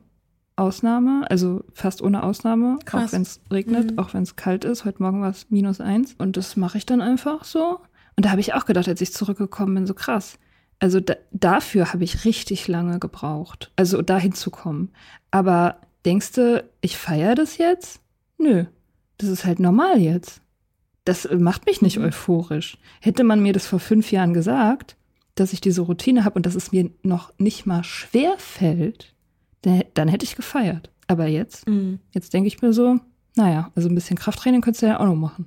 Ausnahme, 0.54 1.24
also 1.30 1.64
fast 1.72 2.02
ohne 2.02 2.22
Ausnahme, 2.22 2.78
Krass. 2.84 3.08
auch 3.08 3.12
wenn 3.14 3.22
es 3.22 3.40
regnet, 3.50 3.92
Mhm. 3.92 3.98
auch 3.98 4.14
wenn 4.14 4.22
es 4.22 4.36
kalt 4.36 4.64
ist. 4.64 4.84
Heute 4.84 5.02
Morgen 5.02 5.20
war 5.22 5.30
es 5.30 5.46
minus 5.50 5.80
eins. 5.80 6.14
Und 6.18 6.36
das 6.36 6.56
mache 6.56 6.78
ich 6.78 6.86
dann 6.86 7.00
einfach 7.00 7.44
so. 7.44 7.80
Und 8.16 8.24
da 8.26 8.30
habe 8.30 8.40
ich 8.40 8.54
auch 8.54 8.64
gedacht, 8.66 8.88
als 8.88 9.00
ich 9.00 9.12
zurückgekommen 9.12 9.74
bin, 9.74 9.86
so 9.86 9.94
krass. 9.94 10.38
Also 10.78 11.00
da, 11.00 11.14
dafür 11.30 11.92
habe 11.92 12.04
ich 12.04 12.24
richtig 12.24 12.68
lange 12.68 12.98
gebraucht, 12.98 13.70
also 13.76 14.02
dahin 14.02 14.32
zu 14.32 14.50
kommen. 14.50 14.90
Aber 15.30 15.76
denkst 16.04 16.32
du, 16.32 16.64
ich 16.80 16.96
feiere 16.98 17.34
das 17.34 17.56
jetzt? 17.58 18.00
Nö, 18.38 18.64
das 19.18 19.28
ist 19.28 19.44
halt 19.44 19.60
normal 19.60 19.98
jetzt. 20.00 20.40
Das 21.04 21.28
macht 21.32 21.66
mich 21.66 21.82
nicht 21.82 21.98
euphorisch. 21.98 22.78
Hätte 23.00 23.24
man 23.24 23.40
mir 23.42 23.52
das 23.52 23.66
vor 23.66 23.80
fünf 23.80 24.10
Jahren 24.12 24.34
gesagt, 24.34 24.96
dass 25.34 25.52
ich 25.52 25.60
diese 25.60 25.80
Routine 25.82 26.24
habe 26.24 26.34
und 26.36 26.46
dass 26.46 26.54
es 26.54 26.72
mir 26.72 26.90
noch 27.02 27.32
nicht 27.38 27.64
mal 27.66 27.82
schwer 27.84 28.34
fällt, 28.38 29.14
dann, 29.62 29.82
dann 29.94 30.08
hätte 30.08 30.24
ich 30.24 30.36
gefeiert. 30.36 30.90
Aber 31.08 31.26
jetzt, 31.26 31.66
Mhm. 31.68 31.98
jetzt 32.12 32.32
denke 32.34 32.48
ich 32.48 32.60
mir 32.62 32.72
so, 32.72 32.98
naja, 33.36 33.70
also 33.74 33.88
ein 33.88 33.94
bisschen 33.94 34.18
Krafttraining 34.18 34.60
könntest 34.60 34.82
du 34.82 34.86
ja 34.86 35.00
auch 35.00 35.06
noch 35.06 35.14
machen. 35.16 35.46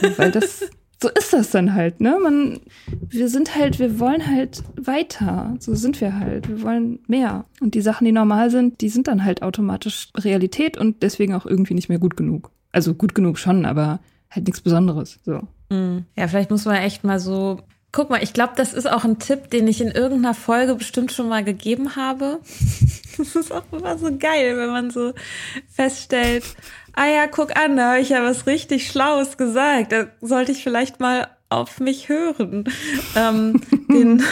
So, 0.00 0.08
weil 0.18 0.30
das, 0.30 0.68
so 1.02 1.10
ist 1.10 1.32
das 1.32 1.50
dann 1.50 1.74
halt, 1.74 2.00
ne? 2.00 2.18
Man, 2.22 2.60
wir 3.08 3.28
sind 3.28 3.54
halt, 3.54 3.78
wir 3.78 4.00
wollen 4.00 4.26
halt 4.26 4.62
weiter. 4.80 5.54
So 5.58 5.74
sind 5.74 6.00
wir 6.00 6.18
halt. 6.18 6.48
Wir 6.48 6.62
wollen 6.62 7.00
mehr. 7.06 7.44
Und 7.60 7.74
die 7.74 7.82
Sachen, 7.82 8.06
die 8.06 8.12
normal 8.12 8.50
sind, 8.50 8.80
die 8.80 8.88
sind 8.88 9.06
dann 9.06 9.24
halt 9.24 9.42
automatisch 9.42 10.08
Realität 10.16 10.78
und 10.78 11.02
deswegen 11.02 11.34
auch 11.34 11.44
irgendwie 11.44 11.74
nicht 11.74 11.88
mehr 11.88 11.98
gut 11.98 12.16
genug. 12.16 12.50
Also 12.72 12.94
gut 12.94 13.14
genug 13.14 13.38
schon, 13.38 13.66
aber 13.66 14.00
halt 14.30 14.46
nichts 14.46 14.62
Besonderes. 14.62 15.18
So. 15.24 15.42
Mhm. 15.70 16.04
Ja, 16.16 16.28
vielleicht 16.28 16.50
muss 16.50 16.64
man 16.64 16.76
echt 16.76 17.04
mal 17.04 17.20
so. 17.20 17.60
Guck 17.92 18.10
mal, 18.10 18.22
ich 18.22 18.32
glaube, 18.32 18.52
das 18.56 18.74
ist 18.74 18.90
auch 18.90 19.04
ein 19.04 19.18
Tipp, 19.18 19.50
den 19.50 19.66
ich 19.68 19.80
in 19.80 19.90
irgendeiner 19.90 20.34
Folge 20.34 20.74
bestimmt 20.74 21.12
schon 21.12 21.28
mal 21.28 21.44
gegeben 21.44 21.96
habe. 21.96 22.40
Das 23.18 23.34
ist 23.34 23.50
auch 23.50 23.64
immer 23.72 23.96
so 23.96 24.14
geil, 24.14 24.58
wenn 24.58 24.68
man 24.68 24.90
so 24.90 25.14
feststellt, 25.72 26.44
ah 26.92 27.06
ja, 27.06 27.26
guck 27.26 27.56
an, 27.56 27.74
da 27.78 27.92
habe 27.92 28.00
ich 28.00 28.10
ja 28.10 28.22
was 28.22 28.46
richtig 28.46 28.90
Schlaues 28.90 29.38
gesagt. 29.38 29.92
Da 29.92 30.08
sollte 30.20 30.52
ich 30.52 30.62
vielleicht 30.62 31.00
mal 31.00 31.28
auf 31.48 31.80
mich 31.80 32.08
hören. 32.08 32.64
Ähm, 33.14 33.62
den, 33.88 34.22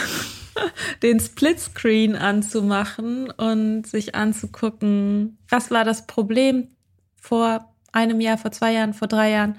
den 1.01 1.19
Splitscreen 1.19 2.15
anzumachen 2.15 3.31
und 3.31 3.87
sich 3.87 4.13
anzugucken, 4.13 5.39
was 5.49 5.71
war 5.71 5.83
das 5.83 6.05
Problem 6.05 6.67
vor 7.15 7.73
einem 7.91 8.21
Jahr, 8.21 8.37
vor 8.37 8.51
zwei 8.51 8.73
Jahren, 8.73 8.93
vor 8.93 9.07
drei 9.07 9.31
Jahren 9.31 9.57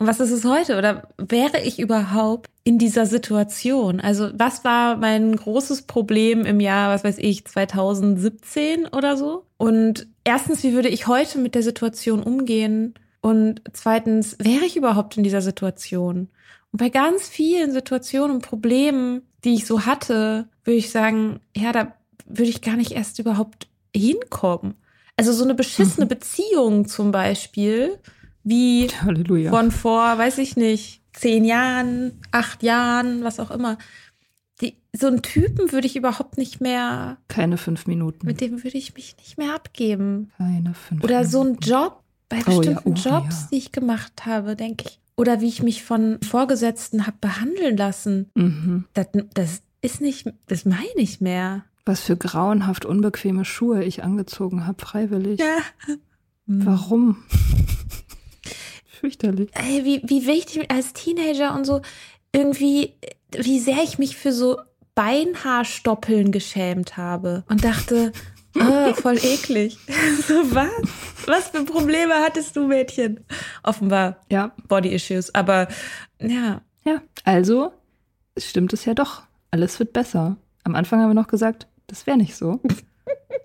und 0.00 0.06
was 0.06 0.18
ist 0.18 0.30
es 0.30 0.46
heute? 0.46 0.78
Oder 0.78 1.08
wäre 1.18 1.60
ich 1.60 1.78
überhaupt 1.78 2.48
in 2.64 2.78
dieser 2.78 3.04
Situation? 3.04 4.00
Also 4.00 4.30
was 4.32 4.64
war 4.64 4.96
mein 4.96 5.36
großes 5.36 5.82
Problem 5.82 6.46
im 6.46 6.58
Jahr, 6.58 6.88
was 6.88 7.04
weiß 7.04 7.18
ich, 7.18 7.44
2017 7.44 8.86
oder 8.86 9.18
so? 9.18 9.44
Und 9.58 10.06
erstens, 10.24 10.62
wie 10.62 10.72
würde 10.72 10.88
ich 10.88 11.06
heute 11.06 11.38
mit 11.38 11.54
der 11.54 11.62
Situation 11.62 12.22
umgehen? 12.22 12.94
Und 13.20 13.60
zweitens, 13.74 14.38
wäre 14.38 14.64
ich 14.64 14.78
überhaupt 14.78 15.18
in 15.18 15.22
dieser 15.22 15.42
Situation? 15.42 16.30
Und 16.72 16.78
bei 16.78 16.88
ganz 16.88 17.28
vielen 17.28 17.70
Situationen 17.70 18.36
und 18.36 18.42
Problemen, 18.42 19.20
die 19.44 19.52
ich 19.52 19.66
so 19.66 19.84
hatte, 19.84 20.48
würde 20.64 20.78
ich 20.78 20.90
sagen, 20.90 21.40
ja, 21.54 21.72
da 21.72 21.92
würde 22.24 22.48
ich 22.48 22.62
gar 22.62 22.76
nicht 22.76 22.92
erst 22.92 23.18
überhaupt 23.18 23.68
hinkommen. 23.94 24.76
Also 25.18 25.34
so 25.34 25.44
eine 25.44 25.54
beschissene 25.54 26.06
Beziehung 26.06 26.88
zum 26.88 27.12
Beispiel, 27.12 27.98
wie 28.42 28.88
Halleluja. 28.88 29.50
von 29.50 29.70
vor, 29.70 30.18
weiß 30.18 30.38
ich 30.38 30.56
nicht, 30.56 31.02
zehn 31.12 31.44
Jahren, 31.44 32.12
acht 32.30 32.62
Jahren, 32.62 33.22
was 33.24 33.40
auch 33.40 33.50
immer. 33.50 33.78
Die, 34.60 34.76
so 34.94 35.06
einen 35.06 35.22
Typen 35.22 35.72
würde 35.72 35.86
ich 35.86 35.96
überhaupt 35.96 36.36
nicht 36.38 36.60
mehr, 36.60 37.16
Keine 37.28 37.56
fünf 37.56 37.86
Minuten. 37.86 38.26
mit 38.26 38.40
dem 38.40 38.62
würde 38.62 38.76
ich 38.78 38.94
mich 38.94 39.16
nicht 39.18 39.38
mehr 39.38 39.54
abgeben. 39.54 40.30
Keine 40.36 40.74
fünf 40.74 41.02
Oder 41.04 41.24
so 41.24 41.40
ein 41.40 41.46
Minuten. 41.48 41.68
Job, 41.68 42.02
bei 42.28 42.38
Oh 42.46 42.50
ja, 42.50 42.56
bestimmten 42.58 42.90
oh 42.90 42.94
Jobs, 42.94 43.40
ja. 43.42 43.48
die 43.52 43.56
ich 43.58 43.72
gemacht 43.72 44.26
habe, 44.26 44.56
denke 44.56 44.84
ich. 44.88 45.00
Oder 45.16 45.40
wie 45.40 45.48
ich 45.48 45.62
mich 45.62 45.82
von 45.82 46.18
Vorgesetzten 46.22 47.06
habe 47.06 47.16
behandeln 47.20 47.76
lassen. 47.76 48.30
Mhm. 48.34 48.84
Das, 48.94 49.06
das 49.34 49.62
ist 49.82 50.00
nicht, 50.00 50.32
das 50.46 50.64
meine 50.64 50.86
ich 50.96 51.20
mehr. 51.20 51.64
Was 51.84 52.00
für 52.00 52.16
grauenhaft 52.16 52.84
unbequeme 52.84 53.44
Schuhe 53.44 53.82
ich 53.84 54.02
angezogen 54.04 54.66
habe, 54.66 54.80
freiwillig. 54.84 55.40
Ja. 55.40 55.96
Warum? 56.46 57.16
Fürchterlich. 59.00 59.50
ey, 59.54 59.84
wie, 59.84 60.02
wie 60.04 60.26
wichtig 60.26 60.70
als 60.70 60.92
Teenager 60.92 61.54
und 61.54 61.64
so 61.64 61.80
irgendwie, 62.32 62.94
wie 63.32 63.58
sehr 63.58 63.82
ich 63.82 63.98
mich 63.98 64.16
für 64.16 64.32
so 64.32 64.58
Beinhaarstoppeln 64.94 66.32
geschämt 66.32 66.96
habe 66.96 67.44
und 67.48 67.64
dachte, 67.64 68.12
oh, 68.56 68.92
voll 68.94 69.16
eklig. 69.16 69.78
so 70.28 70.54
was? 70.54 70.70
Was 71.26 71.48
für 71.48 71.64
Probleme 71.64 72.14
hattest 72.14 72.56
du, 72.56 72.66
Mädchen? 72.66 73.20
Offenbar 73.62 74.20
Ja, 74.30 74.52
Body 74.68 74.90
Issues, 74.90 75.34
aber 75.34 75.68
ja. 76.20 76.60
ja. 76.84 77.00
Also 77.24 77.72
stimmt 78.36 78.72
es 78.72 78.84
ja 78.84 78.94
doch. 78.94 79.22
Alles 79.50 79.78
wird 79.78 79.92
besser. 79.92 80.36
Am 80.64 80.74
Anfang 80.74 81.00
haben 81.00 81.10
wir 81.10 81.14
noch 81.14 81.28
gesagt, 81.28 81.66
das 81.86 82.06
wäre 82.06 82.18
nicht 82.18 82.36
so. 82.36 82.60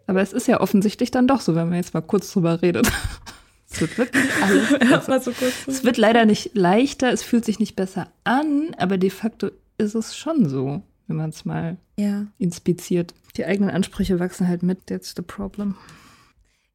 Aber 0.07 0.21
es 0.21 0.33
ist 0.33 0.47
ja 0.47 0.61
offensichtlich 0.61 1.09
dann 1.09 1.27
doch 1.27 1.41
so, 1.41 1.55
wenn 1.55 1.69
man 1.69 1.77
jetzt 1.77 1.93
mal 1.93 2.01
kurz 2.01 2.31
drüber 2.31 2.61
redet. 2.61 2.91
Es 3.75 3.81
wird 3.81 3.97
wirklich 3.97 4.23
alles 4.41 4.69
besser. 4.79 5.03
Mal 5.09 5.21
so 5.21 5.31
kurz. 5.31 5.53
Es 5.67 5.83
wird 5.83 5.97
leider 5.97 6.25
nicht 6.25 6.51
leichter, 6.55 7.11
es 7.11 7.23
fühlt 7.23 7.45
sich 7.45 7.59
nicht 7.59 7.75
besser 7.75 8.07
an, 8.23 8.73
aber 8.77 8.97
de 8.97 9.09
facto 9.09 9.49
ist 9.77 9.95
es 9.95 10.15
schon 10.17 10.47
so, 10.49 10.81
wenn 11.07 11.17
man 11.17 11.29
es 11.29 11.45
mal 11.45 11.77
Ja. 11.97 12.27
inspiziert. 12.37 13.13
Die 13.37 13.45
eigenen 13.45 13.69
Ansprüche 13.69 14.19
wachsen 14.19 14.47
halt 14.47 14.63
mit, 14.63 14.87
that's 14.87 15.13
the 15.15 15.21
problem. 15.21 15.75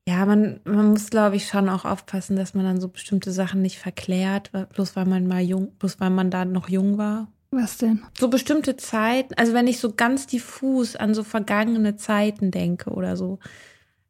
Ja, 0.09 0.27
man, 0.27 0.61
man 0.65 0.91
muss, 0.91 1.11
glaube 1.11 1.37
ich, 1.37 1.47
schon 1.47 1.69
auch 1.69 1.85
aufpassen, 1.85 2.37
dass 2.37 2.55
man 2.55 2.65
dann 2.65 2.81
so 2.81 2.89
bestimmte 2.89 3.33
Sachen 3.33 3.63
nicht 3.63 3.79
verklärt, 3.79 4.51
bloß 4.75 4.97
weil 4.97 5.07
man 5.07 5.27
mal 5.27 5.41
jung, 5.41 5.73
bloß 5.79 6.01
weil 6.01 6.11
man 6.11 6.31
da 6.31 6.45
noch 6.45 6.69
jung 6.69 6.99
war. 6.99 7.29
Was 7.53 7.79
denn? 7.79 8.03
So 8.19 8.29
bestimmte 8.29 8.77
Zeiten, 8.77 9.35
also 9.35 9.53
wenn 9.55 9.67
ich 9.67 9.79
so 9.79 9.93
ganz 9.93 10.27
diffus 10.27 10.97
an 10.97 11.15
so 11.15 11.23
vergangene 11.25 11.97
Zeiten 11.97 12.51
denke 12.51 12.91
oder 12.91 13.17
so, 13.17 13.39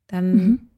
dann 0.09 0.33
Mhm. 0.37 0.70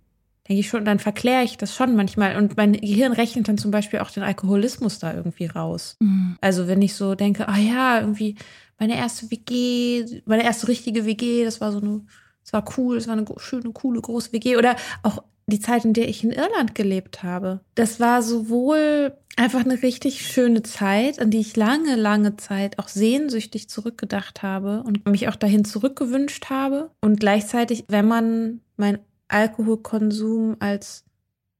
Denke 0.52 0.60
ich 0.60 0.68
schon, 0.68 0.84
dann 0.84 0.98
verkläre 0.98 1.44
ich 1.44 1.56
das 1.56 1.74
schon 1.74 1.96
manchmal. 1.96 2.36
Und 2.36 2.58
mein 2.58 2.74
Gehirn 2.74 3.12
rechnet 3.12 3.48
dann 3.48 3.56
zum 3.56 3.70
Beispiel 3.70 4.00
auch 4.00 4.10
den 4.10 4.22
Alkoholismus 4.22 4.98
da 4.98 5.14
irgendwie 5.14 5.46
raus. 5.46 5.96
Mhm. 6.00 6.36
Also 6.42 6.68
wenn 6.68 6.82
ich 6.82 6.94
so 6.94 7.14
denke, 7.14 7.48
ah 7.48 7.56
ja, 7.56 8.00
irgendwie 8.00 8.36
meine 8.78 8.98
erste 8.98 9.30
WG, 9.30 10.20
meine 10.26 10.44
erste 10.44 10.68
richtige 10.68 11.06
WG, 11.06 11.46
das 11.46 11.62
war 11.62 11.72
so 11.72 11.80
eine, 11.80 12.02
das 12.44 12.52
war 12.52 12.66
cool, 12.76 12.96
das 12.96 13.08
war 13.08 13.16
eine 13.16 13.24
schöne, 13.38 13.70
coole, 13.72 14.02
große 14.02 14.34
WG. 14.34 14.58
Oder 14.58 14.76
auch 15.02 15.22
die 15.46 15.58
Zeit, 15.58 15.86
in 15.86 15.94
der 15.94 16.06
ich 16.10 16.22
in 16.22 16.32
Irland 16.32 16.74
gelebt 16.74 17.22
habe. 17.22 17.60
Das 17.74 17.98
war 17.98 18.22
sowohl 18.22 19.14
einfach 19.36 19.64
eine 19.64 19.82
richtig 19.82 20.20
schöne 20.20 20.62
Zeit, 20.62 21.18
an 21.18 21.30
die 21.30 21.40
ich 21.40 21.56
lange, 21.56 21.96
lange 21.96 22.36
Zeit 22.36 22.78
auch 22.78 22.88
sehnsüchtig 22.88 23.70
zurückgedacht 23.70 24.42
habe 24.42 24.82
und 24.82 25.08
mich 25.08 25.28
auch 25.28 25.36
dahin 25.36 25.64
zurückgewünscht 25.64 26.50
habe. 26.50 26.90
Und 27.00 27.20
gleichzeitig, 27.20 27.86
wenn 27.88 28.06
man 28.06 28.60
mein 28.76 28.98
Alkoholkonsum 29.32 30.56
als 30.60 31.04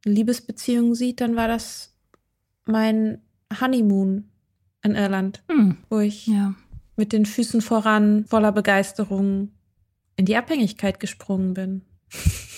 Liebesbeziehung 0.04 0.94
sieht, 0.94 1.20
dann 1.20 1.36
war 1.36 1.48
das 1.48 1.94
mein 2.64 3.18
Honeymoon 3.60 4.24
in 4.82 4.94
Irland, 4.94 5.42
Mhm. 5.48 5.76
wo 5.90 5.98
ich 6.00 6.26
Ja. 6.26 6.54
mit 6.96 7.12
den 7.12 7.26
Füßen 7.26 7.60
voran, 7.60 8.24
voller 8.26 8.52
Begeisterung 8.52 9.50
in 10.16 10.26
die 10.26 10.36
Abhängigkeit 10.36 11.00
gesprungen 11.00 11.54
bin. 11.54 11.82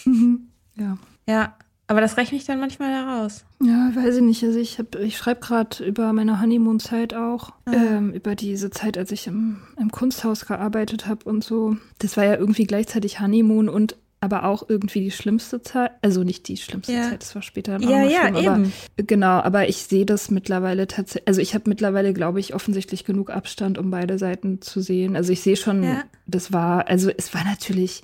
Mhm. 0.05 0.49
Ja. 0.77 0.99
Ja, 1.29 1.57
aber 1.87 2.01
das 2.01 2.17
rechne 2.17 2.37
ich 2.39 2.45
dann 2.45 2.61
manchmal 2.61 2.91
heraus. 2.91 3.45
Ja, 3.63 3.93
weiß 3.95 4.17
ich 4.17 4.23
nicht. 4.23 4.43
Also 4.45 4.59
ich, 4.59 4.79
hab- 4.79 4.97
ich 4.97 5.17
schreibe 5.17 5.41
gerade 5.41 5.85
über 5.85 6.13
meine 6.13 6.41
Honeymoon-Zeit 6.41 7.15
auch. 7.15 7.51
Ah. 7.67 7.73
Ähm, 7.73 8.13
über 8.13 8.35
diese 8.35 8.71
Zeit, 8.71 8.99
als 8.99 9.13
ich 9.13 9.27
im, 9.27 9.59
im 9.79 9.91
Kunsthaus 9.91 10.47
gearbeitet 10.47 11.07
habe 11.07 11.25
und 11.29 11.45
so. 11.45 11.77
Das 11.99 12.17
war 12.17 12.25
ja 12.25 12.35
irgendwie 12.37 12.65
gleichzeitig 12.65 13.21
Honeymoon 13.21 13.69
und 13.69 13.97
aber 14.25 14.45
auch 14.45 14.69
irgendwie 14.69 15.01
die 15.01 15.11
schlimmste 15.11 15.63
Zeit. 15.63 15.93
Also 16.03 16.25
nicht 16.25 16.49
die 16.49 16.57
schlimmste 16.57 16.93
Ja. 16.93 17.03
Zeit, 17.11 17.23
das 17.23 17.35
war 17.35 17.43
später 17.43 17.79
Ja, 17.81 18.03
noch 18.03 18.11
ja, 18.11 18.21
schlimm, 18.23 18.37
aber 18.37 18.57
eben. 18.57 18.73
Genau, 18.97 19.41
aber 19.41 19.69
ich 19.69 19.77
sehe 19.79 20.05
das 20.07 20.31
mittlerweile 20.31 20.87
tatsächlich, 20.89 21.29
also 21.29 21.41
ich 21.41 21.55
habe 21.55 21.69
mittlerweile, 21.69 22.13
glaube 22.13 22.41
ich, 22.41 22.55
offensichtlich 22.55 23.05
genug 23.05 23.31
Abstand, 23.31 23.79
um 23.79 23.91
beide 23.91 24.19
Seiten 24.19 24.61
zu 24.61 24.81
sehen. 24.81 25.15
Also 25.17 25.33
ich 25.33 25.41
sehe 25.43 25.57
schon, 25.57 25.83
Ja. 25.85 26.05
das 26.27 26.53
war, 26.53 26.89
also 26.89 27.11
es 27.17 27.33
war 27.35 27.45
natürlich 27.45 28.03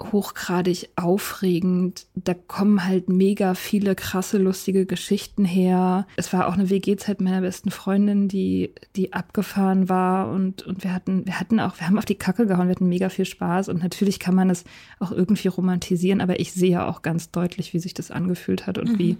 hochgradig 0.00 0.88
aufregend. 0.96 2.06
Da 2.14 2.34
kommen 2.34 2.84
halt 2.86 3.08
mega 3.08 3.54
viele 3.54 3.94
krasse, 3.94 4.38
lustige 4.38 4.86
Geschichten 4.86 5.44
her. 5.44 6.06
Es 6.16 6.32
war 6.32 6.48
auch 6.48 6.54
eine 6.54 6.70
WG-Zeit 6.70 7.20
meiner 7.20 7.40
besten 7.42 7.70
Freundin, 7.70 8.28
die, 8.28 8.74
die 8.96 9.12
abgefahren 9.12 9.88
war 9.88 10.30
und, 10.30 10.62
und 10.62 10.84
wir 10.84 10.92
hatten, 10.94 11.26
wir 11.26 11.38
hatten 11.38 11.60
auch, 11.60 11.78
wir 11.78 11.86
haben 11.86 11.98
auf 11.98 12.04
die 12.04 12.14
Kacke 12.14 12.46
gehauen, 12.46 12.68
wir 12.68 12.74
hatten 12.74 12.88
mega 12.88 13.08
viel 13.08 13.24
Spaß 13.26 13.68
und 13.68 13.82
natürlich 13.82 14.18
kann 14.18 14.34
man 14.34 14.50
es 14.50 14.64
auch 14.98 15.12
irgendwie 15.12 15.48
romantisieren, 15.48 16.20
aber 16.20 16.40
ich 16.40 16.52
sehe 16.52 16.84
auch 16.86 17.02
ganz 17.02 17.30
deutlich, 17.30 17.74
wie 17.74 17.78
sich 17.78 17.94
das 17.94 18.10
angefühlt 18.10 18.66
hat 18.66 18.78
und 18.78 18.92
Mhm. 18.92 18.98
wie, 18.98 19.16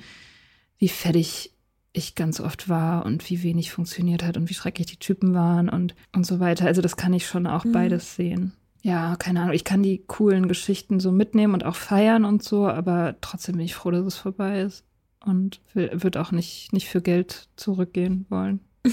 wie 0.79 0.89
fertig 0.89 1.53
ich 1.93 2.15
ganz 2.15 2.41
oft 2.41 2.69
war 2.69 3.05
und 3.05 3.29
wie 3.31 3.43
wenig 3.43 3.73
funktioniert 3.73 4.23
hat 4.23 4.37
und 4.37 4.49
wie 4.49 4.55
schrecklich 4.55 4.87
die 4.87 4.99
Typen 4.99 5.35
waren 5.35 5.69
und, 5.69 5.95
und 6.15 6.25
so 6.25 6.39
weiter. 6.39 6.67
Also 6.67 6.83
das 6.83 6.97
kann 6.97 7.13
ich 7.13 7.27
schon 7.27 7.47
auch 7.49 7.65
Mhm. 7.65 7.73
beides 7.73 8.15
sehen. 8.15 8.53
Ja, 8.83 9.17
keine 9.17 9.43
Ahnung, 9.43 9.55
ich 9.55 9.65
kann 9.65 9.83
die 9.83 10.05
coolen 10.07 10.49
Geschichten 10.49 11.01
so 11.01 11.13
mitnehmen 11.13 11.55
und 11.55 11.65
auch 11.65 11.77
feiern 11.77 12.25
und 12.25 12.43
so, 12.43 12.67
aber 12.67 13.17
trotzdem 13.21 13.57
bin 13.57 13.65
ich 13.65 13.75
froh, 13.75 13.91
dass 13.91 14.07
es 14.07 14.17
vorbei 14.17 14.63
ist 14.63 14.85
und 15.25 15.61
wird 15.75 16.17
auch 16.17 16.33
nicht, 16.33 16.73
nicht 16.73 16.89
für 16.89 17.03
Geld 17.03 17.49
zurückgehen 17.57 18.27
wollen. 18.29 18.61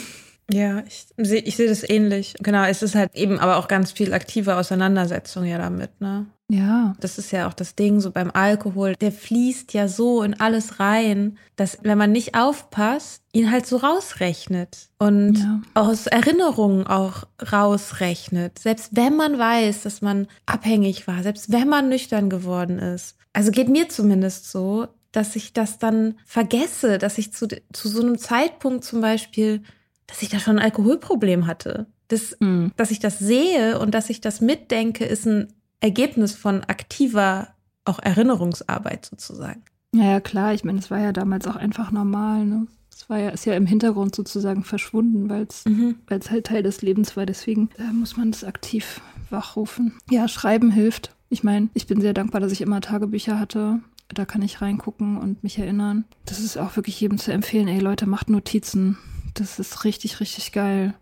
Ja, 0.50 0.82
ich 0.88 1.08
sehe 1.18 1.42
ich 1.42 1.58
seh 1.58 1.68
das 1.68 1.84
ähnlich. 1.90 2.34
Genau, 2.40 2.64
es 2.64 2.82
ist 2.82 2.96
halt 2.96 3.14
eben 3.16 3.38
aber 3.38 3.58
auch 3.58 3.68
ganz 3.68 3.92
viel 3.92 4.14
aktive 4.14 4.56
Auseinandersetzung 4.56 5.44
ja 5.44 5.58
damit, 5.58 6.00
ne? 6.00 6.28
Ja. 6.50 6.96
Das 7.02 7.18
ist 7.18 7.32
ja 7.32 7.48
auch 7.48 7.54
das 7.54 7.76
Ding 7.76 8.00
so 8.00 8.12
beim 8.12 8.32
Alkohol. 8.32 8.96
Der 8.96 9.12
fließt 9.12 9.74
ja 9.74 9.88
so 9.88 10.24
in 10.24 10.40
alles 10.40 10.80
rein, 10.80 11.38
dass 11.58 11.80
wenn 11.84 11.98
man 11.98 12.12
nicht 12.12 12.36
aufpasst, 12.36 13.22
ihn 13.34 13.52
halt 13.52 13.66
so 13.66 13.78
rausrechnet 13.78 14.90
und 14.98 15.40
ja. 15.40 15.62
aus 15.74 16.08
Erinnerungen 16.08 16.88
auch 16.88 17.26
rausrechnet. 17.52 18.60
Selbst 18.60 18.96
wenn 18.96 19.18
man 19.18 19.38
weiß, 19.38 19.84
dass 19.84 20.02
man 20.02 20.28
abhängig 20.46 21.06
war, 21.08 21.22
selbst 21.22 21.52
wenn 21.52 21.68
man 21.68 21.90
nüchtern 21.90 22.30
geworden 22.30 22.80
ist. 22.80 23.18
Also 23.34 23.52
geht 23.52 23.68
mir 23.68 23.90
zumindest 23.90 24.50
so, 24.50 24.88
dass 25.12 25.36
ich 25.36 25.52
das 25.52 25.80
dann 25.80 26.16
vergesse, 26.26 26.98
dass 26.98 27.18
ich 27.18 27.34
zu, 27.34 27.48
zu 27.74 27.90
so 27.90 28.02
einem 28.02 28.18
Zeitpunkt 28.18 28.86
zum 28.86 29.02
Beispiel 29.02 29.64
dass 30.08 30.22
ich 30.22 30.30
da 30.30 30.40
schon 30.40 30.58
ein 30.58 30.64
Alkoholproblem 30.64 31.46
hatte. 31.46 31.86
Das, 32.08 32.38
mhm. 32.40 32.72
Dass 32.78 32.92
ich 32.92 33.00
das 33.00 33.20
sehe 33.20 33.80
und 33.80 33.94
dass 33.94 34.10
ich 34.10 34.22
das 34.22 34.42
mitdenke, 34.42 35.06
ist 35.06 35.28
ein 35.28 35.54
Ergebnis 35.80 36.36
von 36.36 36.64
aktiver 36.64 37.50
auch 37.86 38.00
Erinnerungsarbeit 38.00 39.06
sozusagen. 39.06 39.64
Ja, 39.94 40.04
ja 40.04 40.20
klar. 40.20 40.54
Ich 40.54 40.64
meine, 40.64 40.80
es 40.80 40.92
war 40.92 41.00
ja 41.00 41.14
damals 41.14 41.48
auch 41.48 41.56
einfach 41.56 41.92
normal. 41.92 42.46
Ne? 42.46 42.68
Es 42.92 43.10
war 43.10 43.20
ja, 43.20 43.30
ist 43.30 43.46
ja 43.46 43.54
im 43.54 43.66
Hintergrund 43.66 44.16
sozusagen 44.16 44.64
verschwunden, 44.64 45.30
weil 45.30 45.44
es 45.44 45.66
mhm. 45.66 45.98
halt 46.10 46.46
Teil 46.46 46.64
des 46.64 46.82
Lebens 46.82 47.16
war. 47.16 47.26
Deswegen 47.26 47.70
äh, 47.78 47.94
muss 47.94 48.18
man 48.18 48.32
das 48.32 48.44
aktiv 48.44 49.02
wachrufen. 49.30 49.94
Ja, 50.10 50.28
Schreiben 50.28 50.72
hilft. 50.72 51.16
Ich 51.30 51.44
meine, 51.44 51.70
ich 51.74 51.88
bin 51.88 52.02
sehr 52.02 52.14
dankbar, 52.14 52.42
dass 52.42 52.52
ich 52.52 52.62
immer 52.62 52.82
Tagebücher 52.82 53.40
hatte. 53.40 53.80
Da 54.10 54.26
kann 54.26 54.42
ich 54.42 54.62
reingucken 54.62 55.18
und 55.18 55.44
mich 55.44 55.60
erinnern. 55.60 56.06
Das 56.26 56.40
ist 56.40 56.58
auch 56.58 56.78
wirklich 56.78 57.00
jedem 57.00 57.18
zu 57.18 57.34
empfehlen. 57.34 57.68
Ey, 57.68 57.80
Leute, 57.80 58.08
macht 58.08 58.30
Notizen 58.30 58.98
das 59.40 59.60
ist 59.60 59.84
richtig, 59.84 60.20
richtig 60.20 60.52
geil, 60.52 60.94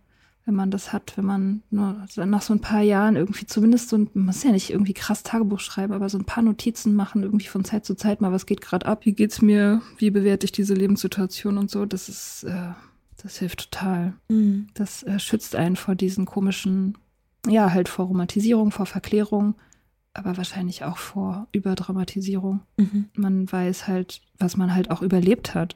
wenn 0.46 0.56
man 0.56 0.70
das 0.70 0.94
hat, 0.94 1.18
wenn 1.18 1.26
man 1.26 1.64
nur 1.72 2.06
nach 2.18 2.42
so 2.42 2.54
ein 2.54 2.62
paar 2.62 2.82
Jahren 2.82 3.16
irgendwie 3.16 3.48
zumindest 3.48 3.90
so 3.90 3.98
ein, 3.98 4.10
man 4.14 4.26
muss 4.28 4.44
ja 4.44 4.52
nicht 4.52 4.70
irgendwie 4.70 4.94
krass 4.94 5.24
Tagebuch 5.24 5.60
schreiben, 5.60 5.94
aber 5.94 6.08
so 6.08 6.20
ein 6.20 6.26
paar 6.26 6.44
Notizen 6.44 6.96
machen, 6.96 7.24
irgendwie 7.24 7.48
von 7.48 7.66
Zeit 7.66 7.84
zu 7.86 7.96
Zeit 7.96 8.22
mal, 8.22 8.32
was 8.32 8.46
geht 8.46 8.62
gerade 8.62 8.86
ab, 8.86 9.06
wie 9.06 9.14
geht's 9.14 9.42
mir, 9.42 9.82
wie 9.98 10.12
bewerte 10.12 10.46
ich 10.46 10.52
diese 10.52 10.76
Lebenssituation 10.76 11.58
und 11.58 11.72
so, 11.72 11.86
das 11.86 12.10
ist, 12.10 12.44
äh, 12.44 12.74
das 13.22 13.38
hilft 13.38 13.72
total. 13.72 14.14
Mhm. 14.30 14.68
Das 14.76 15.02
äh, 15.04 15.18
schützt 15.18 15.56
einen 15.56 15.76
vor 15.76 15.96
diesen 15.96 16.26
komischen, 16.26 16.96
ja, 17.48 17.74
halt 17.74 17.90
vor 17.90 18.06
Romantisierung, 18.06 18.70
vor 18.70 18.86
Verklärung, 18.86 19.56
aber 20.14 20.38
wahrscheinlich 20.38 20.84
auch 20.84 20.98
vor 20.98 21.48
Überdramatisierung. 21.54 22.62
Mhm. 22.78 23.10
Man 23.16 23.52
weiß 23.52 23.88
halt, 23.88 24.22
was 24.38 24.58
man 24.58 24.76
halt 24.76 24.92
auch 24.92 25.02
überlebt 25.02 25.56
hat. 25.56 25.76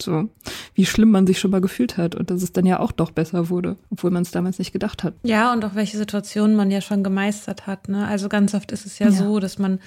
So, 0.00 0.30
wie 0.74 0.86
schlimm 0.86 1.10
man 1.10 1.26
sich 1.26 1.38
schon 1.38 1.50
mal 1.50 1.60
gefühlt 1.60 1.96
hat 1.96 2.14
und 2.14 2.30
dass 2.30 2.42
es 2.42 2.52
dann 2.52 2.66
ja 2.66 2.80
auch 2.80 2.92
doch 2.92 3.10
besser 3.10 3.48
wurde, 3.48 3.76
obwohl 3.90 4.10
man 4.10 4.22
es 4.22 4.30
damals 4.30 4.58
nicht 4.58 4.72
gedacht 4.72 5.02
hat. 5.02 5.14
Ja, 5.22 5.52
und 5.52 5.64
auch 5.64 5.74
welche 5.74 5.96
Situationen 5.96 6.56
man 6.56 6.70
ja 6.70 6.80
schon 6.80 7.04
gemeistert 7.04 7.66
hat. 7.66 7.88
Ne? 7.88 8.06
Also 8.06 8.28
ganz 8.28 8.54
oft 8.54 8.72
ist 8.72 8.86
es 8.86 8.98
ja, 8.98 9.06
ja. 9.06 9.12
so, 9.12 9.40
dass 9.40 9.58
man, 9.58 9.80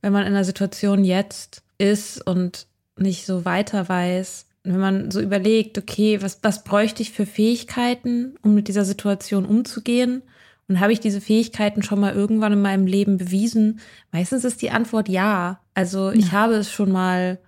wenn 0.00 0.12
man 0.12 0.22
in 0.22 0.32
einer 0.32 0.44
Situation 0.44 1.04
jetzt 1.04 1.62
ist 1.78 2.26
und 2.26 2.66
nicht 2.96 3.26
so 3.26 3.44
weiter 3.44 3.88
weiß, 3.88 4.46
wenn 4.62 4.78
man 4.78 5.10
so 5.10 5.20
überlegt, 5.20 5.78
okay, 5.78 6.20
was, 6.20 6.38
was 6.42 6.64
bräuchte 6.64 7.02
ich 7.02 7.12
für 7.12 7.26
Fähigkeiten, 7.26 8.34
um 8.42 8.54
mit 8.54 8.68
dieser 8.68 8.84
Situation 8.84 9.46
umzugehen? 9.46 10.22
Und 10.68 10.78
habe 10.78 10.92
ich 10.92 11.00
diese 11.00 11.20
Fähigkeiten 11.20 11.82
schon 11.82 11.98
mal 11.98 12.14
irgendwann 12.14 12.52
in 12.52 12.62
meinem 12.62 12.86
Leben 12.86 13.16
bewiesen? 13.16 13.80
Meistens 14.12 14.44
ist 14.44 14.62
die 14.62 14.70
Antwort 14.70 15.08
ja. 15.08 15.60
Also 15.74 16.10
ich 16.10 16.26
ja. 16.26 16.32
habe 16.32 16.54
es 16.54 16.70
schon 16.70 16.92
mal 16.92 17.40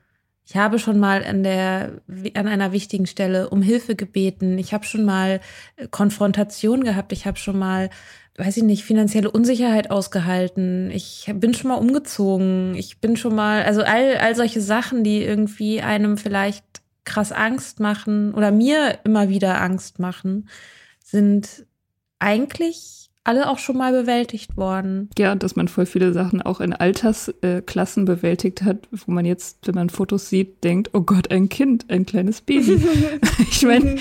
ich 0.44 0.56
habe 0.56 0.78
schon 0.78 0.98
mal 0.98 1.24
an 1.24 1.42
der 1.42 2.00
an 2.34 2.48
einer 2.48 2.72
wichtigen 2.72 3.06
Stelle 3.06 3.48
um 3.50 3.62
Hilfe 3.62 3.94
gebeten. 3.94 4.58
Ich 4.58 4.74
habe 4.74 4.84
schon 4.84 5.04
mal 5.04 5.40
äh, 5.76 5.86
Konfrontation 5.88 6.84
gehabt. 6.84 7.12
Ich 7.12 7.26
habe 7.26 7.38
schon 7.38 7.58
mal, 7.58 7.90
weiß 8.36 8.56
ich 8.56 8.62
nicht, 8.64 8.84
finanzielle 8.84 9.30
Unsicherheit 9.30 9.90
ausgehalten. 9.90 10.90
Ich 10.90 11.30
bin 11.34 11.54
schon 11.54 11.68
mal 11.68 11.76
umgezogen. 11.76 12.74
Ich 12.74 13.00
bin 13.00 13.16
schon 13.16 13.34
mal, 13.34 13.62
also 13.62 13.82
all 13.82 14.16
all 14.16 14.34
solche 14.34 14.60
Sachen, 14.60 15.04
die 15.04 15.22
irgendwie 15.22 15.80
einem 15.80 16.18
vielleicht 16.18 16.64
krass 17.04 17.32
Angst 17.32 17.80
machen 17.80 18.34
oder 18.34 18.50
mir 18.50 18.98
immer 19.04 19.28
wieder 19.28 19.60
Angst 19.60 19.98
machen, 19.98 20.48
sind 21.04 21.66
eigentlich 22.18 23.01
alle 23.24 23.48
auch 23.48 23.58
schon 23.58 23.76
mal 23.76 23.92
bewältigt 23.92 24.56
worden. 24.56 25.08
Ja, 25.16 25.34
dass 25.34 25.54
man 25.54 25.68
voll 25.68 25.86
viele 25.86 26.12
Sachen 26.12 26.42
auch 26.42 26.60
in 26.60 26.72
Altersklassen 26.72 28.02
äh, 28.02 28.06
bewältigt 28.06 28.62
hat, 28.62 28.88
wo 28.90 29.12
man 29.12 29.24
jetzt, 29.24 29.66
wenn 29.66 29.76
man 29.76 29.90
Fotos 29.90 30.28
sieht, 30.28 30.64
denkt, 30.64 30.90
oh 30.92 31.02
Gott, 31.02 31.30
ein 31.30 31.48
Kind, 31.48 31.88
ein 31.88 32.04
kleines 32.04 32.40
Baby. 32.40 32.82
ich 33.50 33.62
meine, 33.62 33.96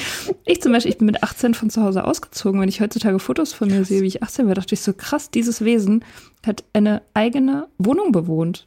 ich 0.46 0.62
zum 0.62 0.72
Beispiel, 0.72 0.92
ich 0.92 0.98
bin 0.98 1.06
mit 1.06 1.22
18 1.22 1.54
von 1.54 1.70
zu 1.70 1.84
Hause 1.84 2.04
ausgezogen. 2.06 2.60
Wenn 2.60 2.70
ich 2.70 2.82
heutzutage 2.82 3.20
Fotos 3.20 3.54
von 3.54 3.70
mir 3.70 3.86
sehe, 3.86 4.02
wie 4.02 4.08
ich 4.08 4.24
18 4.24 4.48
war, 4.48 4.56
dachte 4.56 4.74
ich 4.74 4.82
so, 4.82 4.94
krass, 4.94 5.30
dieses 5.30 5.64
Wesen 5.64 6.04
hat 6.46 6.64
eine 6.74 7.04
eigene 7.14 7.68
Wohnung 7.78 8.12
bewohnt. 8.12 8.66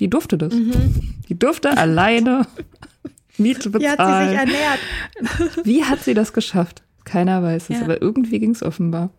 Die 0.00 0.10
durfte 0.10 0.36
das. 0.36 0.52
Mhm. 0.52 1.14
Die 1.28 1.38
durfte 1.38 1.74
alleine 1.76 2.46
Miete 3.38 3.70
bezahlen. 3.70 4.30
Wie 4.30 4.36
hat 4.36 4.48
sie 4.48 4.52
sich 4.52 4.56
ernährt? 4.56 5.66
Wie 5.66 5.84
hat 5.84 6.02
sie 6.02 6.12
das 6.12 6.34
geschafft? 6.34 6.82
Keiner 7.06 7.42
weiß 7.42 7.70
es, 7.70 7.78
ja. 7.78 7.82
aber 7.82 8.02
irgendwie 8.02 8.38
ging 8.40 8.50
es 8.50 8.62
offenbar. 8.62 9.10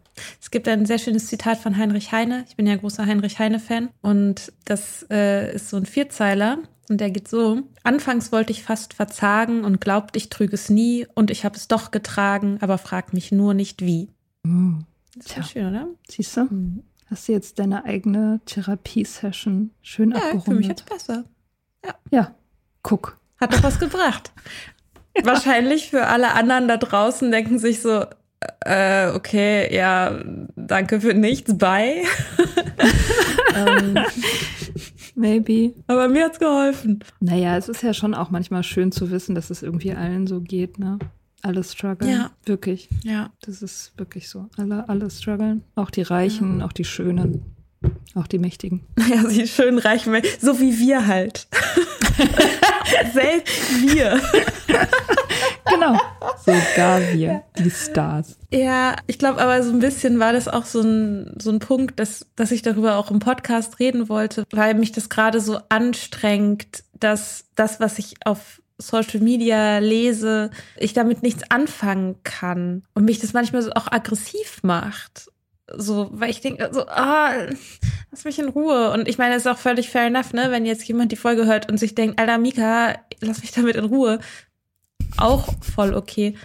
Es 0.41 0.51
gibt 0.51 0.67
ein 0.67 0.85
sehr 0.85 0.97
schönes 0.97 1.27
Zitat 1.27 1.57
von 1.57 1.77
Heinrich 1.77 2.11
Heine. 2.11 2.43
Ich 2.49 2.55
bin 2.55 2.67
ja 2.67 2.75
großer 2.75 3.05
Heinrich 3.05 3.39
Heine-Fan. 3.39 3.89
Und 4.01 4.51
das 4.65 5.05
äh, 5.09 5.55
ist 5.55 5.69
so 5.69 5.77
ein 5.77 5.85
Vierzeiler. 5.85 6.59
Und 6.89 6.99
der 6.99 7.11
geht 7.11 7.27
so: 7.27 7.61
Anfangs 7.83 8.31
wollte 8.31 8.51
ich 8.51 8.63
fast 8.63 8.93
verzagen 8.93 9.63
und 9.63 9.79
glaubt, 9.79 10.17
ich 10.17 10.29
trüge 10.29 10.53
es 10.53 10.69
nie. 10.69 11.07
Und 11.15 11.31
ich 11.31 11.45
habe 11.45 11.55
es 11.55 11.67
doch 11.67 11.91
getragen, 11.91 12.57
aber 12.61 12.77
frag 12.77 13.13
mich 13.13 13.31
nur 13.31 13.53
nicht 13.53 13.81
wie. 13.81 14.09
Das 15.15 15.27
ist 15.27 15.37
ja 15.37 15.43
schön, 15.43 15.67
oder? 15.69 15.87
Siehst 16.09 16.35
du? 16.35 16.43
Mhm. 16.43 16.83
Hast 17.05 17.27
du 17.27 17.31
jetzt 17.31 17.57
deine 17.57 17.85
eigene 17.85 18.41
Therapiesession 18.45 19.71
schön 19.81 20.11
ja, 20.11 20.17
abgerundet? 20.17 20.45
Ja, 20.47 20.51
für 20.51 20.57
mich 20.57 20.67
jetzt 20.67 20.89
besser. 20.89 21.23
Ja. 21.85 21.95
Ja, 22.11 22.35
guck. 22.83 23.17
Hat 23.39 23.53
doch 23.53 23.63
was 23.63 23.79
gebracht. 23.79 24.31
Wahrscheinlich 25.23 25.89
für 25.89 26.07
alle 26.07 26.33
anderen 26.33 26.67
da 26.67 26.77
draußen 26.77 27.31
denken 27.31 27.59
sich 27.59 27.81
so, 27.81 28.05
äh, 28.61 29.09
okay, 29.11 29.73
ja, 29.73 30.19
danke 30.55 31.01
für 31.01 31.13
nichts, 31.13 31.57
bye. 31.57 32.03
ähm, 33.55 33.97
Maybe. 35.15 35.73
Aber 35.87 36.07
mir 36.09 36.25
hat's 36.25 36.37
geholfen. 36.37 37.03
Naja, 37.19 37.57
es 37.57 37.69
ist 37.69 37.81
ja 37.81 37.93
schon 37.93 38.13
auch 38.13 38.29
manchmal 38.29 38.61
schön 38.61 38.91
zu 38.91 39.09
wissen, 39.09 39.33
dass 39.33 39.49
es 39.49 39.63
irgendwie 39.63 39.93
allen 39.93 40.27
so 40.27 40.41
geht, 40.41 40.77
ne? 40.77 40.99
Alle 41.41 41.63
strugglen. 41.63 42.11
Ja. 42.11 42.31
Wirklich. 42.45 42.89
Ja. 43.03 43.31
Das 43.41 43.61
ist 43.61 43.97
wirklich 43.97 44.29
so. 44.29 44.47
Alle, 44.57 44.87
alle 44.89 45.09
strugglen. 45.09 45.63
Auch 45.75 45.89
die 45.89 46.03
Reichen, 46.03 46.59
ja. 46.59 46.65
auch 46.65 46.71
die 46.71 46.85
Schönen. 46.85 47.56
Auch 48.15 48.27
die 48.27 48.39
Mächtigen. 48.39 48.85
Ja, 49.09 49.23
die 49.23 49.47
schönen 49.47 49.79
Reichen, 49.79 50.15
so 50.39 50.59
wie 50.59 50.77
wir 50.79 51.07
halt. 51.07 51.47
Selbst 53.13 53.81
wir. 53.81 54.19
genau. 55.69 55.97
Sogar 56.45 57.01
wir, 57.13 57.43
die 57.57 57.69
Stars. 57.69 58.37
Ja, 58.51 58.95
ich 59.05 59.19
glaube 59.19 59.39
aber 59.39 59.61
so 59.63 59.71
ein 59.71 59.79
bisschen 59.79 60.19
war 60.19 60.33
das 60.33 60.47
auch 60.47 60.65
so 60.65 60.81
ein, 60.81 61.35
so 61.39 61.51
ein 61.51 61.59
Punkt, 61.59 61.99
dass, 61.99 62.25
dass 62.35 62.51
ich 62.51 62.63
darüber 62.63 62.97
auch 62.97 63.11
im 63.11 63.19
Podcast 63.19 63.79
reden 63.79 64.09
wollte, 64.09 64.43
weil 64.51 64.73
mich 64.73 64.91
das 64.91 65.09
gerade 65.09 65.39
so 65.39 65.59
anstrengt, 65.69 66.83
dass 66.99 67.45
das, 67.55 67.79
was 67.79 67.99
ich 67.99 68.15
auf 68.25 68.61
Social 68.77 69.21
Media 69.21 69.79
lese, 69.79 70.51
ich 70.77 70.93
damit 70.93 71.23
nichts 71.23 71.49
anfangen 71.49 72.17
kann 72.23 72.83
und 72.93 73.05
mich 73.05 73.19
das 73.19 73.33
manchmal 73.33 73.61
so 73.61 73.71
auch 73.71 73.91
aggressiv 73.91 74.59
macht. 74.63 75.29
So, 75.75 76.09
weil 76.11 76.29
ich 76.29 76.41
denke, 76.41 76.69
so, 76.71 76.87
ah, 76.87 77.33
lass 78.11 78.23
mich 78.23 78.39
in 78.39 78.49
Ruhe. 78.49 78.91
Und 78.91 79.07
ich 79.07 79.17
meine, 79.17 79.35
es 79.35 79.45
ist 79.45 79.51
auch 79.51 79.57
völlig 79.57 79.89
fair 79.89 80.07
enough, 80.07 80.33
ne, 80.33 80.49
wenn 80.49 80.65
jetzt 80.65 80.87
jemand 80.87 81.11
die 81.11 81.17
Folge 81.17 81.45
hört 81.45 81.69
und 81.69 81.77
sich 81.77 81.95
denkt, 81.95 82.19
Alter, 82.19 82.37
Mika, 82.37 82.95
lass 83.21 83.41
mich 83.41 83.51
damit 83.51 83.75
in 83.75 83.85
Ruhe 83.85 84.19
auch 85.17 85.53
voll 85.61 85.93
okay. 85.93 86.35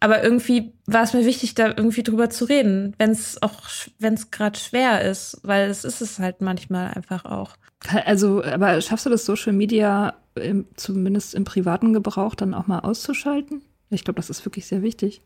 Aber 0.00 0.24
irgendwie 0.24 0.72
war 0.86 1.04
es 1.04 1.12
mir 1.12 1.24
wichtig, 1.24 1.54
da 1.54 1.68
irgendwie 1.68 2.02
drüber 2.02 2.28
zu 2.28 2.44
reden, 2.46 2.94
wenn 2.98 3.10
es 3.10 3.40
auch, 3.40 3.62
wenn 4.00 4.14
es 4.14 4.32
gerade 4.32 4.58
schwer 4.58 5.02
ist, 5.02 5.38
weil 5.44 5.70
es 5.70 5.84
ist 5.84 6.00
es 6.00 6.18
halt 6.18 6.40
manchmal 6.40 6.88
einfach 6.88 7.24
auch. 7.24 7.56
Also, 8.04 8.42
aber 8.42 8.80
schaffst 8.80 9.06
du 9.06 9.10
das 9.10 9.24
Social 9.24 9.52
Media 9.52 10.14
im, 10.34 10.66
zumindest 10.76 11.34
im 11.34 11.44
privaten 11.44 11.92
Gebrauch 11.92 12.34
dann 12.34 12.54
auch 12.54 12.66
mal 12.66 12.80
auszuschalten? 12.80 13.62
Ich 13.90 14.04
glaube, 14.04 14.16
das 14.16 14.30
ist 14.30 14.44
wirklich 14.44 14.66
sehr 14.66 14.82
wichtig. 14.82 15.22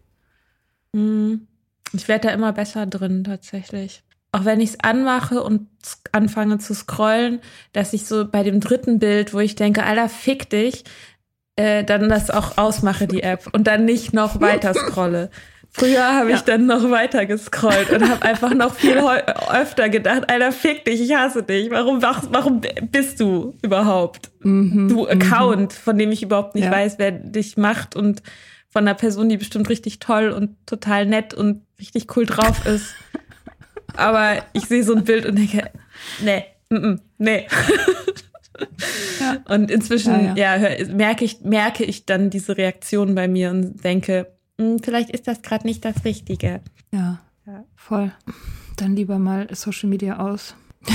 Hm. 0.95 1.47
Ich 1.93 2.09
werde 2.09 2.29
da 2.29 2.35
immer 2.35 2.53
besser 2.53 2.87
drin, 2.87 3.25
tatsächlich. 3.25 4.03
Auch 4.33 4.45
wenn 4.45 4.61
ich 4.61 4.71
es 4.71 4.81
anmache 4.81 5.43
und 5.43 5.69
anfange 6.13 6.59
zu 6.59 6.75
scrollen, 6.75 7.41
dass 7.73 7.93
ich 7.93 8.07
so 8.07 8.29
bei 8.29 8.43
dem 8.43 8.61
dritten 8.61 8.99
Bild, 8.99 9.33
wo 9.33 9.39
ich 9.39 9.55
denke, 9.55 9.85
Alter, 9.85 10.09
fick 10.09 10.51
dich, 10.51 10.85
äh, 11.57 11.85
dann 11.85 12.09
das 12.09 12.31
auch 12.31 12.59
ausmache, 12.59 13.07
die 13.07 13.23
App, 13.23 13.49
und 13.53 13.67
dann 13.67 13.85
nicht 13.85 14.13
noch 14.13 14.41
weiter 14.41 14.75
scrolle. 14.75 15.31
Früher 15.79 16.15
habe 16.15 16.33
ich 16.33 16.41
dann 16.41 16.67
noch 16.67 16.91
weiter 16.91 17.27
gescrollt 17.27 17.91
und 17.91 18.09
habe 18.09 18.23
einfach 18.23 18.55
noch 18.55 18.75
viel 18.75 18.99
öfter 19.51 19.91
gedacht, 19.91 20.31
Alter, 20.31 20.51
fick 20.53 20.87
dich, 20.87 21.03
ich 21.03 21.15
hasse 21.15 21.43
dich. 21.43 21.71
Warum, 21.71 22.01
warum 22.01 22.63
bist 22.91 23.21
du 23.21 23.55
überhaupt? 23.63 24.31
Mhm, 24.41 24.89
du 24.89 25.07
Account, 25.07 25.73
mhm. 25.73 25.77
von 25.77 25.99
dem 25.99 26.13
ich 26.13 26.23
überhaupt 26.23 26.55
nicht 26.55 26.65
ja. 26.65 26.71
weiß, 26.71 26.99
wer 26.99 27.11
dich 27.11 27.59
macht 27.59 27.95
und 27.95 28.23
von 28.71 28.85
einer 28.85 28.95
Person, 28.95 29.29
die 29.29 29.37
bestimmt 29.37 29.69
richtig 29.69 29.99
toll 29.99 30.31
und 30.31 30.57
total 30.67 31.05
nett 31.05 31.35
und 31.35 31.66
richtig 31.79 32.17
cool 32.17 32.27
drauf 32.27 32.67
ist. 32.67 32.95
Aber 33.97 34.45
ich 34.53 34.67
sehe 34.67 34.85
so 34.85 34.95
ein 34.95 35.05
Bild 35.05 35.27
und 35.27 35.37
denke, 35.37 35.71
nee, 36.23 36.45
mm, 36.71 36.97
nee. 37.19 37.47
Ja. 39.21 39.37
Und 39.55 39.71
inzwischen 39.71 40.37
ja, 40.37 40.57
ja. 40.57 40.87
merke, 40.89 41.25
ich, 41.25 41.43
merke 41.43 41.85
ich 41.85 42.07
dann 42.07 42.31
diese 42.31 42.57
Reaktion 42.57 43.15
bei 43.15 43.29
mir 43.29 43.51
und 43.51 43.83
denke, 43.85 44.33
hm, 44.59 44.79
vielleicht 44.83 45.11
ist 45.11 45.27
das 45.27 45.43
gerade 45.43 45.67
nicht 45.67 45.85
das 45.85 46.05
Richtige. 46.05 46.61
Ja, 46.93 47.21
ja, 47.47 47.65
voll. 47.75 48.13
Dann 48.77 48.97
lieber 48.97 49.19
mal 49.19 49.49
Social 49.55 49.89
Media 49.89 50.19
aus. 50.19 50.55
Ja. 50.89 50.95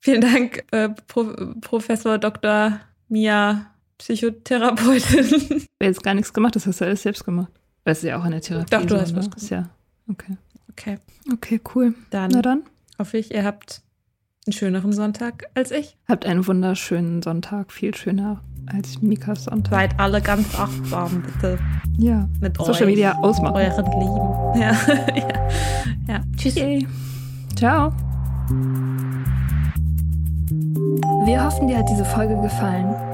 Vielen 0.00 0.20
Dank, 0.20 0.64
äh, 0.70 0.90
Pro 1.06 1.32
Professor 1.62 2.18
Dr. 2.18 2.80
Mia, 3.08 3.70
Psychotherapeutin. 3.98 5.24
Ich 5.24 5.50
habe 5.50 5.66
jetzt 5.80 6.02
gar 6.02 6.14
nichts 6.14 6.32
gemacht, 6.32 6.56
das 6.56 6.66
hast 6.66 6.80
du 6.80 6.84
alles 6.84 7.02
selbst 7.02 7.24
gemacht. 7.24 7.52
Das 7.84 7.98
ist 7.98 8.04
ja 8.04 8.18
auch 8.18 8.24
eine 8.24 8.40
Therapie. 8.40 8.70
Doch, 8.70 8.84
du 8.84 9.00
hast 9.00 9.14
was 9.14 9.30
gemacht. 9.30 9.50
Ja, 9.50 9.68
okay. 10.10 10.36
Okay. 10.70 10.98
Okay, 11.32 11.60
cool. 11.74 11.94
Dann, 12.10 12.30
Na 12.32 12.42
dann 12.42 12.62
hoffe 12.98 13.18
ich, 13.18 13.32
ihr 13.32 13.44
habt 13.44 13.82
einen 14.46 14.52
schöneren 14.52 14.92
Sonntag 14.92 15.44
als 15.54 15.70
ich. 15.70 15.96
Habt 16.08 16.26
einen 16.26 16.46
wunderschönen 16.46 17.22
Sonntag, 17.22 17.72
viel 17.72 17.94
schöner 17.94 18.40
als 18.66 19.00
Mikas 19.02 19.44
Sonntag. 19.44 19.72
Seid 19.72 20.00
alle 20.00 20.20
ganz 20.20 20.58
achtsam, 20.58 21.22
bitte. 21.22 21.58
Ja. 21.98 22.28
Mit 22.40 22.56
Social 22.56 22.82
euch, 22.82 22.86
Media 22.86 23.18
ausmachen. 23.18 23.56
Euren 23.56 23.84
Lieben. 24.00 24.60
Ja. 24.60 24.72
ja. 26.08 26.14
ja. 26.14 26.20
Tschüss. 26.36 26.54
Yay. 26.56 26.86
Ciao. 27.56 27.92
Wir 31.26 31.44
hoffen, 31.44 31.68
dir 31.68 31.78
hat 31.78 31.88
diese 31.88 32.04
Folge 32.04 32.40
gefallen. 32.40 33.13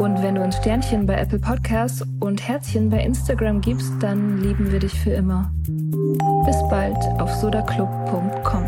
Und 0.00 0.22
wenn 0.22 0.36
du 0.36 0.42
uns 0.42 0.56
Sternchen 0.56 1.04
bei 1.04 1.14
Apple 1.16 1.38
Podcasts 1.38 2.02
und 2.20 2.40
Herzchen 2.48 2.88
bei 2.88 3.04
Instagram 3.04 3.60
gibst, 3.60 3.92
dann 4.00 4.38
lieben 4.38 4.72
wir 4.72 4.78
dich 4.78 4.98
für 4.98 5.10
immer. 5.10 5.52
Bis 6.46 6.56
bald 6.70 6.96
auf 7.20 7.30
sodaclub.com. 7.34 8.64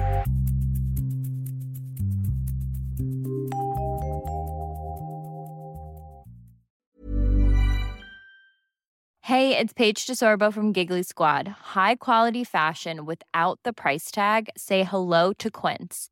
Hey, 9.23 9.57
it's 9.57 9.73
Paige 9.73 10.05
DeSorbo 10.05 10.53
from 10.53 10.75
Giggly 10.75 11.03
Squad. 11.03 11.49
High 11.75 11.99
quality 11.99 12.45
fashion 12.45 13.07
without 13.07 13.59
the 13.65 13.73
price 13.73 14.11
tag. 14.11 14.51
Say 14.59 14.85
hello 14.85 15.33
to 15.39 15.51
Quince. 15.51 16.12